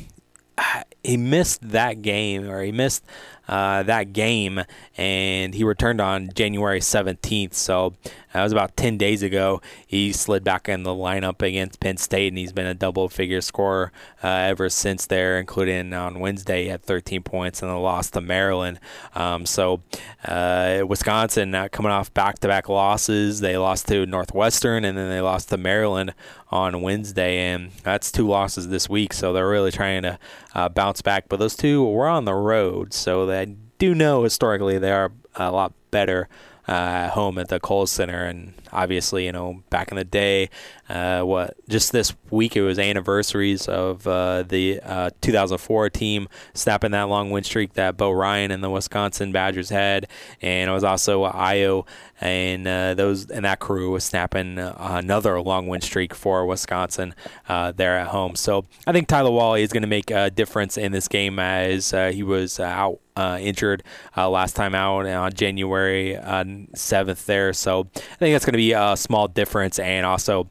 he 1.03 1.17
missed 1.17 1.71
that 1.71 2.03
game, 2.03 2.49
or 2.49 2.63
he 2.63 2.73
missed 2.73 3.05
uh, 3.49 3.83
that 3.85 4.13
game, 4.13 4.61
and 4.97 5.55
he 5.55 5.65
returned 5.65 6.01
on 6.01 6.31
January 6.35 6.81
17th. 6.81 7.55
So 7.55 7.95
that 8.33 8.43
was 8.43 8.53
about 8.53 8.77
10 8.77 8.99
days 8.99 9.23
ago. 9.23 9.63
He 9.87 10.13
slid 10.13 10.45
back 10.45 10.69
in 10.69 10.83
the 10.83 10.91
lineup 10.91 11.41
against 11.41 11.81
Penn 11.81 11.97
State, 11.97 12.29
and 12.29 12.37
he's 12.37 12.53
been 12.53 12.67
a 12.67 12.75
double 12.75 13.09
figure 13.09 13.41
scorer 13.41 13.91
uh, 14.23 14.29
ever 14.29 14.69
since 14.69 15.07
there, 15.07 15.39
including 15.39 15.95
on 15.95 16.21
Wednesday. 16.21 16.65
He 16.65 16.69
had 16.69 16.83
13 16.83 17.23
points 17.23 17.63
and 17.63 17.71
a 17.71 17.79
loss 17.79 18.11
to 18.11 18.21
Maryland. 18.21 18.81
Um, 19.15 19.47
so 19.47 19.81
uh, 20.27 20.83
Wisconsin 20.87 21.55
uh, 21.55 21.69
coming 21.69 21.91
off 21.91 22.13
back 22.13 22.39
to 22.41 22.49
back 22.49 22.69
losses. 22.69 23.41
They 23.41 23.57
lost 23.57 23.89
to 23.89 24.05
Northwestern, 24.05 24.85
and 24.85 24.99
then 24.99 25.09
they 25.09 25.23
lost 25.23 25.49
to 25.49 25.57
Maryland 25.57 26.13
on 26.51 26.81
Wednesday, 26.81 27.39
and 27.39 27.71
that's 27.83 28.13
two 28.13 28.27
losses 28.27 28.69
this 28.69 28.89
week. 28.89 29.13
So 29.13 29.33
they're 29.33 29.49
really 29.49 29.71
trying 29.71 30.03
to 30.03 30.19
uh, 30.55 30.69
bounce 30.69 31.03
back. 31.03 31.29
But 31.29 31.39
those 31.39 31.57
two 31.57 31.85
were 31.85 32.09
on 32.09 32.25
the 32.25 32.35
road, 32.35 32.93
so 32.93 33.27
I 33.39 33.55
do 33.79 33.95
know 33.95 34.25
historically 34.25 34.79
they 34.79 34.93
are 34.93 35.13
a 35.37 35.51
lot 35.51 35.73
better 35.91 36.29
uh, 36.69 36.73
at 36.73 37.11
home 37.11 37.39
at 37.39 37.49
the 37.49 37.59
Kohl 37.59 37.87
Center, 37.87 38.25
and 38.25 38.53
obviously, 38.73 39.25
you 39.25 39.33
know, 39.33 39.63
back 39.71 39.91
in 39.91 39.97
the 39.97 40.05
day, 40.05 40.51
uh, 40.91 41.23
what 41.23 41.57
just 41.67 41.93
this 41.93 42.15
week 42.31 42.57
it 42.57 42.63
was 42.63 42.79
anniversaries 42.79 43.67
of 43.67 44.07
uh, 44.07 44.43
the 44.43 44.79
uh, 44.85 45.09
2004 45.23 45.89
team 45.89 46.29
snapping 46.53 46.91
that 46.91 47.05
long 47.05 47.31
win 47.31 47.43
streak 47.43 47.73
that 47.73 47.97
Bo 47.97 48.11
Ryan 48.11 48.51
and 48.51 48.63
the 48.63 48.69
Wisconsin 48.69 49.33
Badgers 49.33 49.71
had, 49.71 50.09
and 50.43 50.69
it 50.69 50.73
was 50.73 50.85
also 50.85 51.25
Ayo 51.25 51.87
and 52.21 52.67
uh, 52.67 52.95
those 52.95 53.31
and 53.31 53.45
that 53.45 53.61
crew 53.61 53.91
was 53.91 54.05
snapping 54.05 54.59
uh, 54.59 54.75
another 54.79 55.41
long 55.41 55.69
win 55.69 55.81
streak 55.81 56.15
for 56.15 56.47
Wisconsin 56.47 57.15
uh, 57.49 57.73
there 57.73 57.97
at 57.97 58.09
home. 58.09 58.35
So 58.35 58.65
I 58.87 58.93
think 58.93 59.09
Tyler 59.09 59.31
Wahl 59.31 59.55
is 59.55 59.73
going 59.73 59.83
to 59.83 59.89
make 59.89 60.11
a 60.11 60.31
difference 60.31 60.77
in 60.77 60.93
this 60.93 61.09
game 61.09 61.39
as 61.39 61.91
he 61.91 62.23
was 62.23 62.59
out 62.61 63.01
uh, 63.17 63.37
injured 63.41 63.83
uh, 64.17 64.31
last 64.31 64.55
time 64.55 64.75
out 64.75 65.07
on 65.07 65.33
January 65.33 66.17
uh, 66.17 66.45
7th 66.45 67.25
there. 67.27 67.53
So 67.53 67.89
I 67.97 68.17
think 68.17 68.35
that's 68.35 68.45
going 68.45 68.53
to 68.53 68.59
be 68.59 68.73
a 68.73 68.97
small 68.97 69.27
difference. 69.27 69.79
And 69.79 70.07
also, 70.07 70.51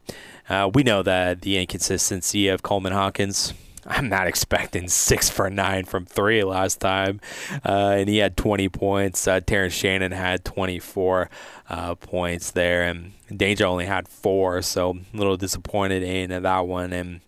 we 0.74 0.82
know 0.82 1.02
that 1.02 1.42
the 1.42 1.58
inconsistency 1.58 2.48
of 2.48 2.62
Coleman 2.62 2.92
Hawkins 2.92 3.54
I'm 3.86 4.08
not 4.08 4.26
expecting 4.26 4.88
six 4.88 5.30
for 5.30 5.48
nine 5.50 5.84
from 5.84 6.04
three 6.04 6.42
last 6.44 6.80
time, 6.80 7.20
uh, 7.64 7.96
and 7.98 8.08
he 8.08 8.18
had 8.18 8.36
20 8.36 8.68
points. 8.68 9.26
Uh, 9.26 9.40
Terrence 9.40 9.74
Shannon 9.74 10.12
had 10.12 10.44
24 10.44 11.30
uh, 11.68 11.94
points 11.96 12.50
there, 12.50 12.82
and 12.82 13.12
Dainja 13.30 13.62
only 13.62 13.86
had 13.86 14.08
four, 14.08 14.62
so 14.62 14.98
a 15.12 15.16
little 15.16 15.36
disappointed 15.36 16.02
in 16.02 16.42
that 16.42 16.66
one. 16.66 16.92
And 16.92 17.20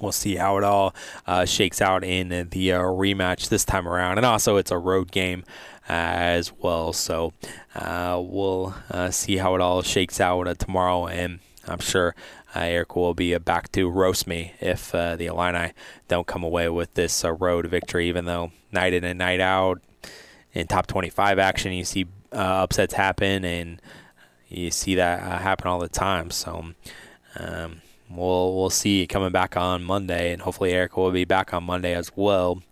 we'll 0.00 0.12
see 0.12 0.36
how 0.36 0.58
it 0.58 0.64
all 0.64 0.94
uh, 1.26 1.44
shakes 1.44 1.80
out 1.80 2.04
in 2.04 2.28
the 2.50 2.72
uh, 2.72 2.80
rematch 2.80 3.48
this 3.48 3.64
time 3.64 3.88
around. 3.88 4.18
And 4.18 4.26
also, 4.26 4.56
it's 4.56 4.70
a 4.70 4.78
road 4.78 5.10
game 5.10 5.44
as 5.88 6.52
well, 6.52 6.92
so 6.92 7.32
uh, 7.74 8.20
we'll 8.22 8.74
uh, 8.90 9.10
see 9.10 9.38
how 9.38 9.54
it 9.54 9.60
all 9.60 9.82
shakes 9.82 10.20
out 10.20 10.46
uh, 10.46 10.54
tomorrow. 10.54 11.06
And 11.06 11.40
I'm 11.66 11.80
sure 11.80 12.14
Eric 12.54 12.96
will 12.96 13.14
be 13.14 13.36
back 13.38 13.70
to 13.72 13.88
roast 13.88 14.26
me 14.26 14.52
if 14.60 14.94
uh, 14.94 15.16
the 15.16 15.26
Illini 15.26 15.72
don't 16.08 16.26
come 16.26 16.42
away 16.42 16.68
with 16.68 16.94
this 16.94 17.24
uh, 17.24 17.32
road 17.32 17.66
victory, 17.66 18.08
even 18.08 18.24
though 18.24 18.52
night 18.72 18.92
in 18.92 19.04
and 19.04 19.18
night 19.18 19.40
out 19.40 19.80
in 20.52 20.66
top 20.66 20.86
25 20.86 21.38
action, 21.38 21.72
you 21.72 21.84
see 21.84 22.06
uh, 22.32 22.36
upsets 22.36 22.94
happen 22.94 23.44
and 23.44 23.80
you 24.48 24.70
see 24.70 24.94
that 24.94 25.20
happen 25.42 25.66
all 25.66 25.78
the 25.78 25.88
time. 25.88 26.30
So, 26.30 26.72
um, 27.38 27.82
we'll 28.10 28.54
we'll 28.54 28.70
see 28.70 29.06
coming 29.06 29.32
back 29.32 29.56
on 29.56 29.82
Monday, 29.84 30.32
and 30.32 30.42
hopefully 30.42 30.72
Eric 30.72 30.96
will 30.96 31.10
be 31.10 31.24
back 31.24 31.52
on 31.52 31.64
Monday 31.64 31.94
as 31.94 32.12
well. 32.16 32.62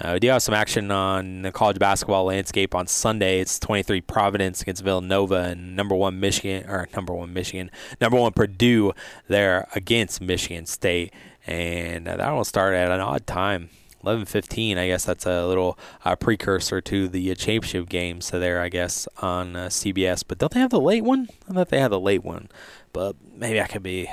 Uh, 0.00 0.10
we 0.14 0.20
do 0.20 0.28
have 0.28 0.42
some 0.42 0.54
action 0.54 0.90
on 0.90 1.42
the 1.42 1.50
college 1.50 1.78
basketball 1.78 2.24
landscape 2.24 2.74
on 2.74 2.86
Sunday. 2.86 3.40
It's 3.40 3.58
23 3.58 4.02
Providence 4.02 4.60
against 4.60 4.84
Villanova 4.84 5.36
and 5.36 5.74
number 5.74 5.94
one 5.94 6.20
Michigan 6.20 6.68
or 6.68 6.86
number 6.94 7.14
one 7.14 7.32
Michigan, 7.32 7.70
number 8.00 8.18
one 8.18 8.32
Purdue 8.32 8.92
there 9.28 9.66
against 9.74 10.20
Michigan 10.20 10.66
State, 10.66 11.14
and 11.46 12.06
uh, 12.06 12.16
that 12.18 12.30
will 12.32 12.44
start 12.44 12.74
at 12.74 12.90
an 12.90 13.00
odd 13.00 13.26
time. 13.26 13.70
11:15. 14.04 14.78
I 14.78 14.86
guess 14.86 15.04
that's 15.04 15.26
a 15.26 15.46
little 15.46 15.78
uh, 16.04 16.14
precursor 16.14 16.80
to 16.80 17.08
the 17.08 17.32
uh, 17.32 17.34
championship 17.34 17.88
game. 17.88 18.20
So 18.20 18.38
there, 18.38 18.60
I 18.60 18.68
guess 18.68 19.08
on 19.18 19.56
uh, 19.56 19.66
CBS. 19.66 20.22
But 20.26 20.38
don't 20.38 20.52
they 20.52 20.60
have 20.60 20.70
the 20.70 20.80
late 20.80 21.02
one? 21.02 21.28
I 21.48 21.54
thought 21.54 21.70
they 21.70 21.80
had 21.80 21.90
the 21.90 21.98
late 21.98 22.22
one, 22.22 22.48
but 22.92 23.16
maybe 23.34 23.60
I 23.60 23.66
could 23.66 23.82
be 23.82 24.08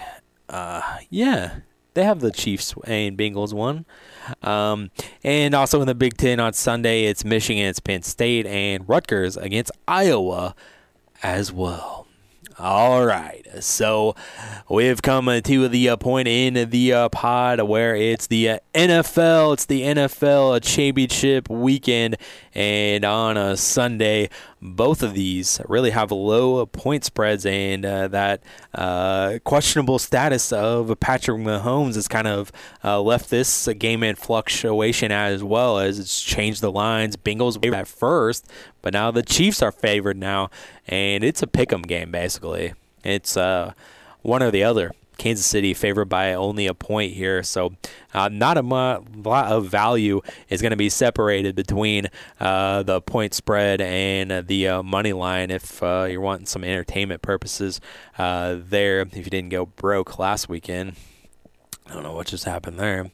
uh, 0.50 0.82
yeah, 1.10 1.60
they 1.94 2.04
have 2.04 2.20
the 2.22 2.32
Chiefs 2.32 2.74
and 2.86 3.18
Bengals 3.18 3.54
one. 3.54 3.86
Um, 4.42 4.92
and 5.24 5.54
also 5.54 5.82
in 5.82 5.88
the 5.88 5.96
Big 5.96 6.18
Ten 6.18 6.40
on 6.40 6.54
Sunday, 6.54 7.06
it's 7.06 7.26
Michigan, 7.26 7.66
it's 7.66 7.80
Penn 7.80 8.04
State, 8.04 8.46
and 8.46 8.88
Rutgers 8.88 9.38
against 9.38 9.72
Iowa 9.88 10.56
as 11.22 11.52
well. 11.52 12.04
All 12.60 13.04
right, 13.04 13.46
so 13.62 14.16
we've 14.70 15.02
come 15.02 15.26
to 15.26 15.68
the 15.68 15.90
uh, 15.90 15.98
point 15.98 16.28
in 16.28 16.70
the 16.70 16.94
uh, 16.94 17.10
pod 17.10 17.60
where 17.62 17.96
it's 17.96 18.28
the 18.28 18.48
uh, 18.50 18.60
NFL. 18.76 19.54
It's 19.54 19.66
the 19.66 19.82
NFL 19.82 20.62
championship 20.62 21.50
weekend, 21.50 22.16
and 22.56 23.04
on 23.04 23.38
a 23.38 23.58
Sunday, 23.58 24.30
both 24.62 25.02
of 25.02 25.14
these 25.14 25.60
really 25.68 25.90
have 25.90 26.12
low 26.12 26.66
point 26.66 27.04
spreads, 27.04 27.46
and 27.46 27.86
uh, 27.86 28.08
that 28.10 28.44
uh, 28.76 29.40
questionable 29.44 30.00
status 30.00 30.52
of 30.52 31.00
Patrick 31.00 31.40
Mahomes 31.42 31.96
has 31.96 32.08
kind 32.08 32.28
of 32.28 32.52
uh, 32.84 33.02
left 33.02 33.30
this 33.30 33.68
game 33.78 34.04
in 34.04 34.16
fluctuation 34.16 35.12
as 35.12 35.44
well 35.44 35.80
as 35.80 36.00
it's 36.00 36.22
changed 36.22 36.62
the 36.62 36.72
lines. 36.72 37.16
Bengals 37.18 37.64
at 37.74 37.88
first, 37.88 38.48
but 38.82 38.94
now 38.94 39.12
the 39.12 39.24
Chiefs 39.24 39.62
are 39.62 39.72
favored 39.72 40.18
now, 40.18 40.50
and 40.88 41.24
it's 41.24 41.42
a 41.42 41.48
pick'em 41.48 41.88
game 41.88 42.12
basically. 42.12 42.74
It's 43.04 43.36
uh, 43.36 43.74
one 44.22 44.44
or 44.44 44.52
the 44.52 44.64
other. 44.64 44.92
Kansas 45.24 45.46
City 45.46 45.74
favored 45.74 46.10
by 46.10 46.34
only 46.34 46.68
a 46.68 46.74
point 46.74 47.14
here, 47.14 47.44
so 47.44 47.72
uh, 48.14 48.28
not 48.28 48.58
a 48.58 48.62
lot 48.62 49.06
of 49.50 49.68
value 49.68 50.20
is 50.50 50.62
going 50.62 50.72
to 50.72 50.76
be 50.76 50.90
separated 50.90 51.56
between 51.56 52.10
uh, 52.42 52.84
the 52.84 53.00
point 53.00 53.34
spread 53.34 53.80
and 53.80 54.46
the 54.48 54.68
uh, 54.68 54.84
money 54.84 55.14
line 55.14 55.50
if 55.50 55.82
uh, 55.82 56.08
you're 56.10 56.20
wanting 56.20 56.46
some 56.46 56.66
entertainment 56.66 57.22
purposes 57.22 57.80
uh, 58.18 58.58
there. 58.60 59.00
If 59.00 59.16
you 59.16 59.24
didn't 59.24 59.48
go 59.48 59.66
broke 59.66 60.20
last 60.20 60.50
weekend, 60.50 60.98
I 61.88 61.94
don't 61.94 62.04
know 62.04 62.12
what 62.12 62.28
just 62.28 62.44
happened 62.44 62.78
there. 62.78 63.10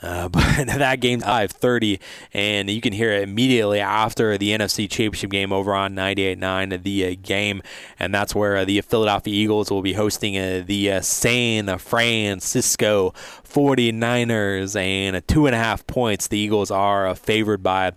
Uh, 0.00 0.28
but 0.28 0.66
that 0.66 1.00
game 1.00 1.20
5:30, 1.20 1.98
and 2.32 2.70
you 2.70 2.80
can 2.80 2.92
hear 2.92 3.12
it 3.12 3.22
immediately 3.22 3.80
after 3.80 4.38
the 4.38 4.50
NFC 4.50 4.88
Championship 4.88 5.30
game 5.30 5.52
over 5.52 5.74
on 5.74 5.94
98.9, 5.94 6.82
the 6.82 7.06
uh, 7.06 7.16
game, 7.20 7.62
and 7.98 8.14
that's 8.14 8.34
where 8.34 8.58
uh, 8.58 8.64
the 8.64 8.80
Philadelphia 8.80 9.34
Eagles 9.34 9.70
will 9.70 9.82
be 9.82 9.94
hosting 9.94 10.38
uh, 10.38 10.62
the 10.64 10.92
uh, 10.92 11.00
San 11.00 11.78
Francisco 11.78 13.12
49ers, 13.44 14.80
and 14.80 15.26
two 15.26 15.46
and 15.46 15.54
a 15.54 15.58
half 15.58 15.86
points. 15.86 16.28
The 16.28 16.38
Eagles 16.38 16.70
are 16.70 17.14
favored 17.14 17.62
by 17.62 17.92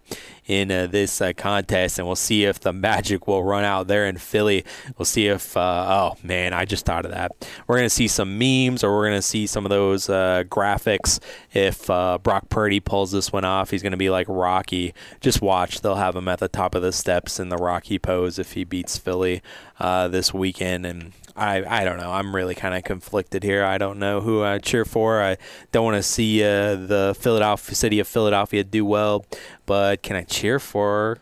in 0.52 0.70
uh, 0.70 0.86
this 0.86 1.22
uh, 1.22 1.32
contest, 1.32 1.98
and 1.98 2.06
we'll 2.06 2.16
see 2.18 2.44
if 2.44 2.60
the 2.60 2.74
magic 2.74 3.26
will 3.26 3.42
run 3.42 3.64
out 3.64 3.88
there 3.88 4.06
in 4.06 4.18
Philly. 4.18 4.66
We'll 4.98 5.06
see 5.06 5.28
if, 5.28 5.56
uh, 5.56 5.86
oh 5.88 6.18
man, 6.24 6.52
I 6.52 6.66
just 6.66 6.86
thought 6.86 7.06
of 7.06 7.12
that. 7.12 7.32
We're 7.68 7.78
going 7.78 7.86
to 7.86 7.90
see 7.90 8.10
some 8.10 8.38
memes, 8.38 8.84
or 8.84 8.94
we're 8.94 9.08
going 9.08 9.18
to 9.18 9.22
see 9.22 9.48
some 9.48 9.66
of 9.66 9.70
those 9.70 10.08
graphics. 10.08 11.20
If 11.54 11.88
Brock 11.88 12.50
Purdy 12.50 12.82
pulls 12.82 13.14
this 13.14 13.32
one 13.32 13.46
off, 13.46 13.70
he's 13.70 13.82
going 13.82 13.92
to 13.92 13.98
be 13.98 14.10
like 14.10 14.28
Rocky. 14.28 14.94
Just 15.22 15.42
watch; 15.42 15.80
they'll 15.80 15.96
have 15.96 16.18
him 16.18 16.28
at 16.28 16.40
the 16.40 16.50
top 16.50 16.76
of 16.76 16.82
the 16.82 16.92
steps 16.92 17.40
in 17.40 17.48
the 17.48 17.56
Rocky 17.58 17.98
pose 17.98 18.38
if 18.38 18.52
he 18.52 18.66
beats 18.66 18.98
Philly 18.98 19.42
this 19.80 20.34
weekend, 20.34 20.86
and 20.86 21.14
I, 21.34 21.64
I 21.82 21.86
don't 21.86 21.98
know. 21.98 22.12
I'm 22.12 22.36
really 22.36 22.56
kind 22.56 22.76
of 22.76 22.84
conflicted 22.84 23.42
here. 23.42 23.64
I 23.64 23.78
don't 23.78 24.00
know 24.00 24.20
who 24.20 24.44
I 24.44 24.60
cheer 24.60 24.84
for. 24.84 25.22
I 25.22 25.38
don't 25.72 25.86
want 25.86 25.96
to 25.96 26.04
see 26.04 26.44
uh, 26.44 26.76
the 26.76 27.16
Philadelphia 27.18 27.74
city 27.74 28.00
of 28.00 28.08
Philadelphia 28.08 28.66
do 28.66 28.86
well, 28.86 29.26
but 29.72 30.04
can 30.04 30.18
I 30.18 30.24
cheer 30.24 30.60
for 30.60 31.20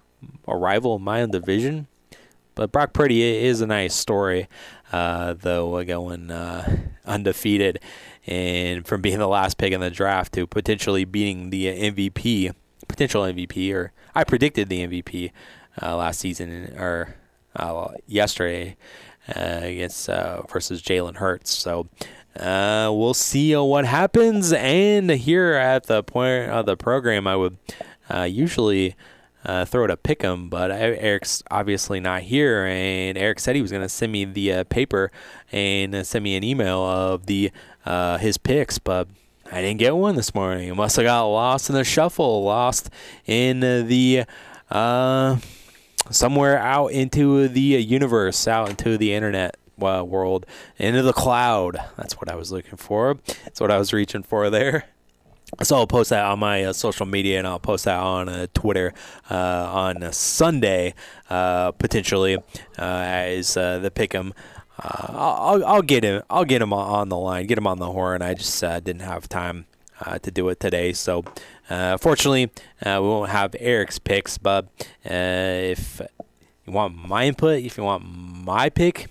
a 0.48 0.58
rival 0.58 0.96
in 0.96 1.04
my 1.04 1.22
own 1.22 1.30
division? 1.30 1.86
But 2.56 2.72
Brock 2.72 2.94
Purdy 2.94 3.22
is 3.22 3.62
a 3.62 3.68
nice 3.68 3.94
story, 3.94 4.48
uh, 4.92 5.36
though, 5.40 5.84
going 5.84 6.32
uh, 6.32 6.78
undefeated 7.06 7.80
and 8.26 8.88
from 8.88 9.02
being 9.02 9.20
the 9.20 9.28
last 9.28 9.60
pick 9.60 9.72
in 9.72 9.82
the 9.82 9.92
draft 9.92 10.34
to 10.34 10.48
potentially 10.48 11.06
beating 11.06 11.52
the 11.52 11.68
MVP, 11.68 12.52
potential 12.88 13.22
MVP, 13.22 13.72
or 13.72 13.92
I 14.16 14.24
predicted 14.24 14.68
the 14.68 14.88
MVP 14.88 15.32
uh, 15.80 15.96
last 15.98 16.20
season 16.20 16.74
or 16.76 17.18
uh, 17.56 17.90
yesterday 18.08 18.78
uh, 19.28 19.60
against 19.62 20.10
uh, 20.10 20.42
versus 20.52 20.82
Jalen 20.82 21.18
Hurts. 21.18 21.56
So 21.56 21.88
uh, 22.36 22.90
we'll 22.92 23.14
see 23.14 23.56
what 23.56 23.86
happens. 23.86 24.54
And 24.54 25.12
here 25.12 25.54
at 25.54 25.86
the 25.86 26.02
point 26.02 26.50
of 26.50 26.66
the 26.66 26.76
program, 26.78 27.28
I 27.28 27.36
would 27.36 27.58
usually. 28.28 28.96
Uh, 29.46 29.64
throw 29.64 29.86
it 29.86 29.90
a 29.90 29.96
pick 29.96 30.22
'em, 30.22 30.50
but 30.50 30.70
Eric's 30.70 31.42
obviously 31.50 32.02
not 32.02 32.24
here, 32.24 32.66
and 32.66 33.18
Eric 33.18 33.40
said 33.40 33.56
he 33.56 33.62
was 33.62 33.72
going 33.72 33.82
to 33.82 33.88
send 33.88 34.12
me 34.12 34.26
the 34.26 34.52
uh, 34.52 34.64
paper 34.66 35.14
and 35.50 36.06
send 36.06 36.24
me 36.26 36.36
an 36.36 36.44
email 36.44 36.84
of 36.84 37.26
the 37.26 37.50
uh, 37.86 38.18
his 38.18 38.38
picks, 38.38 38.80
but 38.80 39.08
I 39.50 39.62
didn't 39.62 39.80
get 39.80 39.96
one 39.96 40.18
this 40.18 40.36
morning. 40.36 40.70
I 40.70 40.74
must 40.74 40.98
have 40.98 41.06
got 41.06 41.24
lost 41.24 41.70
in 41.70 41.76
the 41.76 41.86
shuffle, 41.86 42.44
lost 42.44 42.90
in 43.26 43.62
the 43.62 44.26
somewhere 46.12 46.60
out 46.60 46.88
into 46.88 47.48
the 47.48 47.62
universe, 47.62 48.46
out 48.46 48.70
into 48.70 48.98
the 48.98 49.14
internet 49.14 49.56
uh, 49.82 50.04
world, 50.06 50.46
into 50.78 51.02
the 51.02 51.14
cloud. 51.14 51.78
That's 51.96 52.16
what 52.18 52.30
I 52.30 52.36
was 52.36 52.52
looking 52.52 52.76
for. 52.76 53.18
That's 53.46 53.62
what 53.62 53.72
I 53.72 53.78
was 53.78 53.94
reaching 53.94 54.24
for 54.24 54.50
there. 54.50 54.86
So 55.64 55.76
I'll 55.76 55.88
post 55.88 56.12
that 56.12 56.26
on 56.26 56.40
my 56.40 56.64
uh, 56.64 56.74
social 56.74 57.06
media, 57.06 57.40
and 57.40 57.48
I'll 57.48 57.60
post 57.60 57.86
that 57.86 58.00
on 58.00 58.30
uh, 58.30 58.48
Twitter 58.54 58.94
uh, 59.30 59.36
on 59.36 60.12
Sunday, 60.14 60.94
uh, 61.30 61.72
potentially 61.72 62.38
uh, 62.38 62.42
as 62.78 63.56
the 63.56 63.92
pick'em. 63.94 64.34
I'll, 64.82 65.66
I'll 65.66 65.82
get 65.82 66.04
him. 66.04 66.24
I'll 66.30 66.46
get 66.46 66.62
him 66.62 66.72
on 66.72 67.10
the 67.10 67.18
line, 67.18 67.48
get 67.48 67.58
him 67.58 67.68
on 67.68 67.80
the 67.80 67.92
horn. 67.92 68.22
I 68.22 68.34
just 68.34 68.62
didn't 68.62 69.02
have 69.02 69.28
time 69.28 69.66
to 70.22 70.32
do 70.32 70.48
it 70.48 70.60
today, 70.60 70.94
so 70.94 71.26
uh, 71.70 71.98
fortunately, 71.98 72.50
uh, 72.84 73.00
we 73.02 73.08
won't 73.08 73.30
have 73.30 73.56
Eric's 73.60 74.00
picks, 74.00 74.38
but 74.38 74.66
uh, 75.06 75.14
if 75.14 76.02
you 76.66 76.74
want 76.74 76.96
my 76.96 77.26
input, 77.26 77.64
if 77.64 77.78
you 77.78 77.84
want 77.84 78.04
my 78.04 78.70
pick, 78.70 79.08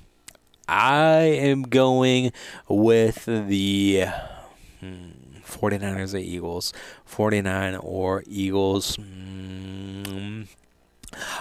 I 0.67 1.21
am 1.23 1.63
going 1.63 2.33
with 2.69 3.27
the 3.27 4.07
hmm, 4.81 5.11
49ers 5.49 6.15
or 6.15 6.19
Eagles. 6.19 6.73
49 7.05 7.77
or 7.77 8.23
Eagles. 8.27 8.97
Hmm, 8.97 10.43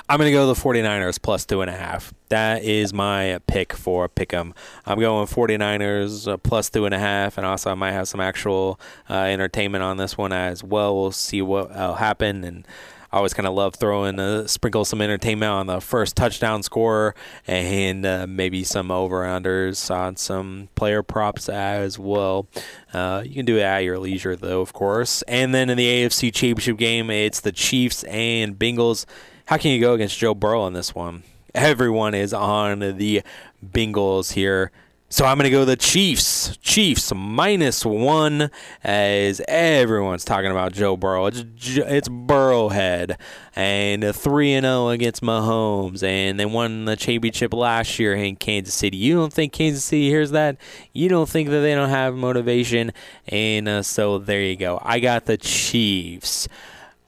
I'm 0.07 0.17
going 0.17 0.27
to 0.27 0.31
go 0.31 0.47
the 0.47 0.59
49ers 0.59 1.21
plus 1.21 1.45
two 1.45 1.61
and 1.61 1.69
a 1.69 1.75
half. 1.75 2.13
That 2.29 2.63
is 2.63 2.93
my 2.93 3.39
pick 3.47 3.73
for 3.73 4.07
Pick'em. 4.07 4.53
I'm 4.85 4.99
going 4.99 5.27
49ers 5.27 6.31
uh, 6.31 6.37
plus 6.37 6.69
two 6.69 6.85
and 6.85 6.93
a 6.93 6.99
half, 6.99 7.37
and 7.37 7.45
also 7.45 7.71
I 7.71 7.75
might 7.75 7.91
have 7.91 8.07
some 8.07 8.21
actual 8.21 8.79
uh, 9.09 9.13
entertainment 9.13 9.83
on 9.83 9.97
this 9.97 10.17
one 10.17 10.31
as 10.31 10.63
well. 10.63 10.95
We'll 10.95 11.11
see 11.11 11.41
what 11.41 11.69
will 11.69 11.95
happen, 11.95 12.43
and 12.43 12.65
I 13.11 13.17
always 13.17 13.33
kind 13.33 13.47
of 13.47 13.53
love 13.53 13.75
throwing 13.75 14.19
a 14.19 14.47
sprinkle 14.47 14.83
some 14.83 15.01
entertainment 15.01 15.49
on 15.49 15.67
the 15.67 15.79
first 15.79 16.15
touchdown 16.15 16.61
scorer 16.61 17.15
and 17.45 18.05
uh, 18.05 18.27
maybe 18.27 18.63
some 18.63 18.91
over 18.91 19.23
unders 19.23 19.89
on 19.89 20.17
some 20.17 20.69
player 20.75 21.03
props 21.03 21.47
as 21.47 21.97
well. 21.97 22.47
Uh, 22.93 23.23
you 23.25 23.33
can 23.33 23.45
do 23.45 23.57
it 23.57 23.61
at 23.61 23.79
your 23.79 23.97
leisure, 23.97 24.35
though, 24.35 24.61
of 24.61 24.73
course. 24.73 25.21
And 25.23 25.55
then 25.55 25.69
in 25.69 25.77
the 25.77 25.87
AFC 25.87 26.33
Championship 26.33 26.77
game, 26.77 27.09
it's 27.09 27.39
the 27.39 27.51
Chiefs 27.53 28.03
and 28.05 28.59
Bengals. 28.59 29.05
How 29.45 29.57
can 29.57 29.71
you 29.71 29.79
go 29.79 29.93
against 29.93 30.17
Joe 30.17 30.33
Burrow 30.33 30.67
in 30.67 30.73
this 30.73 30.93
one? 30.93 31.23
Everyone 31.55 32.13
is 32.13 32.33
on 32.33 32.79
the 32.79 33.23
Bengals 33.65 34.33
here. 34.33 34.71
So 35.09 35.23
I'm 35.23 35.37
going 35.37 35.45
to 35.45 35.49
go 35.49 35.63
the 35.63 35.77
Chiefs. 35.77 36.57
Chiefs 36.57 37.13
minus 37.15 37.85
one, 37.85 38.51
as 38.83 39.41
everyone's 39.47 40.25
talking 40.25 40.51
about 40.51 40.73
Joe 40.73 40.97
Burrow. 40.97 41.27
It's 41.27 41.45
it's 41.65 42.09
Burrowhead, 42.09 43.15
and 43.55 44.13
three 44.13 44.51
and 44.51 44.65
zero 44.65 44.89
against 44.89 45.21
Mahomes, 45.21 46.03
and 46.03 46.37
they 46.37 46.45
won 46.45 46.83
the 46.83 46.97
championship 46.97 47.53
last 47.53 47.97
year 47.99 48.15
in 48.15 48.35
Kansas 48.35 48.73
City. 48.73 48.97
You 48.97 49.15
don't 49.15 49.31
think 49.31 49.53
Kansas 49.53 49.85
City 49.85 50.09
hears 50.09 50.31
that? 50.31 50.57
You 50.91 51.07
don't 51.07 51.29
think 51.29 51.47
that 51.51 51.61
they 51.61 51.73
don't 51.73 51.87
have 51.87 52.13
motivation? 52.13 52.91
And 53.29 53.69
uh, 53.69 53.83
so 53.83 54.17
there 54.17 54.41
you 54.41 54.57
go. 54.57 54.77
I 54.83 54.99
got 54.99 55.23
the 55.23 55.37
Chiefs 55.37 56.49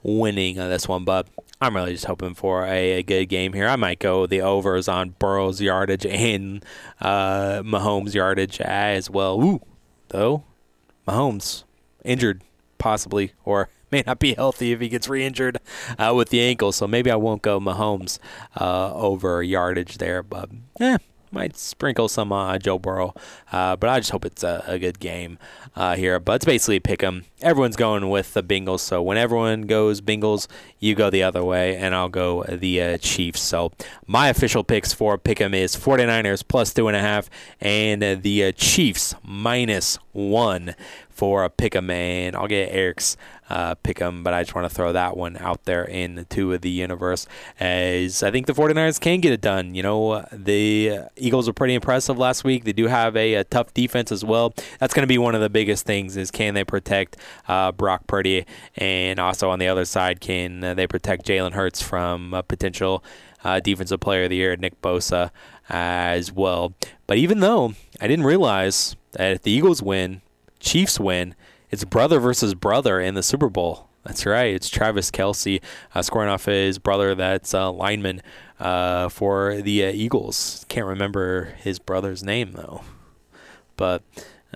winning 0.03 0.59
on 0.59 0.69
this 0.69 0.87
one, 0.87 1.03
but 1.03 1.27
I'm 1.61 1.75
really 1.75 1.93
just 1.93 2.05
hoping 2.05 2.35
for 2.35 2.65
a, 2.65 2.99
a, 2.99 3.03
good 3.03 3.25
game 3.25 3.51
here. 3.53 3.67
I 3.67 3.75
might 3.75 3.99
go 3.99 4.25
the 4.25 4.41
overs 4.41 4.87
on 4.87 5.15
Burrow's 5.19 5.59
yardage 5.59 6.05
and 6.05 6.63
uh, 7.01 7.61
Mahomes' 7.63 8.13
yardage 8.13 8.61
as 8.61 9.09
well. 9.09 9.41
Ooh, 9.43 9.61
though, 10.07 10.43
Mahomes 11.05 11.63
injured 12.05 12.43
possibly 12.77 13.33
or 13.43 13.69
may 13.91 14.03
not 14.05 14.19
be 14.19 14.35
healthy 14.35 14.71
if 14.71 14.79
he 14.79 14.87
gets 14.87 15.09
re-injured 15.09 15.57
uh, 15.97 16.13
with 16.15 16.29
the 16.29 16.41
ankle. 16.41 16.71
So 16.71 16.87
maybe 16.87 17.11
I 17.11 17.15
won't 17.15 17.41
go 17.41 17.59
Mahomes 17.59 18.19
uh, 18.59 18.93
over 18.93 19.43
yardage 19.43 19.97
there, 19.97 20.23
but 20.23 20.49
eh, 20.79 20.97
might 21.31 21.57
sprinkle 21.57 22.07
some 22.07 22.31
uh, 22.31 22.57
Joe 22.57 22.79
Burrow, 22.79 23.13
uh, 23.51 23.75
but 23.75 23.89
I 23.89 23.99
just 23.99 24.11
hope 24.11 24.25
it's 24.25 24.43
a, 24.43 24.63
a 24.67 24.79
good 24.79 24.99
game 24.99 25.37
uh, 25.75 25.95
here. 25.95 26.19
But 26.19 26.33
it's 26.37 26.45
basically 26.45 26.79
pick 26.79 27.03
'em. 27.03 27.25
Everyone's 27.41 27.75
going 27.75 28.09
with 28.09 28.33
the 28.33 28.43
Bengals, 28.43 28.81
so 28.81 29.01
when 29.01 29.17
everyone 29.17 29.63
goes 29.63 30.01
Bengals, 30.01 30.47
you 30.79 30.95
go 30.95 31.09
the 31.09 31.23
other 31.23 31.43
way, 31.43 31.75
and 31.77 31.95
I'll 31.95 32.09
go 32.09 32.43
the 32.43 32.81
uh, 32.81 32.97
Chiefs. 32.97 33.41
So 33.41 33.71
my 34.07 34.29
official 34.29 34.63
picks 34.63 34.93
for 34.93 35.17
pick 35.17 35.39
'em 35.41 35.53
is 35.53 35.75
49ers 35.75 36.45
plus 36.47 36.73
two 36.73 36.87
and 36.87 36.97
a 36.97 37.01
half, 37.01 37.29
and 37.61 38.01
the 38.01 38.45
uh, 38.45 38.51
Chiefs 38.53 39.15
minus 39.23 39.97
one 40.11 40.75
for 41.19 41.43
a 41.43 41.49
pick 41.49 41.75
'em, 41.75 41.89
and 41.89 42.33
I'll 42.33 42.47
get 42.47 42.73
Eric's 42.73 43.17
uh, 43.49 43.75
pick 43.75 44.01
'em, 44.01 44.23
but 44.23 44.33
I 44.33 44.43
just 44.43 44.55
want 44.55 44.69
to 44.69 44.73
throw 44.73 44.93
that 44.93 45.17
one 45.17 45.35
out 45.37 45.65
there 45.65 45.83
into 45.83 46.21
the 46.21 46.25
two 46.25 46.53
of 46.53 46.61
the 46.61 46.69
universe 46.69 47.27
as 47.59 48.23
I 48.23 48.31
think 48.31 48.47
the 48.47 48.53
49ers 48.53 49.01
can 49.01 49.19
get 49.19 49.33
it 49.33 49.41
done. 49.41 49.75
You 49.75 49.83
know, 49.83 50.25
the 50.31 50.99
Eagles 51.17 51.47
were 51.47 51.53
pretty 51.53 51.73
impressive 51.73 52.17
last 52.17 52.45
week. 52.45 52.63
They 52.63 52.71
do 52.71 52.87
have 52.87 53.17
a, 53.17 53.33
a 53.33 53.43
tough 53.43 53.73
defense 53.73 54.13
as 54.13 54.23
well. 54.23 54.53
That's 54.79 54.93
going 54.93 55.03
to 55.03 55.07
be 55.07 55.17
one 55.17 55.35
of 55.35 55.41
the 55.41 55.49
biggest 55.49 55.85
things 55.85 56.15
is 56.15 56.31
can 56.31 56.53
they 56.53 56.63
protect 56.63 57.17
uh, 57.49 57.73
Brock 57.73 58.07
Purdy, 58.07 58.45
and 58.77 59.19
also 59.19 59.49
on 59.49 59.59
the 59.59 59.67
other 59.67 59.83
side, 59.83 60.21
can 60.21 60.61
they 60.61 60.87
protect 60.87 61.25
Jalen 61.25 61.51
Hurts 61.51 61.81
from 61.81 62.33
a 62.33 62.43
potential 62.43 63.03
uh, 63.43 63.59
defensive 63.59 63.99
player 63.99 64.23
of 64.23 64.29
the 64.29 64.37
year, 64.37 64.55
Nick 64.55 64.81
Bosa, 64.81 65.31
as 65.69 66.31
well. 66.31 66.73
But 67.07 67.17
even 67.17 67.41
though 67.41 67.73
I 67.99 68.07
didn't 68.07 68.25
realize 68.25 68.95
that 69.11 69.31
if 69.33 69.41
the 69.41 69.51
Eagles 69.51 69.81
win, 69.81 70.21
Chiefs 70.59 70.99
win, 70.99 71.35
it's 71.69 71.83
brother 71.83 72.19
versus 72.19 72.53
brother 72.53 72.99
in 72.99 73.15
the 73.15 73.23
Super 73.23 73.49
Bowl. 73.49 73.87
That's 74.03 74.25
right. 74.25 74.53
It's 74.53 74.69
Travis 74.69 75.11
Kelce 75.11 75.61
uh, 75.93 76.01
scoring 76.01 76.29
off 76.29 76.45
his 76.45 76.79
brother. 76.79 77.15
That's 77.15 77.53
uh, 77.53 77.71
lineman 77.71 78.21
uh, 78.59 79.09
for 79.09 79.61
the 79.61 79.85
uh, 79.85 79.91
Eagles. 79.91 80.65
Can't 80.69 80.87
remember 80.87 81.53
his 81.57 81.79
brother's 81.79 82.23
name 82.23 82.53
though, 82.53 82.81
but 83.75 84.01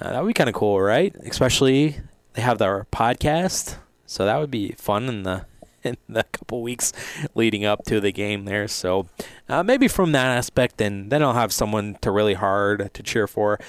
uh, 0.01 0.11
that 0.11 0.21
would 0.21 0.29
be 0.29 0.33
kind 0.33 0.49
of 0.49 0.55
cool, 0.55 0.81
right? 0.81 1.15
Especially 1.23 1.97
they 2.33 2.41
have 2.41 2.57
their 2.57 2.87
podcast, 2.91 3.75
so 4.05 4.25
that 4.25 4.37
would 4.39 4.51
be 4.51 4.71
fun 4.71 5.07
in 5.07 5.23
the 5.23 5.45
in 5.89 5.97
the 6.07 6.23
couple 6.23 6.61
weeks 6.61 6.93
leading 7.35 7.65
up 7.65 7.83
to 7.85 7.99
the 7.99 8.11
game 8.11 8.45
there. 8.45 8.67
So 8.67 9.07
uh, 9.49 9.63
maybe 9.63 9.87
from 9.87 10.11
that 10.13 10.37
aspect, 10.37 10.81
and 10.81 11.11
then 11.11 11.21
I'll 11.21 11.33
have 11.33 11.53
someone 11.53 11.97
to 12.01 12.11
really 12.11 12.33
hard 12.33 12.93
to 12.93 13.03
cheer 13.03 13.27
for. 13.27 13.59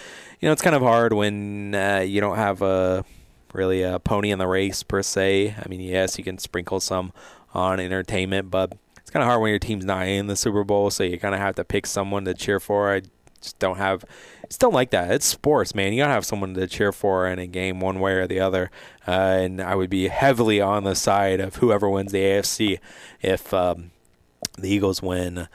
You 0.40 0.48
know, 0.48 0.52
it's 0.52 0.62
kind 0.62 0.76
of 0.76 0.82
hard 0.82 1.12
when 1.12 1.72
you 2.06 2.20
don't 2.20 2.36
have 2.36 2.62
a 2.62 3.04
really 3.52 3.82
a 3.82 3.98
pony 3.98 4.30
in 4.30 4.38
the 4.38 4.46
race 4.46 4.82
per 4.82 5.02
se. 5.02 5.54
I 5.58 5.68
mean, 5.68 5.80
yes, 5.80 6.18
you 6.18 6.24
can 6.24 6.38
sprinkle 6.38 6.80
some 6.80 7.12
on 7.54 7.80
entertainment, 7.80 8.50
but 8.50 8.76
it's 8.98 9.10
kind 9.10 9.22
of 9.22 9.28
hard 9.28 9.40
when 9.40 9.50
your 9.50 9.58
team's 9.58 9.84
not 9.84 10.06
in 10.06 10.26
the 10.26 10.36
Super 10.36 10.64
Bowl, 10.64 10.90
so 10.90 11.04
you 11.04 11.18
kind 11.18 11.34
of 11.34 11.40
have 11.40 11.54
to 11.54 11.64
pick 11.64 11.86
someone 11.86 12.24
to 12.24 12.34
cheer 12.34 12.60
for. 12.60 12.92
I 12.92 13.02
just 13.40 13.58
don't 13.58 13.76
have, 13.76 14.04
don't 14.58 14.74
like 14.74 14.90
that. 14.90 15.10
It's 15.10 15.26
sports, 15.26 15.74
man. 15.74 15.92
You 15.92 16.02
gotta 16.02 16.12
have 16.12 16.26
someone 16.26 16.54
to 16.54 16.66
cheer 16.66 16.92
for 16.92 17.26
in 17.26 17.38
a 17.38 17.46
game, 17.46 17.80
one 17.80 18.00
way 18.00 18.12
or 18.12 18.26
the 18.26 18.40
other. 18.40 18.70
Uh, 19.06 19.38
and 19.40 19.60
I 19.60 19.74
would 19.74 19.90
be 19.90 20.08
heavily 20.08 20.60
on 20.60 20.84
the 20.84 20.94
side 20.94 21.40
of 21.40 21.56
whoever 21.56 21.88
wins 21.88 22.12
the 22.12 22.22
AFC 22.22 22.78
if 23.22 23.52
um, 23.52 23.90
the 24.58 24.68
Eagles 24.68 25.02
win. 25.02 25.48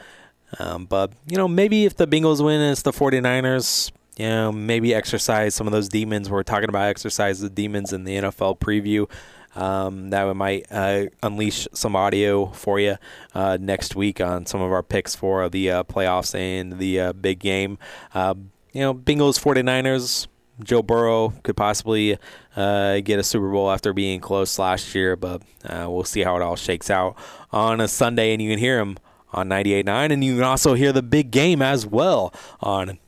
Um, 0.59 0.85
but 0.85 1.13
you 1.27 1.37
know, 1.37 1.47
maybe 1.47 1.85
if 1.85 1.95
the 1.95 2.07
Bengals 2.07 2.43
win, 2.43 2.61
it's 2.61 2.81
the 2.81 2.91
49ers 2.91 3.91
you 4.19 4.27
know, 4.27 4.51
maybe 4.51 4.93
exercise 4.93 5.55
some 5.55 5.65
of 5.65 5.71
those 5.71 5.87
demons. 5.87 6.29
We're 6.29 6.43
talking 6.43 6.67
about 6.67 6.89
exercise 6.89 7.39
the 7.39 7.49
demons 7.49 7.93
in 7.93 8.03
the 8.03 8.17
NFL 8.17 8.59
preview. 8.59 9.09
Um, 9.55 10.09
that 10.09 10.31
might 10.35 10.67
uh, 10.69 11.05
unleash 11.23 11.67
some 11.73 11.95
audio 11.95 12.47
for 12.47 12.81
you 12.81 12.97
uh, 13.33 13.57
next 13.59 13.95
week 13.95 14.19
on 14.19 14.45
some 14.45 14.61
of 14.61 14.73
our 14.73 14.83
picks 14.83 15.15
for 15.15 15.47
the 15.47 15.71
uh, 15.71 15.83
playoffs 15.83 16.35
and 16.35 16.79
the 16.79 16.99
uh, 16.99 17.13
big 17.13 17.39
game. 17.39 17.77
You 18.71 18.81
know, 18.81 18.93
Bengals 18.93 19.39
49ers. 19.39 20.27
Joe 20.61 20.83
Burrow 20.83 21.29
could 21.43 21.55
possibly 21.55 22.17
uh, 22.55 22.99
get 22.99 23.17
a 23.17 23.23
Super 23.23 23.49
Bowl 23.49 23.71
after 23.71 23.93
being 23.93 24.19
close 24.19 24.59
last 24.59 24.93
year, 24.93 25.15
but 25.15 25.41
uh, 25.63 25.87
we'll 25.89 26.03
see 26.03 26.21
how 26.21 26.35
it 26.35 26.41
all 26.41 26.57
shakes 26.57 26.89
out 26.89 27.15
on 27.53 27.79
a 27.79 27.87
Sunday, 27.87 28.33
and 28.33 28.41
you 28.41 28.49
can 28.49 28.59
hear 28.59 28.77
him 28.77 28.97
on 29.31 29.47
98.9, 29.47 30.11
and 30.11 30.21
you 30.21 30.35
can 30.35 30.43
also 30.43 30.73
hear 30.73 30.91
the 30.91 31.01
big 31.01 31.31
game 31.31 31.61
as 31.61 31.85
well 31.85 32.33
on 32.59 32.99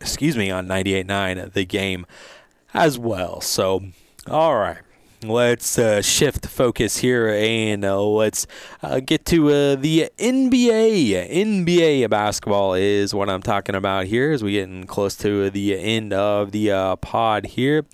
excuse 0.00 0.36
me, 0.36 0.50
on 0.50 0.66
98.9 0.66 1.52
the 1.52 1.64
game 1.64 2.06
as 2.72 2.98
well. 2.98 3.40
So, 3.40 3.84
all 4.26 4.56
right. 4.56 4.78
Let's 5.22 5.78
uh, 5.78 6.00
shift 6.00 6.46
focus 6.46 6.96
here 6.96 7.28
and 7.28 7.84
uh, 7.84 8.02
let's 8.02 8.46
uh, 8.82 9.00
get 9.00 9.26
to 9.26 9.48
uh, 9.50 9.76
the 9.76 10.10
NBA. 10.18 11.30
NBA 11.30 12.08
basketball 12.08 12.72
is 12.72 13.12
what 13.12 13.28
I'm 13.28 13.42
talking 13.42 13.74
about 13.74 14.06
here 14.06 14.32
as 14.32 14.42
we 14.42 14.52
getting 14.52 14.86
close 14.86 15.16
to 15.16 15.50
the 15.50 15.78
end 15.78 16.14
of 16.14 16.52
the 16.52 16.70
uh, 16.70 16.96
pod 16.96 17.44
here. 17.44 17.84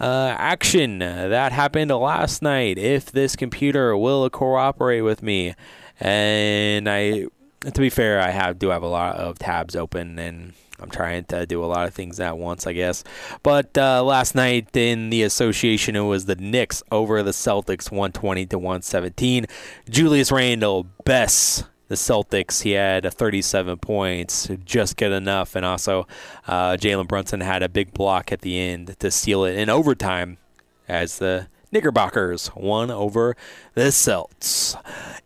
Uh, 0.00 0.34
action 0.38 1.00
that 1.00 1.52
happened 1.52 1.90
last 1.90 2.40
night. 2.40 2.78
If 2.78 3.12
this 3.12 3.36
computer 3.36 3.94
will 3.94 4.30
cooperate 4.30 5.02
with 5.02 5.22
me, 5.22 5.54
and 6.00 6.88
I, 6.88 7.26
to 7.64 7.80
be 7.80 7.90
fair, 7.90 8.18
I 8.18 8.30
have 8.30 8.58
do 8.58 8.70
have 8.70 8.82
a 8.82 8.88
lot 8.88 9.16
of 9.16 9.38
tabs 9.38 9.76
open 9.76 10.18
and 10.18 10.54
I'm 10.80 10.90
trying 10.90 11.24
to 11.26 11.46
do 11.46 11.64
a 11.64 11.66
lot 11.66 11.86
of 11.86 11.94
things 11.94 12.20
at 12.20 12.36
once, 12.36 12.66
I 12.66 12.72
guess. 12.72 13.02
But 13.42 13.76
uh, 13.78 14.02
last 14.04 14.34
night 14.34 14.76
in 14.76 15.10
the 15.10 15.22
association, 15.22 15.96
it 15.96 16.00
was 16.00 16.26
the 16.26 16.36
Knicks 16.36 16.82
over 16.90 17.22
the 17.22 17.30
Celtics, 17.30 17.90
120 17.90 18.46
to 18.46 18.58
117. 18.58 19.46
Julius 19.88 20.30
Randle, 20.30 20.86
best 21.04 21.64
the 21.88 21.94
Celtics. 21.94 22.62
He 22.62 22.72
had 22.72 23.12
37 23.12 23.78
points, 23.78 24.48
just 24.64 24.96
good 24.96 25.12
enough. 25.12 25.56
And 25.56 25.64
also, 25.64 26.06
uh, 26.46 26.72
Jalen 26.72 27.08
Brunson 27.08 27.40
had 27.40 27.62
a 27.62 27.68
big 27.68 27.94
block 27.94 28.32
at 28.32 28.40
the 28.40 28.58
end 28.58 28.98
to 28.98 29.10
seal 29.10 29.44
it 29.44 29.56
in 29.56 29.70
overtime 29.70 30.38
as 30.88 31.18
the 31.18 31.48
Knickerbockers 31.72 32.50
won 32.54 32.90
over 32.90 33.36
the 33.74 33.90
Celts. 33.90 34.76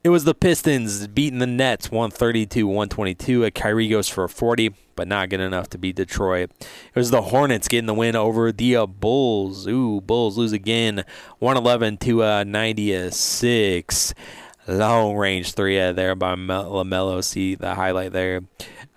It 0.02 0.08
was 0.08 0.24
the 0.24 0.34
Pistons 0.34 1.06
beating 1.06 1.38
the 1.38 1.46
Nets 1.46 1.90
132 1.90 2.66
122. 2.66 3.44
A 3.44 3.50
Kyrie 3.50 3.88
goes 3.88 4.08
for 4.08 4.26
40, 4.26 4.74
but 4.96 5.06
not 5.06 5.28
good 5.28 5.40
enough 5.40 5.68
to 5.70 5.78
beat 5.78 5.96
Detroit. 5.96 6.50
It 6.60 6.96
was 6.96 7.10
the 7.10 7.22
Hornets 7.22 7.68
getting 7.68 7.86
the 7.86 7.94
win 7.94 8.16
over 8.16 8.50
the 8.52 8.76
uh, 8.76 8.86
Bulls. 8.86 9.66
Ooh, 9.66 10.00
Bulls 10.00 10.38
lose 10.38 10.52
again 10.52 11.04
111 11.38 11.98
to 11.98 12.22
uh, 12.24 12.44
96. 12.44 14.14
Long 14.66 15.16
range 15.16 15.52
three 15.54 15.78
uh, 15.78 15.92
there 15.92 16.14
by 16.14 16.34
LaMelo. 16.34 17.22
See 17.22 17.54
the 17.54 17.74
highlight 17.74 18.12
there. 18.12 18.42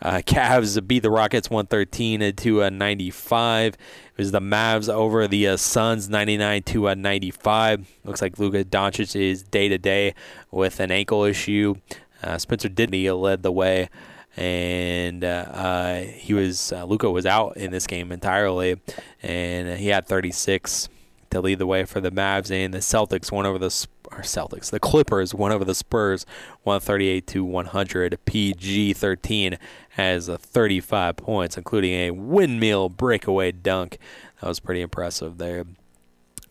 Uh, 0.03 0.17
Cavs 0.25 0.85
beat 0.85 0.99
the 0.99 1.09
Rockets 1.09 1.49
113 1.49 2.35
to 2.35 2.63
uh, 2.63 2.69
95. 2.69 3.73
It 3.73 3.77
was 4.17 4.31
the 4.31 4.41
Mavs 4.41 4.93
over 4.93 5.27
the 5.27 5.47
uh, 5.47 5.57
Suns 5.57 6.09
99 6.09 6.63
to 6.63 6.89
uh, 6.89 6.93
95. 6.93 7.87
Looks 8.03 8.21
like 8.21 8.37
Luka 8.37 8.63
Doncic 8.65 9.19
is 9.19 9.41
day 9.41 9.69
to 9.69 9.77
day 9.77 10.13
with 10.51 10.79
an 10.79 10.91
ankle 10.91 11.23
issue. 11.23 11.75
Uh, 12.21 12.37
Spencer 12.37 12.69
Dinwiddie 12.69 13.09
led 13.11 13.43
the 13.43 13.51
way, 13.51 13.89
and 14.37 15.23
uh, 15.23 16.01
he 16.01 16.33
was 16.33 16.71
Luka 16.71 17.09
was 17.09 17.25
out 17.25 17.57
in 17.57 17.71
this 17.71 17.87
game 17.87 18.11
entirely, 18.11 18.79
and 19.21 19.77
he 19.79 19.87
had 19.87 20.05
36. 20.07 20.89
To 21.33 21.41
lead 21.41 21.59
the 21.59 21.67
way 21.67 21.83
for 21.83 21.99
the 21.99 22.11
Mavs, 22.11 22.51
and 22.51 22.73
the 22.73 22.79
Celtics 22.79 23.31
won 23.31 23.45
over 23.45 23.57
the 23.57 23.87
or 24.11 24.21
Celtics. 24.21 24.69
The 24.69 24.79
Clippers 24.79 25.33
won 25.33 25.51
over 25.51 25.65
the 25.65 25.75
Spurs, 25.75 26.25
138 26.63 27.27
to 27.27 27.43
100. 27.43 28.19
PG 28.25 28.93
13 28.93 29.57
has 29.89 30.27
35 30.27 31.17
points, 31.17 31.57
including 31.57 31.93
a 31.93 32.11
windmill 32.11 32.89
breakaway 32.89 33.51
dunk. 33.51 33.97
That 34.41 34.47
was 34.47 34.59
pretty 34.59 34.81
impressive 34.81 35.37
there. 35.37 35.65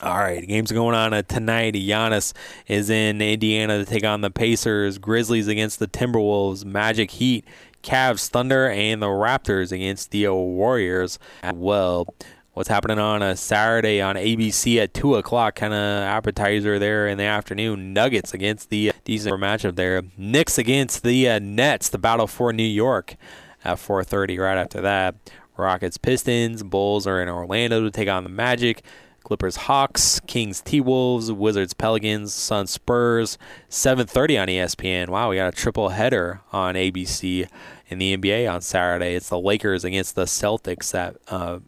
All 0.00 0.18
right, 0.18 0.46
games 0.46 0.72
going 0.72 0.96
on 0.96 1.14
uh, 1.14 1.22
tonight. 1.22 1.74
Giannis 1.74 2.32
is 2.66 2.90
in 2.90 3.22
Indiana 3.22 3.78
to 3.78 3.84
take 3.84 4.04
on 4.04 4.20
the 4.20 4.30
Pacers. 4.32 4.98
Grizzlies 4.98 5.46
against 5.46 5.78
the 5.78 5.86
Timberwolves. 5.86 6.64
Magic 6.64 7.12
Heat, 7.12 7.44
Cavs, 7.84 8.28
Thunder, 8.28 8.68
and 8.68 9.00
the 9.00 9.06
Raptors 9.06 9.70
against 9.70 10.10
the 10.10 10.26
Warriors. 10.28 11.20
Well, 11.54 12.12
what's 12.54 12.68
happening 12.68 12.98
on 12.98 13.22
a 13.22 13.36
Saturday 13.36 14.00
on 14.00 14.16
ABC 14.16 14.78
at 14.78 14.94
two 14.94 15.14
o'clock? 15.14 15.54
Kind 15.54 15.74
of 15.74 15.78
appetizer 15.78 16.78
there 16.78 17.08
in 17.08 17.18
the 17.18 17.24
afternoon. 17.24 17.92
Nuggets 17.92 18.34
against 18.34 18.70
the 18.70 18.90
uh, 18.90 18.92
decent 19.04 19.40
matchup 19.40 19.76
there. 19.76 20.02
Knicks 20.16 20.58
against 20.58 21.02
the 21.02 21.28
uh, 21.28 21.38
Nets. 21.38 21.88
The 21.88 21.98
battle 21.98 22.26
for 22.26 22.52
New 22.52 22.62
York 22.62 23.16
at 23.64 23.78
4:30. 23.78 24.38
Right 24.38 24.58
after 24.58 24.80
that, 24.80 25.14
Rockets, 25.56 25.96
Pistons, 25.96 26.62
Bulls 26.62 27.06
are 27.06 27.22
in 27.22 27.28
Orlando 27.28 27.82
to 27.82 27.90
take 27.90 28.08
on 28.08 28.24
the 28.24 28.30
Magic. 28.30 28.82
Clippers, 29.22 29.54
Hawks, 29.54 30.18
Kings, 30.26 30.60
T 30.60 30.80
Wolves, 30.80 31.30
Wizards, 31.30 31.74
Pelicans, 31.74 32.34
Suns, 32.34 32.70
Spurs. 32.70 33.38
7:30 33.68 34.42
on 34.42 34.48
ESPN. 34.48 35.08
Wow, 35.08 35.30
we 35.30 35.36
got 35.36 35.54
a 35.54 35.56
triple 35.56 35.90
header 35.90 36.40
on 36.52 36.74
ABC 36.74 37.46
in 37.88 37.98
the 37.98 38.16
NBA 38.16 38.52
on 38.52 38.60
Saturday. 38.60 39.14
It's 39.14 39.28
the 39.28 39.38
Lakers 39.38 39.84
against 39.84 40.16
the 40.16 40.24
Celtics. 40.24 40.90
That 40.90 41.16
uh, 41.28 41.60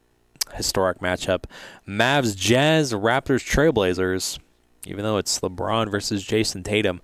historic 0.55 1.01
matchup. 1.01 1.45
Mavs, 1.89 2.37
Jazz, 2.37 2.93
Raptors, 2.93 3.45
Trailblazers. 3.45 4.39
Even 4.87 5.03
though 5.05 5.17
it's 5.17 5.41
LeBron 5.41 5.91
versus 5.91 6.25
Jayson 6.25 6.63
Tatum, 6.63 7.01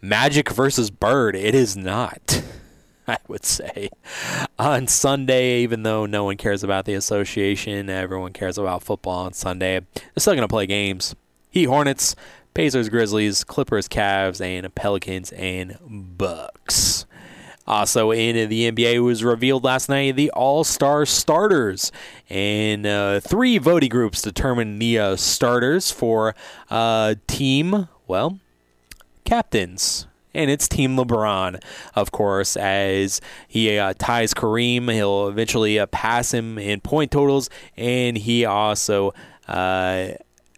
Magic 0.00 0.50
versus 0.50 0.90
Bird. 0.90 1.34
It 1.34 1.54
is 1.54 1.76
not. 1.76 2.42
I 3.08 3.18
would 3.28 3.44
say. 3.44 3.90
On 4.58 4.86
Sunday, 4.86 5.60
even 5.60 5.82
though 5.82 6.06
no 6.06 6.24
one 6.24 6.36
cares 6.36 6.62
about 6.62 6.84
the 6.84 6.94
association, 6.94 7.90
everyone 7.90 8.32
cares 8.32 8.56
about 8.56 8.82
football 8.82 9.26
on 9.26 9.32
Sunday. 9.32 9.80
They're 9.94 10.04
still 10.18 10.34
going 10.34 10.42
to 10.42 10.48
play 10.48 10.66
games. 10.66 11.14
Heat 11.50 11.64
Hornets, 11.64 12.16
Pacers, 12.54 12.88
Grizzlies, 12.88 13.44
Clippers, 13.44 13.88
Cavs, 13.88 14.40
and 14.40 14.72
Pelicans 14.74 15.32
and 15.32 15.76
Bucks. 15.82 16.93
Also 17.66 18.10
in 18.10 18.48
the 18.48 18.70
NBA 18.70 19.02
was 19.02 19.24
revealed 19.24 19.64
last 19.64 19.88
night 19.88 20.16
the 20.16 20.30
All 20.32 20.64
Star 20.64 21.06
starters, 21.06 21.90
and 22.28 22.86
uh, 22.86 23.20
three 23.20 23.58
voting 23.58 23.88
groups 23.88 24.20
determined 24.20 24.80
the 24.80 24.98
uh, 24.98 25.16
starters 25.16 25.90
for 25.90 26.34
uh, 26.70 27.14
team. 27.26 27.88
Well, 28.06 28.38
captains 29.24 30.06
and 30.34 30.50
it's 30.50 30.66
Team 30.68 30.96
LeBron, 30.96 31.62
of 31.94 32.10
course, 32.10 32.56
as 32.56 33.20
he 33.46 33.78
uh, 33.78 33.94
ties 33.96 34.34
Kareem. 34.34 34.92
He'll 34.92 35.28
eventually 35.28 35.78
uh, 35.78 35.86
pass 35.86 36.34
him 36.34 36.58
in 36.58 36.80
point 36.80 37.12
totals, 37.12 37.48
and 37.76 38.18
he 38.18 38.44
also 38.44 39.14
uh, 39.46 40.08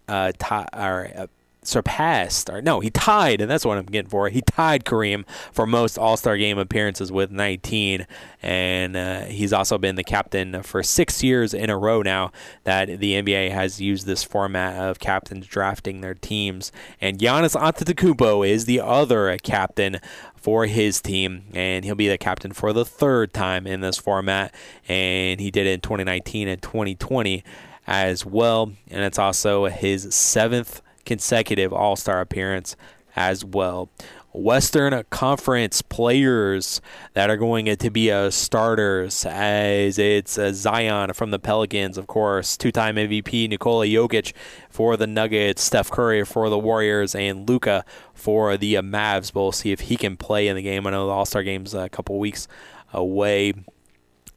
tie, 0.07 0.67
or, 0.73 1.29
surpassed, 1.67 2.49
or 2.49 2.61
no, 2.61 2.79
he 2.79 2.89
tied, 2.89 3.41
and 3.41 3.51
that's 3.51 3.65
what 3.65 3.77
I'm 3.77 3.85
getting 3.85 4.09
for. 4.09 4.29
He 4.29 4.41
tied 4.41 4.85
Kareem 4.85 5.25
for 5.51 5.67
most 5.67 5.97
All 5.97 6.15
Star 6.15 6.37
game 6.37 6.57
appearances 6.57 7.11
with 7.11 7.29
19, 7.29 8.07
and 8.41 8.95
uh, 8.95 9.21
he's 9.25 9.51
also 9.51 9.77
been 9.77 9.95
the 9.95 10.03
captain 10.03 10.63
for 10.63 10.81
six 10.81 11.21
years 11.21 11.53
in 11.53 11.69
a 11.69 11.77
row 11.77 12.01
now 12.01 12.31
that 12.63 12.99
the 12.99 13.13
NBA 13.13 13.51
has 13.51 13.81
used 13.81 14.05
this 14.05 14.23
format 14.23 14.77
of 14.81 14.99
captains 14.99 15.45
drafting 15.45 16.01
their 16.01 16.13
teams. 16.13 16.71
And 17.01 17.19
Giannis 17.19 17.59
Antetokounmpo 17.59 18.47
is 18.47 18.65
the 18.65 18.79
other 18.79 19.37
captain 19.43 19.99
for 20.35 20.65
his 20.65 21.01
team, 21.01 21.43
and 21.53 21.83
he'll 21.83 21.95
be 21.95 22.07
the 22.07 22.17
captain 22.17 22.53
for 22.53 22.71
the 22.71 22.85
third 22.85 23.33
time 23.33 23.67
in 23.67 23.81
this 23.81 23.97
format, 23.97 24.53
and 24.87 25.41
he 25.41 25.51
did 25.51 25.67
it 25.67 25.71
in 25.71 25.81
2019 25.81 26.47
and 26.47 26.61
2020 26.61 27.43
as 27.85 28.25
well, 28.25 28.71
and 28.89 29.03
it's 29.03 29.19
also 29.19 29.65
his 29.65 30.13
seventh 30.13 30.81
consecutive 31.07 31.73
All 31.73 31.95
Star 31.95 32.21
appearance 32.21 32.75
as 33.15 33.43
well. 33.43 33.89
Western 34.33 35.03
Conference 35.09 35.81
players 35.81 36.79
that 37.13 37.29
are 37.29 37.37
going 37.37 37.75
to 37.75 37.89
be 37.89 38.11
uh, 38.11 38.29
starters, 38.29 39.25
as 39.25 39.97
it's 39.97 40.37
uh, 40.37 40.53
Zion 40.53 41.13
from 41.13 41.31
the 41.31 41.39
Pelicans, 41.39 41.97
of 41.97 42.05
course, 42.07 42.55
two 42.55 42.71
time 42.71 42.97
MVP 42.97 43.49
Nikola 43.49 43.87
Jokic 43.87 44.33
for 44.69 44.95
the 44.95 45.07
Nuggets, 45.07 45.63
Steph 45.63 45.89
Curry 45.89 46.23
for 46.23 46.49
the 46.49 46.59
Warriors, 46.59 47.15
and 47.15 47.49
Luka 47.49 47.83
for 48.13 48.57
the 48.57 48.77
uh, 48.77 48.81
Mavs. 48.81 49.33
We'll 49.33 49.51
see 49.51 49.71
if 49.71 49.81
he 49.81 49.97
can 49.97 50.17
play 50.17 50.47
in 50.47 50.55
the 50.55 50.61
game. 50.61 50.85
I 50.85 50.91
know 50.91 51.07
the 51.07 51.13
All 51.13 51.25
Star 51.25 51.41
game's 51.41 51.73
a 51.73 51.89
couple 51.89 52.19
weeks 52.19 52.47
away. 52.93 53.53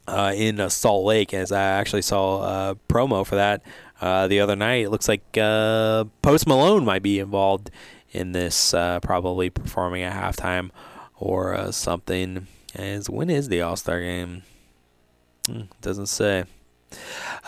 Uh, 0.09 0.33
in 0.35 0.59
uh, 0.59 0.69
Salt 0.69 1.05
Lake, 1.05 1.33
as 1.33 1.53
I 1.53 1.63
actually 1.63 2.03
saw 2.03 2.71
a 2.71 2.77
promo 2.89 3.25
for 3.25 3.37
that 3.37 3.63
uh, 4.01 4.27
the 4.29 4.41
other 4.41 4.57
night. 4.57 4.85
It 4.85 4.91
looks 4.91 5.09
like 5.09 5.37
uh, 5.37 6.05
Post 6.23 6.47
Malone 6.47 6.85
might 6.85 7.03
be 7.03 7.19
involved 7.19 7.71
in 8.13 8.33
this, 8.33 8.75
uh, 8.75 9.01
probably 9.01 9.51
performing 9.51 10.03
at 10.03 10.13
halftime 10.13 10.71
or 11.17 11.55
uh, 11.55 11.71
something. 11.71 12.47
As 12.75 13.11
when 13.11 13.31
is 13.31 13.49
the 13.49 13.61
All 13.63 13.77
Star 13.77 14.01
game? 14.01 14.43
Hmm, 15.47 15.63
doesn't 15.81 16.07
say. 16.07 16.45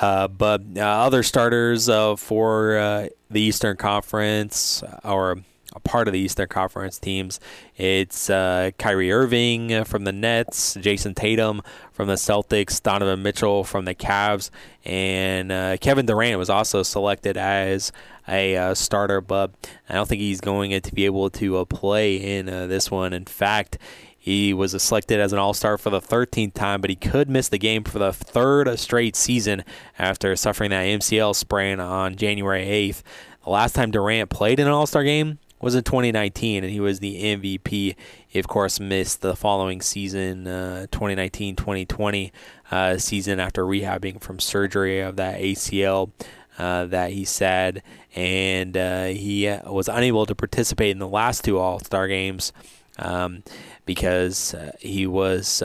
Uh, 0.01 0.29
but 0.29 0.63
uh, 0.77 0.81
other 0.81 1.23
starters 1.23 1.87
for 1.87 3.09
the 3.31 3.41
Eastern 3.41 3.77
Conference 3.77 4.83
or 5.05 5.39
a 5.75 5.81
part 5.81 6.09
of 6.09 6.13
the 6.13 6.21
Eastern 6.21 6.49
Conference 6.49 6.99
teams. 6.99 7.41
It's 7.77 8.31
uh, 8.31 8.71
Kyrie 8.79 9.13
Irving 9.13 9.85
from 9.85 10.05
the 10.05 10.13
Nets, 10.13 10.77
Jayson 10.77 11.15
Tatum 11.15 11.63
from 11.93 12.09
the 12.09 12.15
Celtics, 12.15 12.83
Donovan 12.83 13.23
Mitchell 13.23 13.65
from 13.65 13.85
the 13.85 13.95
Cavs, 13.95 14.51
and 14.85 15.53
uh, 15.53 15.77
Kevin 15.79 16.07
Durant 16.07 16.39
was 16.39 16.51
also 16.51 16.83
selected 16.83 17.37
as 17.37 17.93
a 18.29 18.57
uh, 18.57 18.75
starter, 18.75 19.21
but 19.21 19.53
I 19.89 19.95
don't 19.95 20.09
think 20.09 20.21
he's 20.21 20.41
going 20.41 20.81
to 20.81 20.95
be 20.95 21.05
able 21.07 21.31
to 21.31 21.59
uh, 21.59 21.65
play 21.65 22.17
in 22.17 22.49
uh, 22.49 22.67
this 22.67 22.91
one. 22.91 23.13
In 23.13 23.25
fact, 23.25 23.79
he 24.17 24.55
was 24.55 24.81
selected 24.81 25.19
as 25.19 25.33
an 25.33 25.41
All 25.41 25.53
Star 25.53 25.77
for 25.77 25.91
the 25.91 26.01
13th 26.01 26.55
time, 26.55 26.81
but 26.81 26.91
he 26.91 26.97
could 26.97 27.29
miss 27.29 27.49
the 27.49 27.59
game 27.59 27.83
for 27.83 27.99
the 27.99 28.13
third 28.13 28.79
straight 28.79 29.17
season 29.17 29.65
after 29.99 30.37
suffering 30.37 30.71
that 30.71 30.85
MCL 30.85 31.35
sprain 31.35 31.81
on 31.81 32.15
January 32.15 32.65
8th. 32.65 33.03
The 33.43 33.51
last 33.51 33.75
time 33.75 33.91
Durant 33.91 34.31
played 34.31 34.61
in 34.61 34.69
an 34.69 34.73
All 34.73 34.87
Star 34.87 35.03
game 35.03 35.41
was 35.63 35.75
in 35.75 35.85
2019, 35.85 36.65
and 36.65 36.73
he 36.73 36.81
was 36.81 37.01
the 37.01 37.23
MVP. 37.23 37.95
He, 38.27 38.39
of 38.39 38.49
course, 38.49 38.79
missed 38.81 39.23
the 39.23 39.35
following 39.35 39.81
season, 39.81 40.45
2019 40.45 41.55
uh, 41.55 41.57
2020 41.57 42.33
uh, 42.71 42.99
season, 42.99 43.41
after 43.41 43.65
rehabbing 43.65 44.21
from 44.21 44.39
surgery 44.41 45.01
of 45.01 45.17
that 45.17 45.41
ACL. 45.41 46.11
Uh, 46.59 46.85
that 46.85 47.11
he 47.11 47.25
said, 47.25 47.83
and 48.15 48.77
uh, 48.77 49.07
he 49.07 49.49
uh, 49.49 49.73
was 49.73 49.89
unable 49.89 50.27
to 50.27 50.35
participate 50.35 50.91
in 50.91 50.99
the 50.99 51.09
last 51.09 51.43
two 51.43 51.59
All 51.59 51.79
Star 51.79 52.07
games 52.09 52.53
um, 52.99 53.43
because 53.87 54.53
uh, 54.53 54.73
he 54.79 55.07
was 55.07 55.63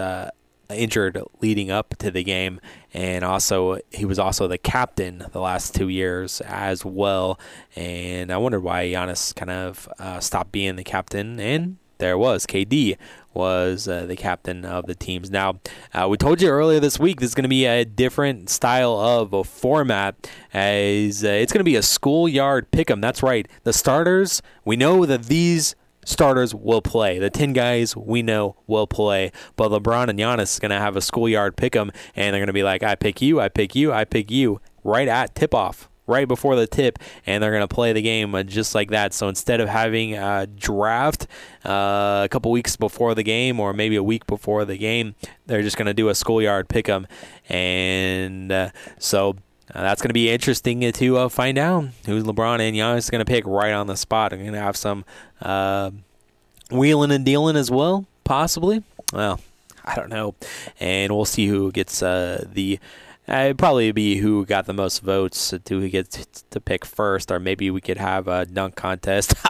injured 0.70 1.22
leading 1.42 1.72
up 1.72 1.96
to 1.98 2.12
the 2.12 2.24
game, 2.24 2.60
and 2.94 3.24
also 3.24 3.80
he 3.92 4.06
was 4.06 4.20
also 4.20 4.48
the 4.48 4.58
captain 4.58 5.26
the 5.32 5.42
last 5.42 5.76
two 5.76 5.90
years 5.90 6.42
as 6.42 6.84
well. 6.84 7.40
And 7.76 8.32
I 8.32 8.38
wondered 8.38 8.62
why 8.62 8.86
Giannis 8.86 9.36
kind 9.36 9.52
of 9.52 9.90
uh, 10.00 10.20
stopped 10.20 10.52
being 10.52 10.76
the 10.76 10.84
captain, 10.84 11.40
and 11.40 11.78
there 11.98 12.18
was 12.18 12.46
KD 12.46 12.98
was 13.34 13.88
uh, 13.88 14.06
the 14.06 14.16
captain 14.16 14.66
of 14.66 14.88
the 14.88 14.96
teams. 14.96 15.30
Now, 15.30 15.60
uh, 15.94 16.08
we 16.10 16.18
told 16.18 16.42
you 16.42 16.50
earlier 16.50 16.80
this 16.80 17.00
week 17.00 17.20
this 17.20 17.30
is 17.30 17.36
going 17.36 17.44
to 17.44 17.50
be 17.50 17.66
a 17.66 17.86
different 17.86 18.50
style 18.50 19.00
of 19.00 19.34
a 19.34 19.44
format, 19.44 20.30
as 20.54 21.24
uh, 21.24 21.28
it's 21.28 21.54
going 21.54 21.60
to 21.60 21.64
be 21.64 21.76
a 21.76 21.84
schoolyard 21.84 22.72
pick'em. 22.72 23.02
That's 23.02 23.22
right. 23.22 23.48
The 23.64 23.74
starters, 23.74 24.42
we 24.66 24.76
know 24.76 25.06
that 25.06 25.26
these 25.26 25.76
starters 26.08 26.56
will 26.56 26.82
play. 26.82 27.20
The 27.20 27.30
10 27.30 27.54
guys 27.54 27.96
we 27.96 28.22
know 28.24 28.56
will 28.66 28.88
play. 28.88 29.32
But 29.58 29.72
LeBron 29.72 30.08
and 30.08 30.18
Giannis 30.18 30.54
is 30.54 30.60
going 30.60 30.72
to 30.72 30.80
have 30.80 30.96
a 30.96 31.02
schoolyard 31.02 31.58
pick 31.58 31.76
'em, 31.76 31.92
and 32.16 32.34
they're 32.34 32.40
going 32.40 32.48
to 32.48 32.54
be 32.54 32.64
like, 32.64 32.82
I 32.82 32.96
pick 32.96 33.22
you, 33.22 33.42
I 33.42 33.50
pick 33.50 33.76
you, 33.76 33.92
I 33.92 34.06
pick 34.06 34.32
you, 34.32 34.62
right 34.84 35.08
at 35.08 35.36
tip 35.36 35.54
off. 35.54 35.90
Right 36.10 36.26
before 36.26 36.56
the 36.56 36.68
tip, 36.68 37.00
and 37.26 37.44
they're 37.44 37.52
going 37.52 37.68
to 37.68 37.76
play 37.76 37.92
the 37.92 38.02
game 38.02 38.34
just 38.48 38.74
like 38.74 38.92
that. 38.92 39.14
So 39.14 39.28
instead 39.28 39.60
of 39.60 39.68
having 39.68 40.16
a 40.16 40.48
draft 40.48 41.28
uh, 41.66 42.22
a 42.24 42.30
couple 42.32 42.50
weeks 42.50 42.78
before 42.78 43.14
the 43.14 43.24
game, 43.24 43.60
or 43.60 43.74
maybe 43.74 43.98
a 43.98 44.04
week 44.04 44.26
before 44.26 44.64
the 44.64 44.78
game, 44.78 45.16
they're 45.48 45.64
just 45.64 45.76
going 45.76 45.88
to 45.88 45.94
do 45.94 46.08
a 46.08 46.16
schoolyard 46.16 46.70
pick 46.70 46.88
'em, 46.88 47.08
and 47.50 48.50
uh, 48.54 48.70
so 48.98 49.36
uh, 49.74 49.82
that's 49.82 50.02
going 50.02 50.10
to 50.10 50.14
be 50.14 50.30
interesting 50.30 50.92
to 50.92 51.18
uh, 51.18 51.30
find 51.30 51.58
out 51.58 51.86
who 52.06 52.24
LeBron 52.24 52.60
and 52.60 52.76
Giannis 52.76 53.00
is 53.00 53.10
going 53.10 53.24
to 53.24 53.26
pick 53.26 53.46
right 53.46 53.74
on 53.74 53.88
the 53.88 53.98
spot. 53.98 54.34
I'm 54.34 54.40
going 54.40 54.54
to 54.54 54.60
have 54.60 54.78
some 54.78 55.04
uh, 55.42 55.92
wheeling 56.72 57.12
and 57.12 57.26
dealing 57.26 57.56
as 57.56 57.70
well, 57.70 58.06
possibly. 58.24 58.84
Well, 59.14 59.40
I 59.84 59.96
don't 59.96 60.10
know, 60.10 60.36
and 60.80 61.14
we'll 61.14 61.26
see 61.26 61.48
who 61.48 61.72
gets 61.72 62.02
uh, 62.02 62.46
the 62.52 62.80
Uh, 63.30 63.44
it'd 63.46 63.58
probably 63.58 63.92
be 63.92 64.18
who 64.18 64.46
got 64.46 64.68
the 64.68 64.74
most 64.74 65.02
votes 65.02 65.54
to 65.66 65.80
who 65.82 65.90
gets 65.90 66.26
to 66.50 66.62
pick 66.62 66.86
first, 66.86 67.30
or 67.30 67.40
maybe 67.40 67.70
we 67.70 67.82
could 67.82 67.98
have 67.98 68.28
a 68.30 68.46
dunk 68.46 68.76
contest. 68.76 69.34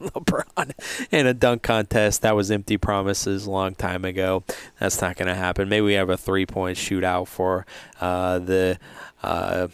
LeBron 0.00 0.72
in 1.10 1.26
a 1.26 1.34
dunk 1.34 1.62
contest. 1.62 2.22
That 2.22 2.36
was 2.36 2.50
empty 2.50 2.76
promises 2.76 3.46
a 3.46 3.50
long 3.50 3.74
time 3.74 4.04
ago. 4.04 4.44
That's 4.78 5.00
not 5.00 5.16
going 5.16 5.28
to 5.28 5.34
happen. 5.34 5.68
Maybe 5.68 5.86
we 5.86 5.94
have 5.94 6.10
a 6.10 6.16
three 6.16 6.46
point 6.46 6.78
shootout 6.78 7.26
for 7.26 7.66
uh, 8.00 8.38
the. 8.38 8.78
Uh, 9.22 9.68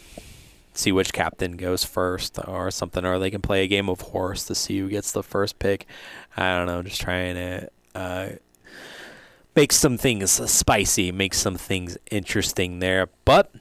see 0.73 0.91
which 0.91 1.11
captain 1.11 1.57
goes 1.57 1.83
first 1.83 2.39
or 2.47 2.71
something, 2.71 3.05
or 3.05 3.19
they 3.19 3.31
can 3.31 3.41
play 3.41 3.63
a 3.63 3.67
game 3.67 3.89
of 3.89 4.01
horse 4.01 4.45
to 4.45 4.55
see 4.55 4.79
who 4.79 4.89
gets 4.89 5.11
the 5.11 5.23
first 5.23 5.59
pick. 5.59 5.85
I 6.37 6.55
don't 6.55 6.67
know, 6.67 6.81
just 6.81 7.01
trying 7.01 7.35
to 7.35 7.69
uh, 7.95 8.29
make 9.55 9.71
some 9.71 9.97
things 9.97 10.31
spicy, 10.49 11.11
make 11.11 11.33
some 11.33 11.55
things 11.55 11.97
interesting 12.11 12.79
there. 12.79 13.09
But 13.25 13.51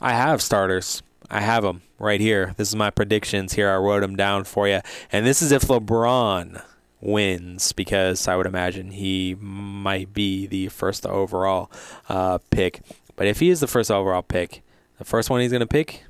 I 0.00 0.12
have 0.14 0.42
starters. 0.42 1.02
I 1.30 1.40
have 1.40 1.62
them 1.62 1.82
right 1.98 2.20
here. 2.20 2.54
This 2.56 2.68
is 2.68 2.76
my 2.76 2.90
predictions 2.90 3.54
here. 3.54 3.70
I 3.70 3.76
wrote 3.76 4.00
them 4.00 4.16
down 4.16 4.44
for 4.44 4.68
you. 4.68 4.80
And 5.10 5.24
this 5.24 5.40
is 5.40 5.52
if 5.52 5.62
LeBron 5.62 6.62
wins, 7.00 7.72
because 7.72 8.28
I 8.28 8.36
would 8.36 8.46
imagine 8.46 8.90
he 8.90 9.36
might 9.40 10.12
be 10.12 10.46
the 10.46 10.68
first 10.68 11.06
overall 11.06 11.70
uh, 12.08 12.38
pick. 12.50 12.80
But 13.16 13.26
if 13.28 13.40
he 13.40 13.50
is 13.50 13.60
the 13.60 13.66
first 13.66 13.90
overall 13.90 14.22
pick, 14.22 14.62
the 15.02 15.08
first 15.08 15.30
one 15.30 15.40
he's 15.40 15.50
going 15.50 15.60
to 15.60 15.66
pick 15.66 16.04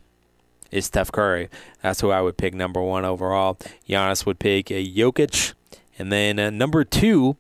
is 0.70 0.84
Steph 0.84 1.11
Curry. 1.11 1.49
That's 1.82 2.03
who 2.03 2.11
I 2.11 2.20
would 2.20 2.36
pick 2.36 2.53
number 2.53 2.82
one 2.82 3.07
overall. 3.07 3.59
Giannis 3.88 4.26
would 4.26 4.38
pick 4.38 4.70
a 4.70 4.86
Jokic. 4.86 5.55
And 5.99 6.12
then 6.12 6.38
uh, 6.38 6.51
number 6.51 6.84
two, 6.84 7.36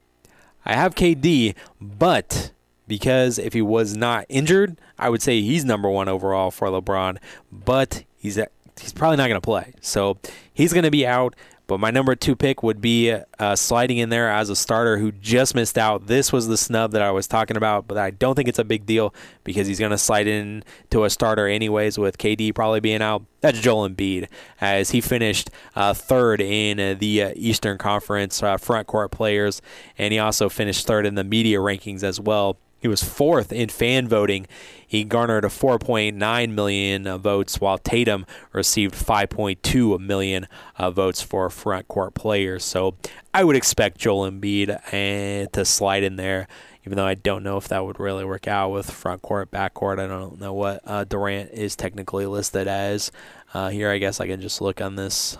I 0.64 0.74
have 0.74 0.94
KD, 0.94 1.54
but 1.78 2.52
because 2.88 3.38
if 3.38 3.52
he 3.52 3.60
was 3.60 3.94
not 3.94 4.24
injured, 4.30 4.78
I 4.98 5.10
would 5.10 5.20
say 5.20 5.42
he's 5.42 5.62
number 5.62 5.90
one 5.90 6.08
overall 6.08 6.50
for 6.50 6.68
LeBron. 6.68 7.18
But 7.50 8.04
he's 8.16 8.38
he's 8.80 8.92
probably 8.94 9.18
not 9.18 9.28
going 9.28 9.40
to 9.40 9.44
play, 9.44 9.74
so 9.82 10.16
he's 10.54 10.72
going 10.72 10.84
to 10.84 10.90
be 10.90 11.06
out. 11.06 11.34
But 11.72 11.80
my 11.80 11.90
number 11.90 12.14
two 12.14 12.36
pick 12.36 12.62
would 12.62 12.82
be 12.82 13.16
uh, 13.38 13.56
sliding 13.56 13.96
in 13.96 14.10
there 14.10 14.30
as 14.30 14.50
a 14.50 14.56
starter 14.56 14.98
who 14.98 15.10
just 15.10 15.54
missed 15.54 15.78
out. 15.78 16.06
This 16.06 16.30
was 16.30 16.46
the 16.46 16.58
snub 16.58 16.90
that 16.90 17.00
I 17.00 17.10
was 17.10 17.26
talking 17.26 17.56
about, 17.56 17.88
but 17.88 17.96
I 17.96 18.10
don't 18.10 18.34
think 18.34 18.46
it's 18.46 18.58
a 18.58 18.64
big 18.64 18.84
deal 18.84 19.14
because 19.42 19.66
he's 19.66 19.78
going 19.78 19.90
to 19.90 19.96
slide 19.96 20.26
in 20.26 20.64
to 20.90 21.04
a 21.04 21.08
starter 21.08 21.46
anyways 21.46 21.96
with 21.96 22.18
KD 22.18 22.54
probably 22.54 22.80
being 22.80 23.00
out. 23.00 23.24
That's 23.40 23.58
Joel 23.58 23.88
Embiid 23.88 24.28
as 24.60 24.90
he 24.90 25.00
finished 25.00 25.48
uh, 25.74 25.94
third 25.94 26.42
in 26.42 26.78
uh, 26.78 26.94
the 26.98 27.22
uh, 27.22 27.32
Eastern 27.36 27.78
Conference 27.78 28.42
uh, 28.42 28.58
front 28.58 28.86
court 28.86 29.10
players, 29.10 29.62
and 29.96 30.12
he 30.12 30.18
also 30.18 30.50
finished 30.50 30.86
third 30.86 31.06
in 31.06 31.14
the 31.14 31.24
media 31.24 31.56
rankings 31.56 32.02
as 32.02 32.20
well. 32.20 32.58
He 32.82 32.88
was 32.88 33.00
fourth 33.00 33.52
in 33.52 33.68
fan 33.68 34.08
voting. 34.08 34.48
He 34.84 35.04
garnered 35.04 35.44
a 35.44 35.48
4.9 35.48 36.50
million 36.52 37.06
uh, 37.06 37.16
votes, 37.16 37.60
while 37.60 37.78
Tatum 37.78 38.26
received 38.52 38.92
5.2 38.94 40.00
million 40.00 40.48
uh, 40.76 40.90
votes 40.90 41.22
for 41.22 41.48
front 41.48 41.86
court 41.86 42.14
players. 42.14 42.64
So 42.64 42.96
I 43.32 43.44
would 43.44 43.54
expect 43.54 43.98
Joel 43.98 44.28
Embiid 44.28 44.68
uh, 44.68 45.48
to 45.52 45.64
slide 45.64 46.02
in 46.02 46.16
there, 46.16 46.48
even 46.84 46.96
though 46.96 47.06
I 47.06 47.14
don't 47.14 47.44
know 47.44 47.56
if 47.56 47.68
that 47.68 47.84
would 47.86 48.00
really 48.00 48.24
work 48.24 48.48
out 48.48 48.70
with 48.70 48.90
front 48.90 49.22
court, 49.22 49.52
back 49.52 49.74
court. 49.74 50.00
I 50.00 50.08
don't 50.08 50.40
know 50.40 50.52
what 50.52 50.80
uh, 50.84 51.04
Durant 51.04 51.52
is 51.52 51.76
technically 51.76 52.26
listed 52.26 52.66
as. 52.66 53.12
Uh, 53.54 53.68
here, 53.68 53.90
I 53.90 53.98
guess 53.98 54.18
I 54.18 54.26
can 54.26 54.40
just 54.40 54.60
look 54.60 54.80
on 54.80 54.96
this 54.96 55.38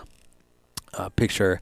picture 1.17 1.59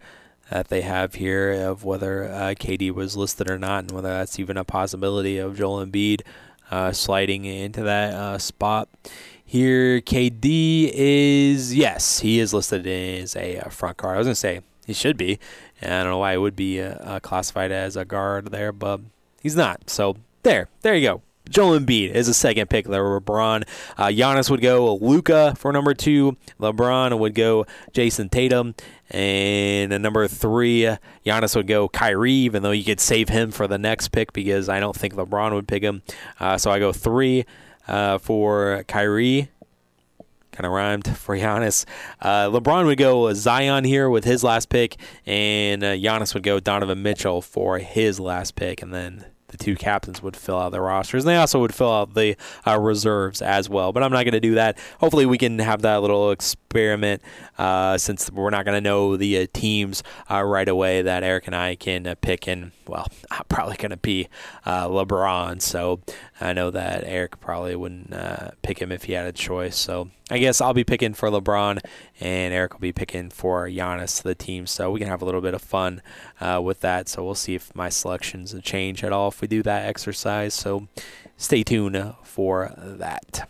that 0.52 0.68
they 0.68 0.82
have 0.82 1.16
here 1.16 1.54
of 1.54 1.86
whether 1.86 2.26
uh, 2.26 2.54
KD 2.60 2.92
was 2.92 3.16
listed 3.16 3.50
or 3.50 3.58
not, 3.58 3.86
and 3.86 3.92
whether 3.92 4.10
that's 4.10 4.38
even 4.38 4.58
a 4.58 4.66
possibility 4.66 5.38
of 5.38 5.58
Joel 5.58 5.86
Embiid 5.86 6.22
uh, 6.70 6.92
sliding 6.92 7.46
into 7.46 7.82
that 7.84 8.14
uh, 8.14 8.38
spot. 8.38 8.90
Here, 9.44 10.02
KD 10.02 10.92
is 10.94 11.74
yes, 11.74 12.20
he 12.20 12.40
is 12.40 12.54
listed 12.54 12.86
as 12.86 13.36
a 13.36 13.60
uh, 13.60 13.70
front 13.70 13.98
guard. 13.98 14.16
I 14.16 14.18
was 14.18 14.28
gonna 14.28 14.36
say 14.36 14.60
he 14.86 14.94
should 14.94 15.18
be. 15.18 15.40
And 15.82 15.94
I 15.94 16.04
don't 16.04 16.12
know 16.12 16.18
why 16.20 16.34
he 16.34 16.38
would 16.38 16.56
be 16.56 16.82
uh, 16.82 17.20
classified 17.22 17.72
as 17.72 17.96
a 17.96 18.06
guard 18.06 18.52
there, 18.52 18.72
but 18.72 19.00
he's 19.42 19.56
not. 19.56 19.90
So 19.90 20.18
there, 20.44 20.68
there 20.82 20.96
you 20.96 21.08
go. 21.08 21.22
Joel 21.50 21.80
Embiid 21.80 22.12
is 22.12 22.28
a 22.28 22.34
second 22.34 22.70
pick. 22.70 22.86
There, 22.86 23.04
LeBron, 23.04 23.68
uh, 23.98 24.08
Giannis 24.08 24.50
would 24.50 24.62
go 24.62 24.96
Luka 24.96 25.54
for 25.58 25.72
number 25.74 25.94
two. 25.94 26.38
LeBron 26.60 27.18
would 27.20 27.36
go 27.36 27.66
Jayson 27.94 28.30
Tatum, 28.30 28.76
and 29.10 30.02
number 30.02 30.28
three, 30.28 30.88
Giannis 31.26 31.56
would 31.56 31.68
go 31.68 31.90
Kyrie. 31.90 32.32
Even 32.32 32.64
though 32.64 32.72
you 32.72 32.84
could 32.84 33.00
save 33.00 33.30
him 33.30 33.52
for 33.52 33.68
the 33.68 33.78
next 33.78 34.10
pick 34.10 34.34
because 34.34 34.70
I 34.70 34.80
don't 34.80 34.96
think 34.96 35.16
LeBron 35.16 35.54
would 35.54 35.68
pick 35.68 35.84
him. 35.84 36.04
Uh, 36.40 36.58
so 36.58 36.72
I 36.72 36.80
go 36.80 36.92
three 36.92 37.46
uh, 37.88 38.18
for 38.18 38.84
Kyrie. 38.88 39.50
Kind 40.52 40.66
of 40.66 40.74
rhymed 40.74 41.18
for 41.18 41.36
Giannis. 41.38 41.86
Uh, 42.22 42.50
LeBron 42.50 42.86
would 42.86 42.98
go 42.98 43.32
Zion 43.34 43.86
here 43.86 44.10
with 44.10 44.26
his 44.26 44.44
last 44.44 44.68
pick, 44.70 44.98
and 45.26 45.82
uh, 45.82 45.94
Giannis 45.94 46.34
would 46.34 46.44
go 46.44 46.60
Donovan 46.60 47.02
Mitchell 47.02 47.42
for 47.42 47.80
his 47.80 48.20
last 48.20 48.56
pick, 48.56 48.82
and 48.82 48.94
then 48.94 49.26
the 49.52 49.58
two 49.58 49.76
captains 49.76 50.22
would 50.22 50.36
fill 50.36 50.58
out 50.58 50.72
their 50.72 50.82
rosters. 50.82 51.24
And 51.24 51.30
they 51.30 51.36
also 51.36 51.60
would 51.60 51.76
fill 51.76 51.92
out 51.92 52.14
the 52.14 52.36
uh, 52.66 52.80
reserves 52.80 53.42
as 53.42 53.70
well. 53.70 53.92
But 53.92 54.04
I'm 54.04 54.12
not 54.12 54.24
going 54.24 54.34
to 54.34 54.40
do 54.40 54.56
that. 54.56 54.78
Hopefully, 55.00 55.26
we 55.26 55.38
can 55.38 55.60
have 55.60 55.82
that 55.84 56.02
little 56.02 56.32
experiment 56.32 57.22
uh, 57.58 57.98
since 57.98 58.32
we're 58.32 58.50
not 58.50 58.66
going 58.66 58.76
to 58.76 58.82
know 58.82 59.18
the 59.18 59.44
uh, 59.44 59.48
teams 59.54 60.04
uh, 60.30 60.42
right 60.42 60.68
away 60.68 61.02
that 61.02 61.24
Eric 61.24 61.48
and 61.48 61.56
I 61.56 61.76
can 61.76 62.08
uh, 62.08 62.16
pick. 62.20 62.48
And, 62.48 62.72
well, 62.88 63.08
I'm 63.32 63.46
probably 63.50 63.78
going 63.78 63.92
to 63.92 63.98
be 63.98 64.28
uh, 64.66 64.88
LeBron. 64.88 65.62
So 65.62 66.02
I 66.40 66.54
know 66.54 66.72
that 66.72 67.04
Eric 67.06 67.40
probably 67.40 67.76
wouldn't 67.76 68.14
pick 68.62 68.80
him 68.82 68.92
if 68.92 69.04
he 69.04 69.14
had 69.14 69.28
a 69.28 69.32
choice. 69.32 69.78
So 69.78 70.10
I 70.32 70.38
guess 70.38 70.62
I'll 70.62 70.74
be 70.74 70.86
picking 70.86 71.14
for 71.14 71.30
LeBron, 71.30 71.80
and 72.22 72.54
Eric 72.54 72.74
will 72.74 72.80
be 72.80 72.94
picking 72.94 73.30
for 73.30 73.68
Giannis, 73.68 74.24
the 74.24 74.34
team. 74.34 74.66
So 74.66 74.90
we 74.90 75.00
can 75.00 75.10
have 75.10 75.22
a 75.22 75.26
little 75.26 75.42
bit 75.42 75.54
of 75.54 75.62
fun 75.62 76.02
uh, 76.40 76.62
with 76.64 76.80
that. 76.80 77.10
So 77.10 77.22
we'll 77.26 77.36
see 77.36 77.54
if 77.54 77.76
my 77.76 77.90
selections 77.90 78.56
change 78.64 79.04
at 79.04 79.12
all 79.12 79.28
if 79.28 79.42
we 79.42 79.50
do 79.50 79.62
that 79.64 79.86
exercise. 79.86 80.54
So 80.54 80.88
stay 81.36 81.64
tuned 81.64 82.16
for 82.24 82.74
that. 82.78 83.50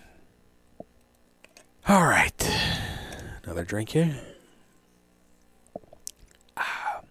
All 1.87 2.05
right, 2.05 2.59
another 3.43 3.63
drink 3.63 3.89
here. 3.89 4.15
Ah. 6.57 7.01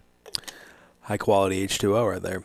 High 1.03 1.17
quality 1.17 1.65
H2O 1.67 2.11
right 2.11 2.23
there. 2.23 2.43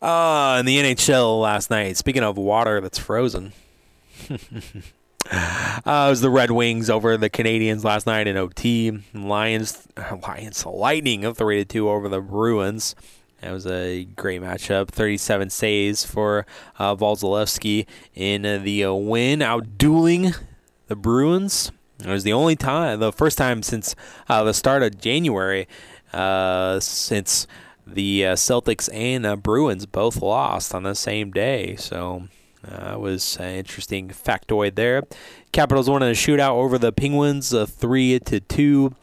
Uh, 0.00 0.58
in 0.60 0.66
the 0.66 0.78
NHL 0.78 1.40
last 1.40 1.70
night, 1.70 1.96
speaking 1.96 2.22
of 2.22 2.36
water 2.36 2.80
that's 2.80 2.98
frozen. 2.98 3.52
Uh, 5.30 6.06
it 6.06 6.10
was 6.10 6.20
the 6.20 6.30
Red 6.30 6.50
Wings 6.50 6.88
over 6.88 7.16
the 7.16 7.30
Canadiens 7.30 7.84
last 7.84 8.06
night 8.06 8.26
in 8.26 8.36
OT. 8.36 8.98
Lions, 9.14 9.86
Lions, 10.22 10.64
Lightning 10.64 11.24
of 11.24 11.36
three 11.36 11.56
to 11.58 11.64
two 11.64 11.88
over 11.88 12.08
the 12.08 12.20
Bruins. 12.20 12.94
That 13.40 13.52
was 13.52 13.66
a 13.66 14.04
great 14.04 14.42
matchup. 14.42 14.88
37 14.88 15.50
saves 15.50 16.04
for 16.04 16.44
uh, 16.78 16.96
in 18.14 18.42
the 18.64 18.84
uh, 18.84 18.92
win, 18.92 19.40
outdueling 19.40 20.36
the 20.88 20.96
Bruins. 20.96 21.70
It 22.00 22.08
was 22.08 22.24
the 22.24 22.32
only 22.32 22.56
time, 22.56 23.00
the 23.00 23.12
first 23.12 23.38
time 23.38 23.62
since 23.62 23.94
uh, 24.28 24.44
the 24.44 24.54
start 24.54 24.82
of 24.82 24.98
January, 24.98 25.68
uh, 26.12 26.80
since 26.80 27.46
the 27.86 28.26
uh, 28.26 28.34
Celtics 28.34 28.88
and 28.92 29.24
uh, 29.26 29.36
Bruins 29.36 29.86
both 29.86 30.20
lost 30.20 30.74
on 30.74 30.82
the 30.82 30.94
same 30.94 31.30
day. 31.30 31.76
So 31.76 32.28
uh, 32.66 32.98
was 32.98 33.36
an 33.36 33.54
interesting 33.54 34.08
factoid 34.08 34.74
there. 34.74 35.02
Capitals 35.52 35.88
won 35.88 36.02
in 36.02 36.10
a 36.10 36.14
shootout 36.14 36.52
over 36.52 36.78
the 36.78 36.92
Penguins, 36.92 37.54
uh, 37.54 37.66
three 37.66 38.18
to 38.20 38.40
two. 38.40 38.94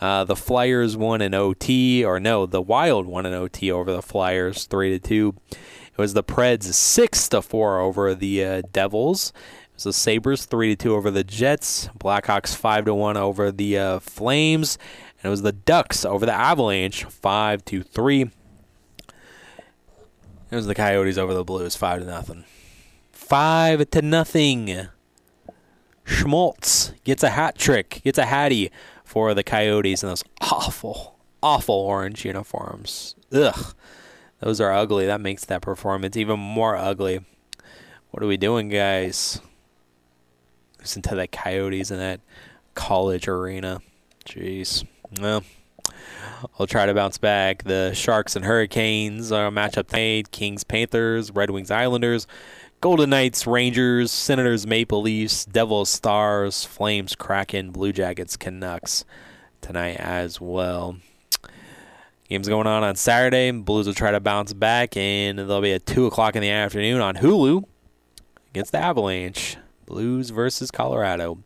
Uh, 0.00 0.24
the 0.24 0.36
Flyers 0.36 0.96
won 0.96 1.22
in 1.22 1.34
OT, 1.34 2.04
or 2.04 2.18
no, 2.18 2.46
the 2.46 2.60
Wild 2.60 3.06
won 3.06 3.26
in 3.26 3.32
OT 3.32 3.70
over 3.70 3.92
the 3.92 4.02
Flyers, 4.02 4.64
three 4.64 4.90
to 4.90 4.98
two. 4.98 5.34
It 5.50 5.98
was 5.98 6.14
the 6.14 6.24
Preds 6.24 6.64
six 6.64 7.28
to 7.28 7.40
four 7.40 7.78
over 7.78 8.14
the 8.14 8.44
uh, 8.44 8.62
Devils. 8.72 9.32
It 9.68 9.74
was 9.74 9.84
the 9.84 9.92
Sabres 9.92 10.44
three 10.44 10.74
to 10.74 10.82
two 10.82 10.94
over 10.94 11.10
the 11.10 11.24
Jets. 11.24 11.88
Blackhawks 11.98 12.54
five 12.54 12.84
to 12.86 12.94
one 12.94 13.16
over 13.16 13.52
the 13.52 13.78
uh, 13.78 13.98
Flames, 14.00 14.76
and 15.18 15.26
it 15.26 15.30
was 15.30 15.42
the 15.42 15.52
Ducks 15.52 16.04
over 16.04 16.26
the 16.26 16.32
Avalanche 16.32 17.04
five 17.04 17.64
to 17.66 17.82
three. 17.82 18.30
It 20.50 20.56
was 20.56 20.66
the 20.66 20.74
Coyotes 20.74 21.18
over 21.18 21.32
the 21.32 21.44
Blues 21.44 21.76
five 21.76 22.00
to 22.00 22.06
nothing 22.06 22.44
five 23.24 23.88
to 23.90 24.02
nothing. 24.02 24.88
Schmaltz 26.04 26.92
gets 27.04 27.22
a 27.22 27.30
hat 27.30 27.56
trick, 27.56 28.02
gets 28.04 28.18
a 28.18 28.26
hattie 28.26 28.70
for 29.02 29.32
the 29.32 29.42
Coyotes 29.42 30.02
in 30.02 30.10
those 30.10 30.24
awful, 30.42 31.18
awful 31.42 31.74
orange 31.74 32.24
uniforms. 32.24 33.16
Ugh, 33.32 33.74
those 34.40 34.60
are 34.60 34.72
ugly. 34.72 35.06
That 35.06 35.22
makes 35.22 35.46
that 35.46 35.62
performance 35.62 36.16
even 36.16 36.38
more 36.38 36.76
ugly. 36.76 37.24
What 38.10 38.22
are 38.22 38.26
we 38.26 38.36
doing, 38.36 38.68
guys? 38.68 39.40
Listen 40.78 41.00
to 41.02 41.14
the 41.14 41.26
Coyotes 41.26 41.90
in 41.90 41.98
that 41.98 42.20
college 42.74 43.26
arena. 43.26 43.80
Jeez. 44.26 44.86
Well, 45.18 45.42
I'll 46.58 46.66
try 46.66 46.84
to 46.84 46.92
bounce 46.92 47.16
back. 47.16 47.64
The 47.64 47.94
Sharks 47.94 48.36
and 48.36 48.44
Hurricanes 48.44 49.32
are 49.32 49.46
a 49.46 49.50
matchup 49.50 49.88
tonight. 49.88 50.30
Kings, 50.30 50.62
Panthers, 50.62 51.30
Red 51.30 51.50
Wings, 51.50 51.70
Islanders. 51.70 52.26
Golden 52.84 53.08
Knights, 53.08 53.46
Rangers, 53.46 54.10
Senators, 54.12 54.66
Maple 54.66 55.00
Leafs, 55.00 55.46
Devils, 55.46 55.88
Stars, 55.88 56.66
Flames, 56.66 57.16
Kraken, 57.16 57.70
Blue 57.70 57.94
Jackets, 57.94 58.36
Canucks 58.36 59.06
tonight 59.62 59.96
as 59.98 60.38
well. 60.38 60.98
Games 62.28 62.46
going 62.46 62.66
on 62.66 62.84
on 62.84 62.94
Saturday. 62.96 63.50
Blues 63.52 63.86
will 63.86 63.94
try 63.94 64.10
to 64.10 64.20
bounce 64.20 64.52
back, 64.52 64.98
and 64.98 65.38
they'll 65.38 65.62
be 65.62 65.72
at 65.72 65.86
2 65.86 66.04
o'clock 66.04 66.36
in 66.36 66.42
the 66.42 66.50
afternoon 66.50 67.00
on 67.00 67.14
Hulu 67.14 67.64
against 68.50 68.72
the 68.72 68.80
Avalanche. 68.80 69.56
Blues 69.86 70.28
versus 70.28 70.70
Colorado. 70.70 71.38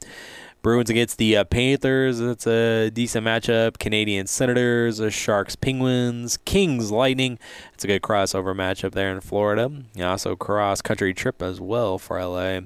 Bruins 0.68 0.90
against 0.90 1.16
the 1.16 1.34
uh, 1.34 1.44
Panthers. 1.44 2.18
That's 2.18 2.46
a 2.46 2.90
decent 2.90 3.24
matchup. 3.24 3.78
Canadian 3.78 4.26
Senators, 4.26 5.00
uh, 5.00 5.08
Sharks, 5.08 5.56
Penguins, 5.56 6.36
Kings, 6.44 6.90
Lightning. 6.90 7.38
It's 7.72 7.84
a 7.84 7.86
good 7.86 8.02
crossover 8.02 8.54
matchup 8.54 8.92
there 8.92 9.10
in 9.10 9.22
Florida. 9.22 9.72
Also 9.98 10.36
cross 10.36 10.82
country 10.82 11.14
trip 11.14 11.40
as 11.40 11.58
well 11.58 11.96
for 11.96 12.22
LA. 12.22 12.60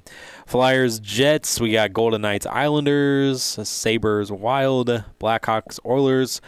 Flyers, 0.46 0.98
Jets. 0.98 1.60
We 1.60 1.70
got 1.70 1.92
Golden 1.92 2.22
Knights, 2.22 2.44
Islanders, 2.44 3.40
Sabres, 3.40 4.32
Wild, 4.32 4.88
Blackhawks, 5.20 5.78
Oilers, 5.86 6.40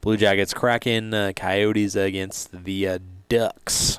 Blue 0.00 0.16
Jackets, 0.16 0.54
Kraken, 0.54 1.12
uh, 1.12 1.32
Coyotes 1.36 1.94
against 1.94 2.64
the 2.64 2.88
uh, 2.88 2.98
Ducks. 3.28 3.98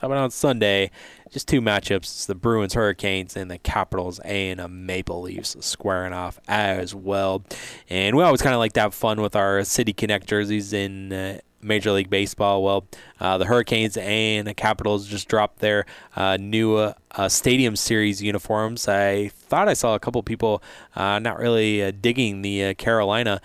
How 0.00 0.08
about 0.08 0.18
on 0.18 0.30
Sunday? 0.32 0.90
Just 1.30 1.48
two 1.48 1.60
matchups. 1.60 1.96
It's 1.96 2.26
the 2.26 2.34
Bruins 2.34 2.74
Hurricanes 2.74 3.36
and 3.36 3.50
the 3.50 3.58
Capitals 3.58 4.18
and 4.20 4.86
Maple 4.86 5.22
Leafs 5.22 5.56
squaring 5.60 6.12
off 6.12 6.38
as 6.48 6.94
well. 6.94 7.44
And 7.88 8.16
we 8.16 8.22
always 8.22 8.42
kind 8.42 8.54
of 8.54 8.58
like 8.58 8.72
to 8.74 8.80
have 8.80 8.94
fun 8.94 9.20
with 9.20 9.36
our 9.36 9.64
City 9.64 9.92
Connect 9.92 10.26
jerseys 10.26 10.72
in 10.72 11.12
uh, 11.12 11.38
Major 11.62 11.92
League 11.92 12.10
Baseball. 12.10 12.62
Well, 12.62 12.86
uh, 13.20 13.38
the 13.38 13.44
Hurricanes 13.44 13.96
and 13.96 14.46
the 14.46 14.54
Capitals 14.54 15.06
just 15.06 15.28
dropped 15.28 15.58
their 15.58 15.86
uh, 16.16 16.36
new 16.38 16.76
uh, 16.76 16.94
uh 17.12 17.28
Stadium 17.28 17.76
Series 17.76 18.22
uniforms. 18.22 18.88
I 18.88 19.28
thought 19.28 19.68
I 19.68 19.74
saw 19.74 19.94
a 19.94 19.98
couple 19.98 20.22
people 20.22 20.62
uh, 20.96 21.18
not 21.18 21.38
really 21.38 21.82
uh, 21.82 21.92
digging 22.00 22.42
the 22.42 22.74
Carolina 22.74 23.40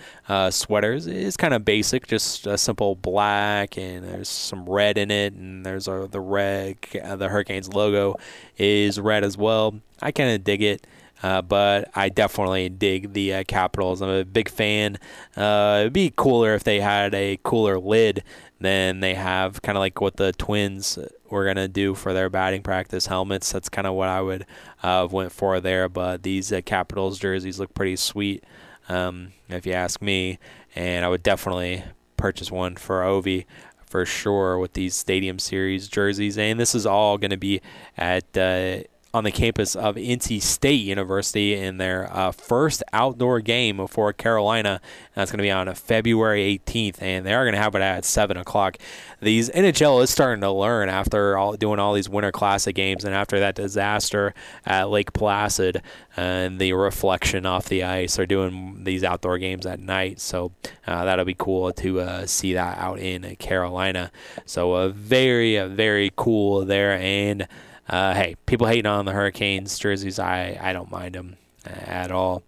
sweaters. 0.50 1.06
It's 1.06 1.36
kind 1.36 1.54
of 1.54 1.64
basic, 1.64 2.06
just 2.06 2.46
a 2.46 2.56
simple 2.58 2.94
black, 2.96 3.76
and 3.76 4.04
there's 4.04 4.28
some 4.28 4.68
red 4.68 4.98
in 4.98 5.10
it, 5.10 5.34
and 5.34 5.64
there's 5.64 5.86
the 5.86 6.20
red. 6.20 6.78
the 6.92 7.28
Hurricanes 7.28 7.72
logo 7.72 8.16
is 8.56 8.98
red 9.00 9.24
as 9.24 9.36
well. 9.36 9.80
I 10.00 10.12
kind 10.12 10.30
of 10.30 10.44
dig 10.44 10.62
it. 10.62 10.86
Uh, 11.22 11.42
but 11.42 11.90
I 11.94 12.08
definitely 12.08 12.68
dig 12.68 13.12
the 13.12 13.34
uh, 13.34 13.44
Capitals. 13.44 14.02
I'm 14.02 14.10
a 14.10 14.24
big 14.24 14.48
fan. 14.48 14.98
Uh, 15.36 15.78
it'd 15.80 15.92
be 15.92 16.12
cooler 16.14 16.54
if 16.54 16.64
they 16.64 16.80
had 16.80 17.14
a 17.14 17.38
cooler 17.42 17.78
lid 17.78 18.22
than 18.60 19.00
they 19.00 19.14
have, 19.14 19.62
kind 19.62 19.76
of 19.76 19.80
like 19.80 20.00
what 20.00 20.16
the 20.16 20.32
Twins 20.32 20.98
were 21.30 21.44
gonna 21.44 21.68
do 21.68 21.94
for 21.94 22.12
their 22.12 22.30
batting 22.30 22.62
practice 22.62 23.06
helmets. 23.06 23.50
That's 23.50 23.68
kind 23.68 23.86
of 23.86 23.94
what 23.94 24.08
I 24.08 24.20
would 24.20 24.46
have 24.78 25.12
went 25.12 25.32
for 25.32 25.60
there. 25.60 25.88
But 25.88 26.22
these 26.22 26.52
uh, 26.52 26.60
Capitals 26.64 27.18
jerseys 27.18 27.58
look 27.58 27.74
pretty 27.74 27.96
sweet, 27.96 28.44
um, 28.88 29.32
if 29.48 29.66
you 29.66 29.72
ask 29.72 30.02
me. 30.02 30.38
And 30.74 31.04
I 31.04 31.08
would 31.08 31.22
definitely 31.22 31.82
purchase 32.16 32.50
one 32.50 32.76
for 32.76 33.00
Ovi 33.02 33.46
for 33.86 34.04
sure 34.04 34.58
with 34.58 34.74
these 34.74 34.94
Stadium 34.94 35.38
Series 35.38 35.88
jerseys. 35.88 36.36
And 36.36 36.60
this 36.60 36.74
is 36.74 36.86
all 36.86 37.18
going 37.18 37.30
to 37.30 37.36
be 37.36 37.60
at 37.96 38.24
uh, 38.36 38.80
on 39.16 39.24
the 39.24 39.32
campus 39.32 39.74
of 39.74 39.96
NC 39.96 40.42
State 40.42 40.84
University 40.84 41.54
in 41.54 41.78
their 41.78 42.14
uh, 42.14 42.30
first 42.32 42.82
outdoor 42.92 43.40
game 43.40 43.86
for 43.86 44.12
Carolina. 44.12 44.78
That's 45.14 45.30
going 45.30 45.38
to 45.38 45.42
be 45.42 45.50
on 45.50 45.74
February 45.74 46.60
18th, 46.66 47.00
and 47.00 47.24
they 47.24 47.32
are 47.32 47.44
going 47.44 47.54
to 47.54 47.60
have 47.60 47.74
it 47.74 47.80
at 47.80 48.04
7 48.04 48.36
o'clock. 48.36 48.76
These 49.22 49.48
NHL 49.50 50.02
is 50.02 50.10
starting 50.10 50.42
to 50.42 50.50
learn 50.50 50.90
after 50.90 51.38
all, 51.38 51.54
doing 51.54 51.78
all 51.78 51.94
these 51.94 52.10
Winter 52.10 52.30
Classic 52.30 52.76
games 52.76 53.04
and 53.04 53.14
after 53.14 53.40
that 53.40 53.54
disaster 53.54 54.34
at 54.66 54.90
Lake 54.90 55.14
Placid 55.14 55.80
and 56.14 56.58
the 56.58 56.74
reflection 56.74 57.46
off 57.46 57.70
the 57.70 57.84
ice. 57.84 58.16
They're 58.16 58.26
doing 58.26 58.84
these 58.84 59.02
outdoor 59.02 59.38
games 59.38 59.64
at 59.64 59.80
night, 59.80 60.20
so 60.20 60.52
uh, 60.86 61.06
that'll 61.06 61.24
be 61.24 61.34
cool 61.36 61.72
to 61.72 62.00
uh, 62.00 62.26
see 62.26 62.52
that 62.52 62.76
out 62.76 62.98
in 62.98 63.36
Carolina. 63.36 64.12
So 64.44 64.74
uh, 64.74 64.88
very, 64.90 65.58
very 65.68 66.12
cool 66.16 66.66
there, 66.66 66.92
and 66.92 67.48
uh, 67.88 68.14
hey, 68.14 68.36
people 68.46 68.66
hating 68.66 68.86
on 68.86 69.04
the 69.04 69.12
Hurricanes 69.12 69.78
jerseys, 69.78 70.18
I, 70.18 70.58
I 70.60 70.72
don't 70.72 70.90
mind 70.90 71.14
them 71.14 71.36
at 71.64 72.10
all. 72.10 72.42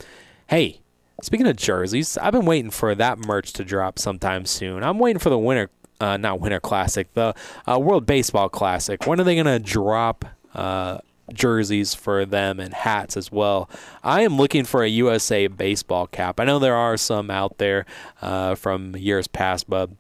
Hey, 0.49 0.81
speaking 1.23 1.47
of 1.47 1.57
jerseys, 1.57 2.19
I've 2.19 2.33
been 2.33 2.47
waiting 2.47 2.71
for 2.71 2.95
that 2.95 3.19
merch 3.19 3.53
to 3.55 3.65
drop 3.65 3.99
sometime 3.99 4.47
soon. 4.47 4.83
I'm 4.83 4.99
waiting 4.99 5.21
for 5.21 5.31
the 5.31 5.39
winter, 5.39 5.71
uh, 6.01 6.17
not 6.17 6.41
Winter 6.41 6.61
Classic, 6.61 7.13
the 7.15 7.35
uh, 7.69 7.79
World 7.79 8.07
Baseball 8.07 8.49
Classic. 8.49 9.07
When 9.07 9.21
are 9.21 9.25
they 9.25 9.35
going 9.35 9.47
to 9.47 9.59
drop 9.59 10.25
uh, 10.55 10.99
jerseys 11.33 11.95
for 11.95 12.25
them 12.25 12.59
and 12.59 12.75
hats 12.75 13.17
as 13.17 13.31
well? 13.31 13.71
I 14.03 14.23
am 14.23 14.37
looking 14.37 14.65
for 14.65 14.83
a 14.83 14.89
USA 14.89 15.47
baseball 15.47 16.07
cap. 16.07 16.41
I 16.41 16.45
know 16.45 16.59
there 16.59 16.77
are 16.77 16.97
some 16.97 17.31
out 17.31 17.59
there 17.59 17.87
uh, 18.23 18.55
from 18.55 18.97
years 18.97 19.29
past, 19.29 19.69
but 19.69 19.91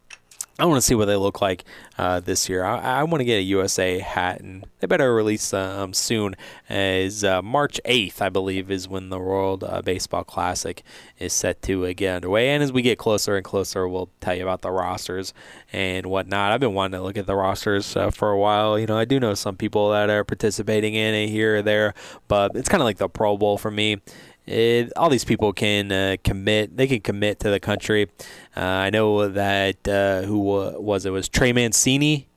I 0.61 0.65
want 0.65 0.79
to 0.79 0.83
see 0.83 0.97
what 0.97 1.05
they 1.05 1.15
look 1.15 1.41
like 1.41 1.65
uh, 1.99 2.19
this 2.19 2.49
year. 2.49 2.65
I, 2.65 2.79
I 2.79 3.03
want 3.05 3.21
to 3.21 3.25
get 3.25 3.37
a 3.37 3.43
USA 3.43 4.01
hat, 4.01 4.41
and 4.41 4.67
they 4.81 4.89
better 4.89 5.15
release 5.15 5.55
um, 5.55 5.93
soon. 5.93 6.35
As 6.69 7.23
uh, 7.23 7.43
March 7.43 7.81
8th, 7.85 8.21
I 8.21 8.29
believe, 8.29 8.69
is 8.69 8.89
when 8.89 9.09
the 9.09 9.21
World 9.21 9.63
uh, 9.63 9.83
Baseball 9.83 10.25
Classic 10.25 10.83
is 11.17 11.33
set 11.33 11.63
to 11.63 11.95
get 11.95 12.17
underway. 12.17 12.49
And 12.49 12.61
as 12.61 12.73
we 12.73 12.83
get 12.83 12.99
closer 12.99 13.37
and 13.37 13.45
closer, 13.45 13.87
we'll 13.87 14.11
tell 14.21 14.35
you 14.35 14.43
about 14.43 14.63
the 14.63 14.73
rosters 14.73 15.33
and 15.73 16.07
whatnot. 16.07 16.51
I've 16.51 16.59
been 16.59 16.75
wanting 16.75 16.99
to 16.99 17.05
look 17.05 17.17
at 17.17 17.27
the 17.27 17.37
rosters 17.37 17.97
uh, 17.97 18.11
for 18.11 18.33
a 18.33 18.39
while. 18.39 18.81
You 18.81 18.87
know, 18.87 18.99
I 18.99 19.05
do 19.05 19.21
know 19.21 19.35
some 19.35 19.57
people 19.57 19.93
that 19.93 20.11
are 20.11 20.25
participating 20.25 20.95
in 20.95 21.15
it 21.15 21.29
here 21.29 21.59
or 21.59 21.63
there, 21.63 21.95
but 22.27 22.57
it's 22.57 22.69
kind 22.69 22.83
of 22.83 22.85
like 22.85 22.99
the 22.99 23.09
Pro 23.09 23.37
Bowl 23.37 23.59
for 23.59 23.71
me 23.71 24.01
it, 24.49 24.93
all 24.97 25.11
these 25.11 25.25
people 25.25 25.53
can 25.53 25.93
uh, 25.93 26.17
commit. 26.25 26.77
They 26.77 26.87
can 26.87 27.01
commit 27.01 27.41
to 27.41 27.51
the 27.51 27.61
country. 27.61 28.09
Uh, 28.57 28.61
I 28.61 28.91
know 28.91 29.29
that 29.29 29.87
uh, 29.87 30.23
who 30.23 30.39
was 30.39 31.07
it 31.07 31.11
was 31.11 31.29
Trey 31.29 31.53
Mancini. 31.53 32.29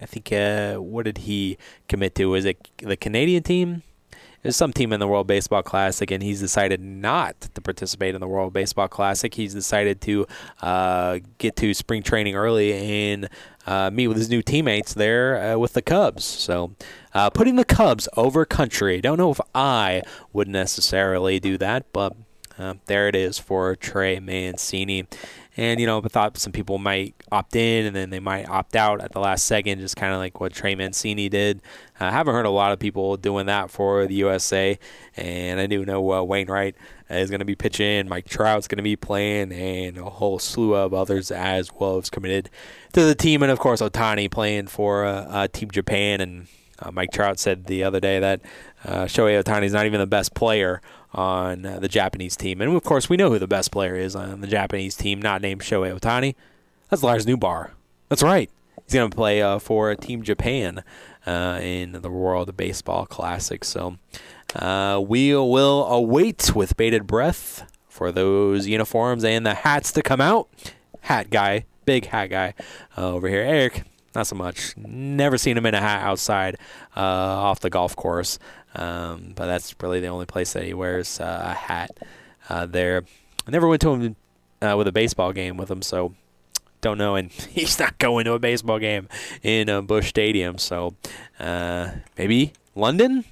I 0.00 0.06
think 0.06 0.32
uh, 0.32 0.76
what 0.76 1.04
did 1.04 1.18
he 1.18 1.58
commit 1.88 2.14
to? 2.16 2.26
Was 2.26 2.44
it 2.44 2.68
the 2.78 2.96
Canadian 2.96 3.42
team? 3.42 3.82
There's 4.42 4.56
some 4.56 4.72
team 4.72 4.92
in 4.92 4.98
the 4.98 5.06
World 5.06 5.28
Baseball 5.28 5.62
Classic, 5.62 6.10
and 6.10 6.20
he's 6.20 6.40
decided 6.40 6.80
not 6.80 7.40
to 7.54 7.60
participate 7.60 8.16
in 8.16 8.20
the 8.20 8.26
World 8.26 8.52
Baseball 8.52 8.88
Classic. 8.88 9.32
He's 9.32 9.54
decided 9.54 10.00
to 10.00 10.26
uh, 10.60 11.20
get 11.38 11.54
to 11.56 11.72
spring 11.74 12.02
training 12.02 12.34
early 12.34 12.72
and 12.72 13.28
uh, 13.66 13.90
meet 13.90 14.08
with 14.08 14.16
his 14.16 14.30
new 14.30 14.42
teammates 14.42 14.94
there 14.94 15.54
uh, 15.54 15.58
with 15.58 15.74
the 15.74 15.82
Cubs. 15.82 16.24
So, 16.24 16.74
uh, 17.14 17.30
putting 17.30 17.56
the 17.56 17.64
Cubs 17.64 18.08
over 18.16 18.44
country. 18.44 19.00
Don't 19.00 19.18
know 19.18 19.30
if 19.30 19.40
I 19.54 20.02
would 20.32 20.48
necessarily 20.48 21.38
do 21.38 21.58
that, 21.58 21.92
but 21.92 22.16
uh, 22.58 22.74
there 22.86 23.08
it 23.08 23.16
is 23.16 23.38
for 23.38 23.74
Trey 23.76 24.20
Mancini. 24.20 25.06
And, 25.56 25.80
you 25.80 25.86
know, 25.86 26.00
I 26.02 26.08
thought 26.08 26.38
some 26.38 26.52
people 26.52 26.78
might 26.78 27.14
opt 27.30 27.54
in 27.56 27.84
and 27.84 27.94
then 27.94 28.08
they 28.08 28.20
might 28.20 28.48
opt 28.48 28.74
out 28.74 29.02
at 29.02 29.12
the 29.12 29.20
last 29.20 29.44
second, 29.44 29.80
just 29.80 29.96
kind 29.96 30.14
of 30.14 30.18
like 30.18 30.40
what 30.40 30.54
Trey 30.54 30.74
Mancini 30.74 31.28
did. 31.28 31.60
I 32.00 32.10
haven't 32.10 32.34
heard 32.34 32.46
a 32.46 32.50
lot 32.50 32.72
of 32.72 32.78
people 32.78 33.18
doing 33.18 33.46
that 33.46 33.70
for 33.70 34.06
the 34.06 34.14
USA. 34.14 34.78
And 35.14 35.60
I 35.60 35.66
do 35.66 35.84
know 35.84 36.12
uh, 36.12 36.22
Wainwright 36.22 36.74
is 37.12 37.30
going 37.30 37.40
to 37.40 37.44
be 37.44 37.54
pitching, 37.54 38.08
Mike 38.08 38.28
Trout's 38.28 38.68
going 38.68 38.78
to 38.78 38.82
be 38.82 38.96
playing, 38.96 39.52
and 39.52 39.98
a 39.98 40.04
whole 40.04 40.38
slew 40.38 40.74
of 40.74 40.94
others 40.94 41.30
as 41.30 41.72
well 41.72 41.96
have 41.96 42.10
committed 42.10 42.50
to 42.92 43.04
the 43.04 43.14
team. 43.14 43.42
And, 43.42 43.52
of 43.52 43.58
course, 43.58 43.80
Ohtani 43.80 44.30
playing 44.30 44.68
for 44.68 45.04
uh, 45.04 45.24
uh, 45.24 45.48
Team 45.48 45.70
Japan. 45.70 46.20
And 46.20 46.46
uh, 46.78 46.90
Mike 46.90 47.12
Trout 47.12 47.38
said 47.38 47.66
the 47.66 47.84
other 47.84 48.00
day 48.00 48.18
that 48.20 48.40
uh, 48.84 49.04
Shohei 49.04 49.42
Ohtani 49.42 49.64
is 49.64 49.72
not 49.72 49.86
even 49.86 50.00
the 50.00 50.06
best 50.06 50.34
player 50.34 50.80
on 51.14 51.62
the 51.62 51.88
Japanese 51.88 52.36
team. 52.36 52.60
And 52.60 52.74
of 52.74 52.82
course, 52.84 53.08
we 53.08 53.16
know 53.16 53.30
who 53.30 53.38
the 53.38 53.46
best 53.46 53.70
player 53.70 53.96
is 53.96 54.16
on 54.16 54.40
the 54.40 54.46
Japanese 54.46 54.96
team, 54.96 55.20
not 55.20 55.42
named 55.42 55.60
Shohei 55.60 55.98
Ohtani. 55.98 56.34
That's 56.88 57.02
Lars 57.02 57.26
Nootbaar. 57.26 57.70
That's 58.08 58.22
right. 58.22 58.50
He's 58.84 58.94
going 58.94 59.10
to 59.10 59.14
play 59.14 59.42
uh, 59.42 59.58
for 59.58 59.94
Team 59.94 60.22
Japan 60.22 60.82
uh, 61.26 61.58
in 61.62 61.92
the 61.92 62.10
World 62.10 62.56
Baseball 62.56 63.06
Classic. 63.06 63.64
So 63.64 63.96
uh, 64.54 65.02
we 65.06 65.34
will 65.34 65.86
await 65.86 66.54
with 66.54 66.76
bated 66.76 67.06
breath 67.06 67.70
for 67.88 68.12
those 68.12 68.66
uniforms 68.66 69.24
and 69.24 69.46
the 69.46 69.54
hats 69.54 69.92
to 69.92 70.02
come 70.02 70.20
out. 70.20 70.48
Hat 71.02 71.30
guy, 71.30 71.64
big 71.84 72.06
hat 72.06 72.30
guy 72.30 72.54
uh, 72.96 73.10
over 73.10 73.28
here. 73.28 73.42
Eric, 73.42 73.84
not 74.14 74.26
so 74.26 74.36
much. 74.36 74.76
Never 74.76 75.38
seen 75.38 75.56
him 75.56 75.66
in 75.66 75.74
a 75.74 75.80
hat 75.80 76.02
outside 76.02 76.56
uh, 76.96 77.00
off 77.00 77.60
the 77.60 77.70
golf 77.70 77.96
course. 77.96 78.38
Um, 78.74 79.32
but 79.34 79.46
that's 79.46 79.74
really 79.82 80.00
the 80.00 80.06
only 80.08 80.26
place 80.26 80.52
that 80.54 80.64
he 80.64 80.74
wears 80.74 81.20
uh, 81.20 81.42
a 81.44 81.54
hat 81.54 81.98
uh, 82.48 82.66
there. 82.66 83.04
I 83.46 83.50
never 83.50 83.68
went 83.68 83.82
to 83.82 83.92
him 83.92 84.16
with 84.60 84.86
a 84.86 84.92
baseball 84.92 85.32
game 85.32 85.56
with 85.56 85.70
him, 85.70 85.82
so 85.82 86.14
don't 86.82 86.98
know. 86.98 87.14
And 87.14 87.32
he's 87.50 87.78
not 87.78 87.96
going 87.96 88.26
to 88.26 88.34
a 88.34 88.38
baseball 88.38 88.78
game 88.78 89.08
in 89.42 89.70
uh, 89.70 89.80
Busch 89.80 90.08
Stadium, 90.08 90.58
so 90.58 90.94
uh, 91.40 91.92
maybe 92.18 92.52
London. 92.74 93.24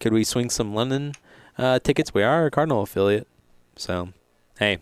Could 0.00 0.12
we 0.12 0.24
swing 0.24 0.50
some 0.50 0.74
London 0.74 1.12
uh, 1.56 1.78
tickets? 1.78 2.12
We 2.12 2.24
are 2.24 2.46
a 2.46 2.50
Cardinal 2.50 2.82
affiliate, 2.82 3.28
so 3.76 4.08
hey. 4.58 4.78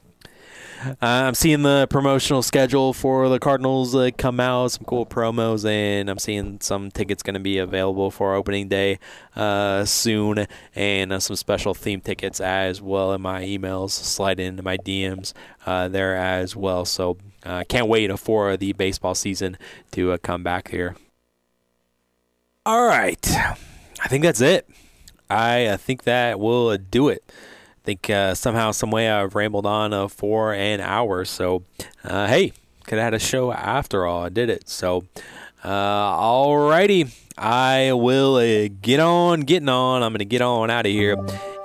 Uh, 0.83 0.95
I'm 1.03 1.35
seeing 1.35 1.61
the 1.61 1.87
promotional 1.91 2.41
schedule 2.41 2.95
for 2.95 3.29
the 3.29 3.39
Cardinals 3.39 3.95
uh, 3.95 4.09
come 4.17 4.41
out, 4.41 4.69
some 4.69 4.87
cool 4.87 5.05
promos, 5.05 5.69
and 5.69 6.09
I'm 6.09 6.19
seeing 6.19 6.59
some 6.63 6.91
tickets 6.91 7.23
going 7.23 7.35
to 7.35 7.41
be 7.41 7.59
available 7.59 8.11
for 8.11 8.35
opening 8.35 8.69
day 8.69 8.99
uh, 9.37 9.85
soon, 9.85 10.47
and 10.75 11.23
some 11.23 11.37
special 11.37 11.75
theme 11.75 12.01
tickets 12.01 12.41
as 12.41 12.81
well 12.81 13.13
in 13.13 13.21
my 13.21 13.43
emails. 13.43 13.91
Slide 13.91 14.41
into 14.41 14.63
my 14.63 14.79
DMs 14.79 15.35
there 15.67 16.17
as 16.17 16.57
well. 16.57 16.87
So 16.87 17.19
uh, 17.45 17.65
can't 17.69 17.89
wait 17.89 18.17
for 18.19 18.57
the 18.57 18.73
baseball 18.73 19.15
season 19.15 19.57
to 19.93 20.17
come 20.19 20.43
back 20.43 20.69
here. 20.69 20.97
All 22.67 22.87
right, 22.87 23.27
I 24.03 24.09
think 24.09 24.23
that's 24.23 24.41
it. 24.41 24.69
I 25.29 25.77
think 25.77 26.05
that 26.05 26.41
will 26.41 26.77
do 26.77 27.09
it 27.09 27.23
I 27.81 27.83
think 27.85 28.11
uh, 28.11 28.35
somehow, 28.35 28.73
some 28.73 28.91
way, 28.91 29.11
I've 29.11 29.35
rambled 29.35 29.65
on 29.65 29.95
uh, 29.95 30.09
for 30.09 30.53
an 30.53 30.81
hour. 30.81 31.25
So, 31.25 31.65
uh, 32.05 32.27
hey, 32.27 32.53
could 32.85 32.99
have 32.99 33.07
had 33.07 33.15
a 33.15 33.19
show 33.19 33.53
after 33.53 34.05
all. 34.05 34.23
I 34.25 34.29
did 34.29 34.51
it. 34.51 34.69
So, 34.69 35.07
uh, 35.65 35.69
alrighty, 36.19 37.17
I 37.39 37.95
will 37.95 38.37
uh, 38.37 38.69
get 38.83 39.01
on 39.01 39.41
getting 39.41 39.71
on. 39.71 40.03
I'm 40.03 40.13
gonna 40.13 40.27
get 40.27 40.43
on 40.43 40.69
out 40.69 40.85
of 40.85 40.93
here. 40.93 41.17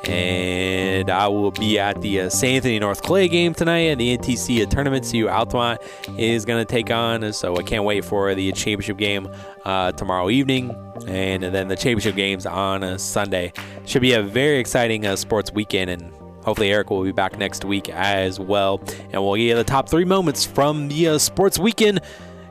And 0.10 1.10
I 1.10 1.28
will 1.28 1.52
be 1.52 1.80
at 1.80 2.02
the 2.02 2.22
uh, 2.22 2.30
St. 2.30 2.56
Anthony 2.56 2.80
North 2.80 3.02
Clay 3.02 3.28
game 3.28 3.54
tonight 3.54 3.88
and 3.90 4.00
the 4.00 4.18
NTC 4.18 4.64
uh, 4.64 4.70
tournament. 4.70 5.10
CU 5.10 5.28
Altamont 5.28 5.82
is 6.18 6.46
going 6.46 6.66
to 6.66 6.72
take 6.72 6.92
on. 6.92 7.34
So 7.34 7.58
I 7.58 7.64
can't 7.64 7.84
wait 7.84 8.06
for 8.06 8.34
the 8.36 8.52
championship 8.52 8.98
game 8.98 9.28
uh, 9.66 9.92
tomorrow 9.94 10.30
evening, 10.30 10.76
and 11.08 11.44
then 11.44 11.68
the 11.68 11.76
championship 11.76 12.16
games 12.16 12.46
on 12.46 12.84
a 12.84 12.98
Sunday. 13.00 13.52
Should 13.86 14.02
be 14.02 14.14
a 14.14 14.22
very 14.22 14.60
exciting 14.60 15.06
uh, 15.06 15.16
sports 15.16 15.52
weekend, 15.52 15.90
and 15.90 16.14
hopefully 16.44 16.72
Eric 16.72 16.90
will 16.90 17.04
be 17.04 17.12
back 17.12 17.38
next 17.38 17.66
week 17.66 17.90
as 17.90 18.40
well, 18.40 18.82
and 19.12 19.24
we'll 19.24 19.36
get 19.36 19.56
the 19.56 19.64
top 19.64 19.90
three 19.90 20.06
moments 20.06 20.46
from 20.46 20.88
the 20.88 21.10
uh, 21.10 21.18
sports 21.18 21.60
weekend. 21.60 22.02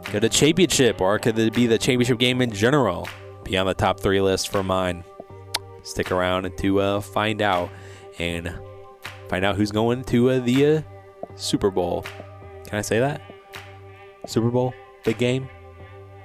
Could 0.05 0.24
a 0.24 0.28
championship, 0.28 1.00
or 1.00 1.18
could 1.18 1.38
it 1.38 1.55
be 1.55 1.66
the 1.66 1.78
championship 1.78 2.18
game 2.18 2.42
in 2.42 2.50
general? 2.50 3.09
Be 3.44 3.57
on 3.57 3.66
the 3.66 3.74
top 3.74 4.00
three 4.00 4.20
list 4.20 4.48
for 4.48 4.62
mine. 4.62 5.05
Stick 5.85 6.11
around 6.11 6.51
to 6.57 6.80
uh, 6.80 7.01
find 7.01 7.41
out, 7.41 7.70
and 8.18 8.53
find 9.28 9.45
out 9.45 9.55
who's 9.55 9.70
going 9.70 10.03
to 10.05 10.30
uh, 10.30 10.39
the 10.41 10.66
uh, 10.66 10.82
Super 11.37 11.70
Bowl. 11.70 12.05
Can 12.66 12.78
I 12.78 12.82
say 12.82 12.99
that? 12.99 13.22
Super 14.26 14.51
Bowl, 14.51 14.74
big 15.05 15.18
game. 15.18 15.49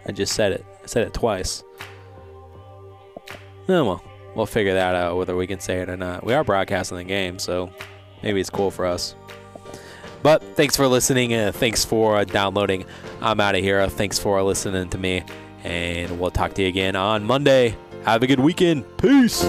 I 0.07 0.12
just 0.12 0.34
said 0.34 0.53
it 0.53 0.66
I 0.84 0.88
said 0.88 1.05
it 1.05 1.14
twice. 1.14 1.64
Oh, 3.68 3.86
well, 3.86 4.03
we'll 4.34 4.45
figure 4.47 4.74
that 4.74 4.95
out 4.95 5.18
whether 5.18 5.36
we 5.36 5.45
can 5.45 5.60
say 5.60 5.80
it 5.80 5.89
or 5.89 5.97
not. 5.97 6.26
We 6.26 6.34
are 6.34 6.43
broadcasting 6.43 6.97
the 6.97 7.03
game, 7.03 7.38
so 7.38 7.70
maybe 8.24 8.39
it's 8.39 8.49
cool 8.49 8.72
for 8.72 8.86
us. 8.86 9.16
But 10.24 10.43
thanks 10.55 10.76
for 10.76 10.88
listening. 10.88 11.34
Uh, 11.34 11.51
thanks 11.51 11.86
for 11.86 12.18
uh, 12.18 12.24
downloading. 12.24 12.86
I'm 13.22 13.39
out 13.39 13.55
of 13.55 13.62
here. 13.62 13.88
Thanks 13.88 14.20
for 14.20 14.41
listening 14.41 14.89
to 14.89 14.97
me. 14.97 15.24
And 15.64 16.20
we'll 16.20 16.32
talk 16.32 16.53
to 16.55 16.62
you 16.62 16.68
again 16.68 16.95
on 16.95 17.24
Monday. 17.26 17.76
Have 18.05 18.23
a 18.23 18.27
good 18.27 18.39
weekend. 18.39 18.85
Peace. 18.97 19.43